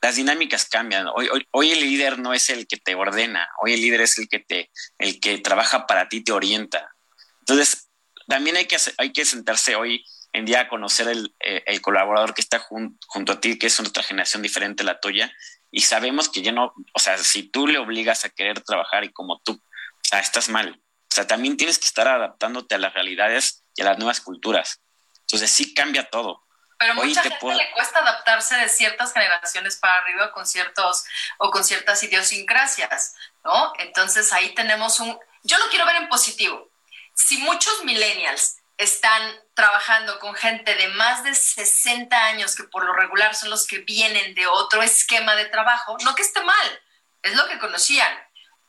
Las 0.00 0.16
dinámicas 0.16 0.66
cambian. 0.66 1.06
Hoy, 1.14 1.28
hoy, 1.50 1.70
el 1.70 1.80
líder 1.80 2.18
no 2.18 2.32
es 2.32 2.48
el 2.48 2.66
que 2.66 2.76
te 2.76 2.94
ordena. 2.94 3.48
Hoy 3.60 3.74
el 3.74 3.80
líder 3.80 4.02
es 4.02 4.16
el 4.18 4.28
que 4.28 4.38
te, 4.38 4.70
el 4.98 5.20
que 5.20 5.38
trabaja 5.38 5.86
para 5.86 6.08
ti, 6.08 6.22
te 6.22 6.32
orienta. 6.32 6.94
Entonces, 7.40 7.90
también 8.26 8.56
hay 8.56 8.66
que, 8.66 8.76
hay 8.96 9.12
que 9.12 9.24
sentarse 9.24 9.76
hoy 9.76 10.04
en 10.32 10.44
día 10.44 10.60
a 10.60 10.68
conocer 10.68 11.08
el, 11.08 11.34
eh, 11.40 11.62
el 11.66 11.80
colaborador 11.80 12.34
que 12.34 12.42
está 12.42 12.58
junto 12.60 13.32
a 13.32 13.40
ti, 13.40 13.58
que 13.58 13.66
es 13.66 13.80
otra 13.80 14.02
generación 14.02 14.42
diferente 14.42 14.82
a 14.82 14.86
la 14.86 15.00
tuya, 15.00 15.32
y 15.70 15.80
sabemos 15.80 16.28
que 16.28 16.42
ya 16.42 16.52
no, 16.52 16.74
o 16.94 16.98
sea, 16.98 17.18
si 17.18 17.42
tú 17.42 17.66
le 17.66 17.78
obligas 17.78 18.24
a 18.24 18.30
querer 18.30 18.62
trabajar 18.62 19.04
y 19.04 19.12
como 19.12 19.40
tú, 19.40 19.52
o 19.52 19.60
sea, 20.02 20.20
estás 20.20 20.48
mal. 20.48 20.80
O 21.10 21.14
sea, 21.14 21.26
también 21.26 21.56
tienes 21.56 21.78
que 21.78 21.86
estar 21.86 22.06
adaptándote 22.06 22.74
a 22.74 22.78
las 22.78 22.94
realidades 22.94 23.62
y 23.74 23.82
a 23.82 23.86
las 23.86 23.98
nuevas 23.98 24.20
culturas. 24.20 24.80
Entonces 25.20 25.50
sí 25.50 25.74
cambia 25.74 26.08
todo. 26.08 26.44
Pero 26.78 26.94
mucha 26.94 27.22
gente 27.22 27.54
le 27.54 27.70
cuesta 27.72 27.98
adaptarse 27.98 28.54
de 28.56 28.68
ciertas 28.68 29.12
generaciones 29.12 29.76
para 29.76 29.98
arriba 29.98 30.30
con 30.30 30.46
ciertos 30.46 31.04
o 31.38 31.50
con 31.50 31.64
ciertas 31.64 32.02
idiosincrasias, 32.04 33.16
¿no? 33.44 33.72
Entonces 33.78 34.32
ahí 34.32 34.54
tenemos 34.54 35.00
un... 35.00 35.18
Yo 35.42 35.58
lo 35.58 35.68
quiero 35.70 35.86
ver 35.86 35.96
en 35.96 36.08
positivo. 36.08 36.70
Si 37.14 37.38
muchos 37.38 37.84
millennials 37.84 38.58
están 38.76 39.36
trabajando 39.54 40.20
con 40.20 40.36
gente 40.36 40.76
de 40.76 40.86
más 40.88 41.24
de 41.24 41.34
60 41.34 42.16
años, 42.16 42.54
que 42.54 42.62
por 42.62 42.84
lo 42.84 42.92
regular 42.92 43.34
son 43.34 43.50
los 43.50 43.66
que 43.66 43.78
vienen 43.78 44.36
de 44.36 44.46
otro 44.46 44.82
esquema 44.82 45.34
de 45.34 45.46
trabajo, 45.46 45.96
no 46.04 46.14
que 46.14 46.22
esté 46.22 46.40
mal, 46.42 46.82
es 47.22 47.34
lo 47.34 47.48
que 47.48 47.58
conocían, 47.58 48.08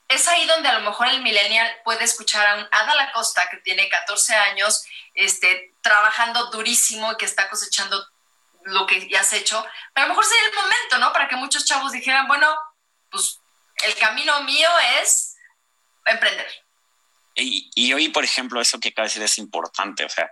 es 0.10 0.28
ahí 0.28 0.46
donde 0.48 0.68
a 0.68 0.80
lo 0.80 0.90
mejor 0.90 1.08
el 1.08 1.22
millennial 1.22 1.72
puede 1.84 2.04
escuchar 2.04 2.46
a 2.46 2.56
un 2.56 2.68
Ada 2.72 2.96
Lacosta 2.96 3.48
que 3.50 3.58
tiene 3.58 3.88
14 3.88 4.34
años, 4.34 4.84
este, 5.14 5.76
trabajando 5.82 6.50
durísimo 6.50 7.14
y 7.14 7.18
que 7.18 7.26
está 7.26 7.48
cosechando 7.48 8.04
lo 8.64 8.88
que 8.88 9.08
ya 9.08 9.22
has 9.22 9.32
hecho. 9.34 9.64
Pero 9.94 10.06
a 10.06 10.08
lo 10.08 10.16
mejor 10.16 10.26
sería 10.26 10.50
el 10.50 10.56
momento, 10.56 10.98
¿no? 10.98 11.14
Para 11.14 11.28
que 11.28 11.36
muchos 11.36 11.64
chavos 11.64 11.92
dijeran, 11.92 12.28
bueno, 12.28 12.48
pues 13.12 13.40
el 13.86 13.96
camino 13.96 14.42
mío 14.44 14.68
es 15.02 15.36
emprender. 16.06 16.48
Y, 17.36 17.94
hoy, 17.94 18.10
por 18.10 18.24
ejemplo, 18.24 18.60
eso 18.60 18.80
que 18.80 18.90
acaba 18.90 19.06
de 19.06 19.10
decir 19.10 19.24
es 19.24 19.38
importante. 19.38 20.04
O 20.04 20.10
sea, 20.10 20.32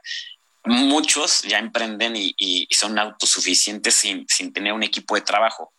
muchos 0.66 1.44
ya 1.44 1.60
emprenden 1.60 2.16
y, 2.16 2.68
son 2.72 2.98
autosuficientes 2.98 3.94
sin, 3.94 4.28
sin 4.28 4.52
tener 4.52 4.74
un 4.74 4.84
equipo 4.84 5.14
de 5.14 5.22
trabajo 5.22 5.72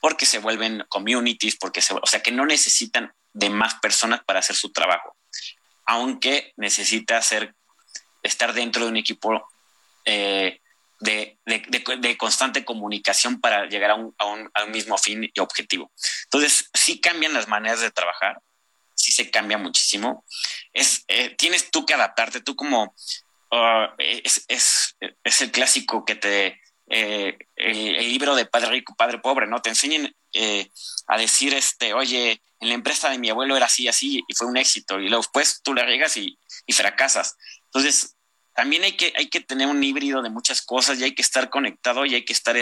porque 0.00 0.26
se 0.26 0.38
vuelven 0.38 0.84
communities, 0.88 1.56
porque 1.56 1.82
se, 1.82 1.92
o 1.94 2.06
sea 2.06 2.22
que 2.22 2.30
no 2.30 2.46
necesitan 2.46 3.12
de 3.32 3.50
más 3.50 3.74
personas 3.76 4.22
para 4.24 4.40
hacer 4.40 4.56
su 4.56 4.72
trabajo, 4.72 5.16
aunque 5.86 6.52
necesita 6.56 7.18
hacer, 7.18 7.54
estar 8.22 8.52
dentro 8.52 8.84
de 8.84 8.90
un 8.90 8.96
equipo 8.96 9.48
eh, 10.04 10.60
de, 11.00 12.16
constante 12.18 12.64
comunicación 12.64 13.40
para 13.40 13.66
llegar 13.66 13.92
a 13.92 13.94
un, 13.94 14.14
mismo 14.72 14.98
fin 14.98 15.30
y 15.32 15.40
objetivo. 15.40 15.92
Entonces, 16.24 16.68
sí 16.74 17.00
cambian 17.00 17.34
las 17.34 17.46
maneras 17.46 17.80
de 17.80 17.90
trabajar, 17.90 18.40
sí 18.94 19.12
se 19.12 19.30
cambia 19.30 19.58
muchísimo. 19.58 20.24
Es, 20.72 21.04
eh, 21.06 21.36
tienes 21.36 21.70
tú 21.70 21.86
que 21.86 21.94
adaptarte, 21.94 22.40
tú 22.40 22.56
como... 22.56 22.94
Uh, 23.50 23.88
es, 23.96 24.44
es, 24.48 25.40
el 25.40 25.50
clásico 25.52 26.04
que 26.04 26.16
te... 26.16 26.60
Eh, 26.90 27.38
el, 27.56 28.08
libro 28.08 28.34
de 28.34 28.46
Padre 28.46 28.70
Rico, 28.70 28.94
Padre 28.96 29.18
Pobre, 29.18 29.46
¿no? 29.46 29.62
Te 29.62 29.68
enseñan 29.68 30.12
a 31.06 31.18
decir, 31.18 31.54
este, 31.54 31.94
oye, 31.94 32.42
en 32.60 32.68
la 32.68 32.74
empresa 32.74 33.10
de 33.10 33.18
mi 33.18 33.30
abuelo 33.30 33.56
era 33.56 33.66
así, 33.66 33.88
así, 33.88 34.22
y 34.26 34.34
fue 34.34 34.46
un 34.46 34.56
éxito, 34.56 35.00
y 35.00 35.08
luego 35.08 35.22
después 35.22 35.60
tú 35.62 35.74
la 35.74 35.84
regas 35.84 36.16
y, 36.16 36.38
y 36.66 36.72
fracasas. 36.72 37.36
Entonces, 37.66 38.16
también 38.58 38.82
hay 38.82 38.96
que, 38.96 39.12
hay 39.16 39.28
que 39.28 39.40
tener 39.40 39.68
un 39.68 39.82
híbrido 39.84 40.20
de 40.20 40.30
muchas 40.30 40.62
cosas 40.62 40.98
y 40.98 41.04
hay 41.04 41.14
que 41.14 41.22
estar 41.22 41.48
conectado 41.48 42.04
y 42.04 42.16
hay 42.16 42.24
que 42.24 42.32
estar 42.32 42.56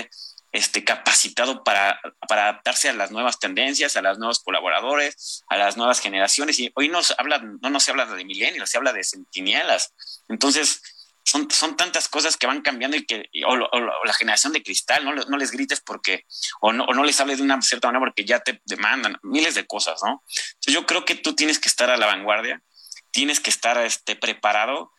este, 0.52 0.84
capacitado 0.84 1.64
para, 1.64 2.00
para 2.28 2.48
adaptarse 2.48 2.88
a 2.90 2.92
las 2.92 3.10
nuevas 3.10 3.38
tendencias, 3.38 3.96
a 3.96 4.02
los 4.02 4.18
nuevos 4.18 4.40
colaboradores, 4.40 5.42
a 5.48 5.56
las 5.56 5.76
nuevas 5.76 6.00
generaciones. 6.00 6.58
Y 6.58 6.70
hoy 6.74 6.88
nos 6.88 7.14
habla, 7.18 7.38
no, 7.38 7.70
no 7.70 7.80
se 7.80 7.90
habla 7.90 8.04
de 8.06 8.24
milenios, 8.24 8.68
se 8.68 8.76
habla 8.76 8.92
de 8.92 9.04
centinielas. 9.04 9.94
Entonces, 10.28 10.82
son, 11.26 11.50
son 11.50 11.76
tantas 11.76 12.08
cosas 12.08 12.36
que 12.36 12.46
van 12.46 12.62
cambiando 12.62 12.96
y 12.96 13.04
que, 13.04 13.28
o, 13.46 13.56
la 13.56 14.14
generación 14.14 14.52
de 14.52 14.62
cristal, 14.62 15.04
no, 15.04 15.12
no 15.12 15.36
les 15.36 15.50
grites 15.50 15.80
porque, 15.80 16.24
o 16.60 16.72
no, 16.72 16.84
o 16.84 16.94
no 16.94 17.02
les 17.02 17.20
hables 17.20 17.38
de 17.38 17.44
una 17.44 17.60
cierta 17.62 17.88
manera 17.88 18.06
porque 18.06 18.24
ya 18.24 18.38
te 18.38 18.62
demandan 18.64 19.18
miles 19.22 19.56
de 19.56 19.66
cosas, 19.66 20.00
¿no? 20.04 20.22
Entonces 20.28 20.74
yo 20.74 20.86
creo 20.86 21.04
que 21.04 21.16
tú 21.16 21.34
tienes 21.34 21.58
que 21.58 21.68
estar 21.68 21.90
a 21.90 21.96
la 21.96 22.06
vanguardia, 22.06 22.62
tienes 23.10 23.40
que 23.40 23.50
estar 23.50 23.76
este, 23.78 24.14
preparado 24.14 24.92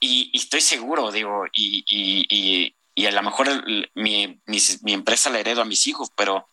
y, 0.00 0.30
estoy 0.34 0.62
seguro, 0.62 1.12
digo, 1.12 1.44
y, 1.52 1.84
y, 1.86 2.74
y 2.94 3.06
a 3.06 3.10
lo 3.10 3.22
mejor 3.22 3.62
mi, 3.94 4.40
mi, 4.46 4.92
empresa 4.94 5.28
la 5.28 5.40
heredo 5.40 5.60
a 5.60 5.66
mis 5.66 5.86
hijos, 5.86 6.08
pero 6.16 6.48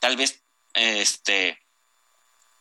tal 0.00 0.18
vez 0.18 0.44
este 0.74 1.58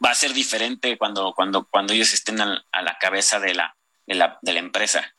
va 0.03 0.11
a 0.11 0.15
ser 0.15 0.31
diferente 0.31 0.97
cuando, 0.97 1.33
cuando, 1.33 1.65
cuando 1.65 1.91
ellos 1.91 2.13
estén 2.13 2.39
a, 2.39 2.63
la 2.71 2.97
cabeza 2.99 3.41
de 3.41 3.53
la, 3.53 3.75
de 4.05 4.15
la, 4.15 4.39
de 4.41 4.53
la 4.53 4.59
empresa 4.59 5.16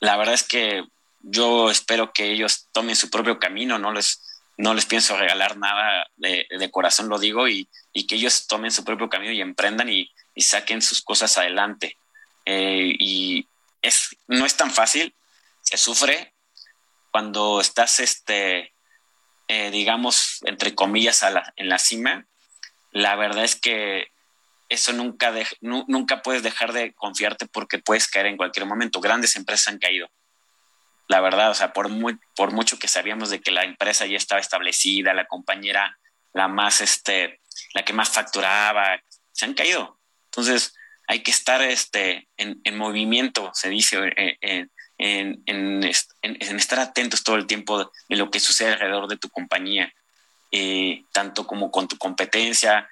la 0.00 0.16
verdad 0.16 0.34
es 0.34 0.42
que 0.42 0.84
yo 1.20 1.70
espero 1.70 2.12
que 2.12 2.30
ellos 2.32 2.68
tomen 2.72 2.96
su 2.96 3.10
propio 3.10 3.38
camino, 3.38 3.78
no 3.78 3.92
les, 3.92 4.40
no 4.56 4.74
les 4.74 4.86
pienso 4.86 5.16
regalar 5.16 5.56
nada, 5.58 6.06
de, 6.16 6.70
corazón 6.70 7.08
lo 7.08 7.18
digo, 7.18 7.48
y, 7.48 7.68
que 8.08 8.14
ellos 8.14 8.46
tomen 8.46 8.70
su 8.70 8.82
propio 8.84 9.08
camino 9.08 9.32
y 9.32 9.40
emprendan 9.40 9.88
y, 9.88 10.10
saquen 10.36 10.80
sus 10.80 11.02
cosas 11.02 11.36
adelante. 11.36 11.98
Eh, 12.46 12.94
y 12.98 13.46
es, 13.82 14.16
no 14.26 14.46
es 14.46 14.56
tan 14.56 14.70
fácil, 14.70 15.14
se 15.60 15.76
sufre 15.76 16.32
cuando 17.10 17.60
estás, 17.60 18.00
este, 18.00 18.72
eh, 19.48 19.70
digamos, 19.70 20.38
entre 20.44 20.74
comillas, 20.74 21.22
en 21.56 21.68
la 21.68 21.78
cima. 21.78 22.24
La 22.92 23.16
verdad 23.16 23.44
es 23.44 23.54
que 23.54 24.08
eso 24.70 24.92
nunca, 24.92 25.34
nunca 25.60 26.22
puedes 26.22 26.44
dejar 26.44 26.72
de 26.72 26.94
confiarte 26.94 27.46
porque 27.46 27.80
puedes 27.80 28.06
caer 28.06 28.26
en 28.26 28.36
cualquier 28.36 28.66
momento. 28.66 29.00
Grandes 29.00 29.34
empresas 29.34 29.68
han 29.68 29.78
caído. 29.78 30.08
La 31.08 31.20
verdad, 31.20 31.50
o 31.50 31.54
sea, 31.54 31.72
por, 31.72 31.88
muy, 31.88 32.18
por 32.36 32.52
mucho 32.52 32.78
que 32.78 32.86
sabíamos 32.86 33.30
de 33.30 33.40
que 33.40 33.50
la 33.50 33.64
empresa 33.64 34.06
ya 34.06 34.16
estaba 34.16 34.40
establecida, 34.40 35.12
la 35.12 35.26
compañera, 35.26 35.98
la 36.32 36.46
más, 36.46 36.80
este, 36.80 37.40
la 37.74 37.84
que 37.84 37.92
más 37.92 38.10
facturaba, 38.10 39.02
se 39.32 39.44
han 39.44 39.54
caído. 39.54 39.98
Entonces, 40.26 40.72
hay 41.08 41.24
que 41.24 41.32
estar 41.32 41.60
este, 41.62 42.28
en, 42.36 42.76
movimiento, 42.76 43.50
se 43.52 43.70
dice, 43.70 43.98
eh, 44.16 44.38
eh, 44.40 44.68
en, 44.98 45.42
en, 45.46 45.82
estar 45.82 46.78
atentos 46.78 47.24
todo 47.24 47.34
el 47.34 47.48
tiempo 47.48 47.90
de 48.08 48.16
lo 48.16 48.30
que 48.30 48.38
sucede 48.38 48.74
alrededor 48.74 49.08
de 49.08 49.16
tu 49.16 49.28
compañía, 49.30 49.92
eh, 50.52 51.02
tanto 51.10 51.44
como 51.48 51.72
con 51.72 51.88
tu 51.88 51.98
competencia, 51.98 52.88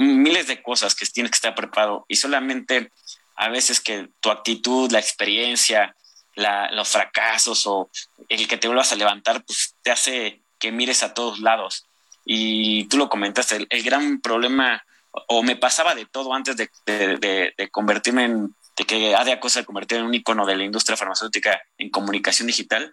miles 0.00 0.46
de 0.46 0.62
cosas 0.62 0.94
que 0.94 1.06
tienes 1.06 1.30
que 1.30 1.36
estar 1.36 1.54
preparado 1.54 2.04
y 2.08 2.16
solamente 2.16 2.90
a 3.36 3.48
veces 3.48 3.80
que 3.80 4.08
tu 4.20 4.30
actitud, 4.30 4.90
la 4.90 4.98
experiencia, 4.98 5.94
los 6.34 6.88
fracasos 6.88 7.66
o 7.66 7.90
el 8.28 8.48
que 8.48 8.56
te 8.56 8.66
vuelvas 8.66 8.92
a 8.92 8.96
levantar, 8.96 9.44
pues 9.44 9.74
te 9.82 9.90
hace 9.90 10.40
que 10.58 10.72
mires 10.72 11.02
a 11.02 11.14
todos 11.14 11.40
lados. 11.40 11.86
Y 12.24 12.84
tú 12.84 12.96
lo 12.96 13.08
comentaste, 13.08 13.66
el, 13.68 13.82
gran 13.82 14.20
problema, 14.20 14.84
o 15.26 15.42
me 15.42 15.56
pasaba 15.56 15.94
de 15.94 16.06
todo 16.06 16.32
antes 16.34 16.56
de, 16.56 17.68
convertirme 17.70 18.24
en 18.24 18.54
de 18.76 18.84
que 18.84 19.14
AD 19.14 19.28
Acosta 19.28 19.60
se 19.60 19.66
convirtió 19.66 19.98
en 19.98 20.04
un 20.04 20.14
icono 20.14 20.46
de 20.46 20.56
la 20.56 20.64
industria 20.64 20.96
farmacéutica 20.96 21.60
en 21.76 21.90
comunicación 21.90 22.46
digital, 22.46 22.92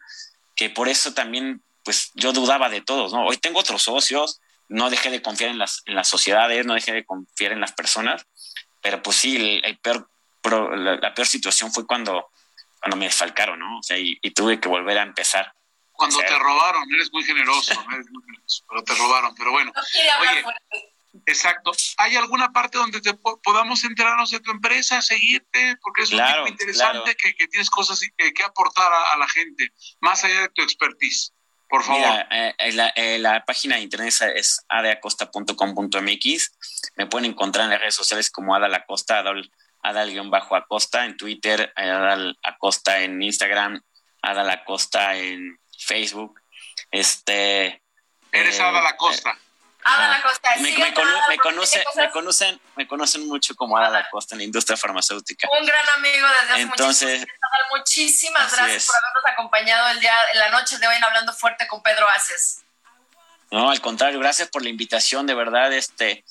que 0.55 0.69
por 0.69 0.89
eso 0.89 1.13
también, 1.13 1.61
pues 1.83 2.11
yo 2.15 2.33
dudaba 2.33 2.69
de 2.69 2.81
todos, 2.81 3.13
¿no? 3.13 3.25
Hoy 3.25 3.37
tengo 3.37 3.59
otros 3.59 3.83
socios, 3.83 4.41
no 4.69 4.89
dejé 4.89 5.09
de 5.09 5.21
confiar 5.21 5.51
en 5.51 5.59
las, 5.59 5.83
en 5.85 5.95
las 5.95 6.07
sociedades, 6.07 6.65
no 6.65 6.73
dejé 6.73 6.93
de 6.93 7.05
confiar 7.05 7.51
en 7.51 7.61
las 7.61 7.71
personas, 7.71 8.25
pero 8.81 9.01
pues 9.01 9.17
sí, 9.17 9.61
el, 9.63 9.77
peor, 9.79 10.09
la, 10.43 11.13
peor 11.13 11.27
situación 11.27 11.71
fue 11.71 11.85
cuando, 11.85 12.29
cuando 12.79 12.97
me 12.97 13.05
desfalcaron, 13.05 13.59
¿no? 13.59 13.79
O 13.79 13.83
sea, 13.83 13.97
y, 13.97 14.17
tuve 14.31 14.59
que 14.59 14.67
volver 14.67 14.97
a 14.97 15.03
empezar. 15.03 15.53
Cuando 15.91 16.19
te 16.19 16.37
robaron, 16.37 16.83
eres 16.93 17.11
muy 17.11 17.23
generoso, 17.23 17.73
eres 17.91 18.09
muy 18.11 18.23
generoso, 18.23 18.63
pero 18.69 18.83
te 18.83 18.95
robaron, 18.95 19.35
pero 19.35 19.51
bueno. 19.51 19.73
Oye, 20.21 20.43
Exacto. 21.25 21.71
¿Hay 21.97 22.15
alguna 22.15 22.51
parte 22.51 22.77
donde 22.77 23.01
te 23.01 23.13
podamos 23.13 23.83
enterarnos 23.83 24.31
de 24.31 24.39
tu 24.39 24.51
empresa, 24.51 25.01
seguirte? 25.01 25.77
Porque 25.81 26.03
es 26.03 26.11
muy 26.11 26.49
interesante 26.49 27.15
que, 27.15 27.33
tienes 27.47 27.69
cosas 27.69 27.99
que, 28.15 28.33
que 28.33 28.43
aportar 28.43 28.91
a, 28.91 29.17
la 29.17 29.27
gente, 29.27 29.73
más 29.99 30.23
allá 30.23 30.41
de 30.41 30.49
tu 30.49 30.61
expertise. 30.61 31.33
Por 31.69 31.83
favor. 31.83 32.01
Eh, 32.31 32.55
eh, 32.59 32.91
eh, 32.95 33.19
la, 33.19 33.43
página 33.45 33.75
de 33.75 33.81
internet 33.81 34.13
es 34.35 34.63
adeacosta.com.mx. 34.69 36.57
Me 36.95 37.05
pueden 37.07 37.31
encontrar 37.31 37.65
en 37.65 37.71
las 37.71 37.81
redes 37.81 37.95
sociales 37.95 38.29
como 38.29 38.55
Ada 38.55 38.69
la 38.69 38.85
Costa, 38.85 39.23
Adal-Acosta 39.81 41.05
en 41.05 41.17
Twitter, 41.17 41.73
Adal 41.75 42.37
Acosta 42.41 42.99
en 43.01 43.21
Instagram, 43.21 43.81
Ada 44.21 44.51
Acosta 44.51 45.17
en 45.17 45.59
Facebook. 45.77 46.39
Este. 46.91 47.81
Eres 48.31 48.59
Ada 48.59 48.81
la 48.81 48.95
me, 51.61 51.83
conoce, 51.83 52.01
me, 52.01 52.11
conocen, 52.11 52.61
me 52.75 52.87
conocen 52.87 53.27
mucho 53.27 53.55
como 53.55 53.77
Ada 53.77 53.89
la 53.89 54.09
Costa 54.09 54.35
en 54.35 54.39
la 54.39 54.45
industria 54.45 54.77
farmacéutica. 54.77 55.47
Un 55.59 55.65
gran 55.65 55.89
amigo 55.97 56.27
desde 56.41 56.53
hace 56.53 56.61
Entonces, 56.61 57.27
Muchísimas 57.71 58.55
gracias 58.55 58.87
por 58.87 58.95
habernos 58.95 59.33
acompañado 59.33 59.87
el 59.89 59.99
día, 59.99 60.15
en 60.33 60.39
la 60.39 60.49
noche 60.49 60.77
de 60.77 60.87
hoy 60.87 60.95
en 60.95 61.03
Hablando 61.03 61.33
Fuerte 61.33 61.67
con 61.67 61.81
Pedro 61.81 62.07
Aces. 62.09 62.63
No, 63.51 63.69
al 63.69 63.81
contrario, 63.81 64.19
gracias 64.19 64.49
por 64.49 64.63
la 64.63 64.69
invitación, 64.69 65.25
de 65.25 65.33
verdad, 65.33 65.71
este, 65.73 66.25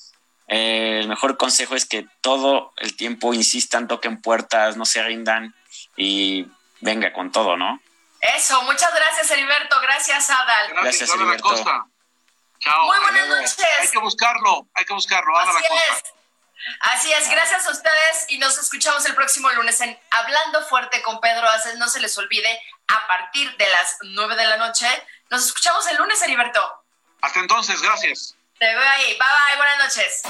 eh, 0.47 0.99
el 1.01 1.07
mejor 1.07 1.37
consejo 1.37 1.75
es 1.75 1.85
que 1.85 2.05
todo 2.21 2.73
el 2.77 2.95
tiempo 2.95 3.33
insistan, 3.33 3.87
toquen 3.87 4.21
puertas, 4.21 4.77
no 4.77 4.85
se 4.85 5.01
rindan 5.03 5.55
y 5.95 6.47
venga 6.81 7.11
con 7.13 7.31
todo, 7.31 7.57
¿no? 7.57 7.81
Eso, 8.21 8.61
muchas 8.63 8.93
gracias 8.93 9.31
Heriberto, 9.31 9.79
gracias 9.81 10.29
Adal. 10.29 10.73
Gracias, 10.73 11.09
Heriberto. 11.09 11.87
Chao. 12.59 12.85
Muy 12.85 12.99
buenas 12.99 13.27
noches. 13.27 13.65
Hay 13.79 13.87
que 13.89 13.99
buscarlo, 13.99 14.67
hay 14.73 14.85
que 14.85 14.93
buscarlo. 14.93 15.37
Así 15.37 15.63
es. 15.91 16.03
Así 16.81 17.11
es, 17.11 17.29
gracias 17.29 17.65
a 17.65 17.71
ustedes 17.71 18.25
y 18.29 18.39
nos 18.39 18.57
escuchamos 18.57 19.05
el 19.05 19.15
próximo 19.15 19.49
lunes 19.51 19.79
en 19.79 19.97
Hablando 20.11 20.65
Fuerte 20.65 21.01
con 21.01 21.21
Pedro 21.21 21.47
Aces. 21.47 21.77
No 21.77 21.87
se 21.87 21.99
les 21.99 22.17
olvide, 22.17 22.59
a 22.87 23.07
partir 23.07 23.55
de 23.57 23.69
las 23.69 23.97
9 24.01 24.35
de 24.35 24.45
la 24.45 24.57
noche. 24.57 24.87
Nos 25.29 25.45
escuchamos 25.45 25.85
el 25.87 25.97
lunes, 25.97 26.21
Heriberto. 26.21 26.83
Hasta 27.21 27.39
entonces, 27.39 27.81
gracias. 27.81 28.35
Te 28.59 28.65
veo 28.65 28.89
ahí. 28.89 29.05
Bye 29.05 29.17
bye, 29.17 29.57
buenas 29.57 29.77
noches. 29.79 30.21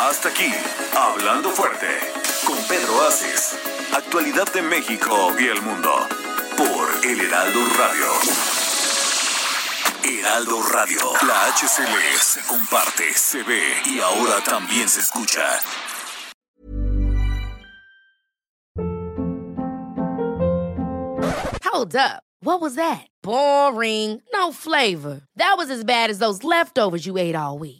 Hasta 0.00 0.28
aquí, 0.30 0.52
Hablando 0.96 1.50
Fuerte 1.50 2.12
con 2.46 2.56
Pedro 2.66 3.06
Aces. 3.06 3.58
Actualidad 3.94 4.50
de 4.52 4.62
México 4.62 5.34
y 5.38 5.48
el 5.48 5.60
mundo 5.62 6.08
por 6.56 7.04
El 7.04 7.20
Heraldo 7.20 7.66
Radio. 7.76 8.49
Heraldo 10.18 10.60
Radio. 10.72 11.00
La 11.26 11.52
HCL 11.52 12.18
se 12.18 12.40
comparte, 12.48 13.12
se 13.14 13.42
ve 13.42 13.62
y 13.86 14.00
ahora 14.00 14.42
también 14.44 14.88
se 14.88 15.00
escucha. 15.00 15.60
Hold 21.64 21.94
up. 21.94 22.22
What 22.42 22.60
was 22.60 22.74
that? 22.74 23.06
Boring. 23.22 24.20
No 24.32 24.50
flavor. 24.50 25.20
That 25.36 25.54
was 25.56 25.70
as 25.70 25.84
bad 25.84 26.10
as 26.10 26.18
those 26.18 26.42
leftovers 26.42 27.06
you 27.06 27.16
ate 27.16 27.36
all 27.36 27.58
week. 27.58 27.79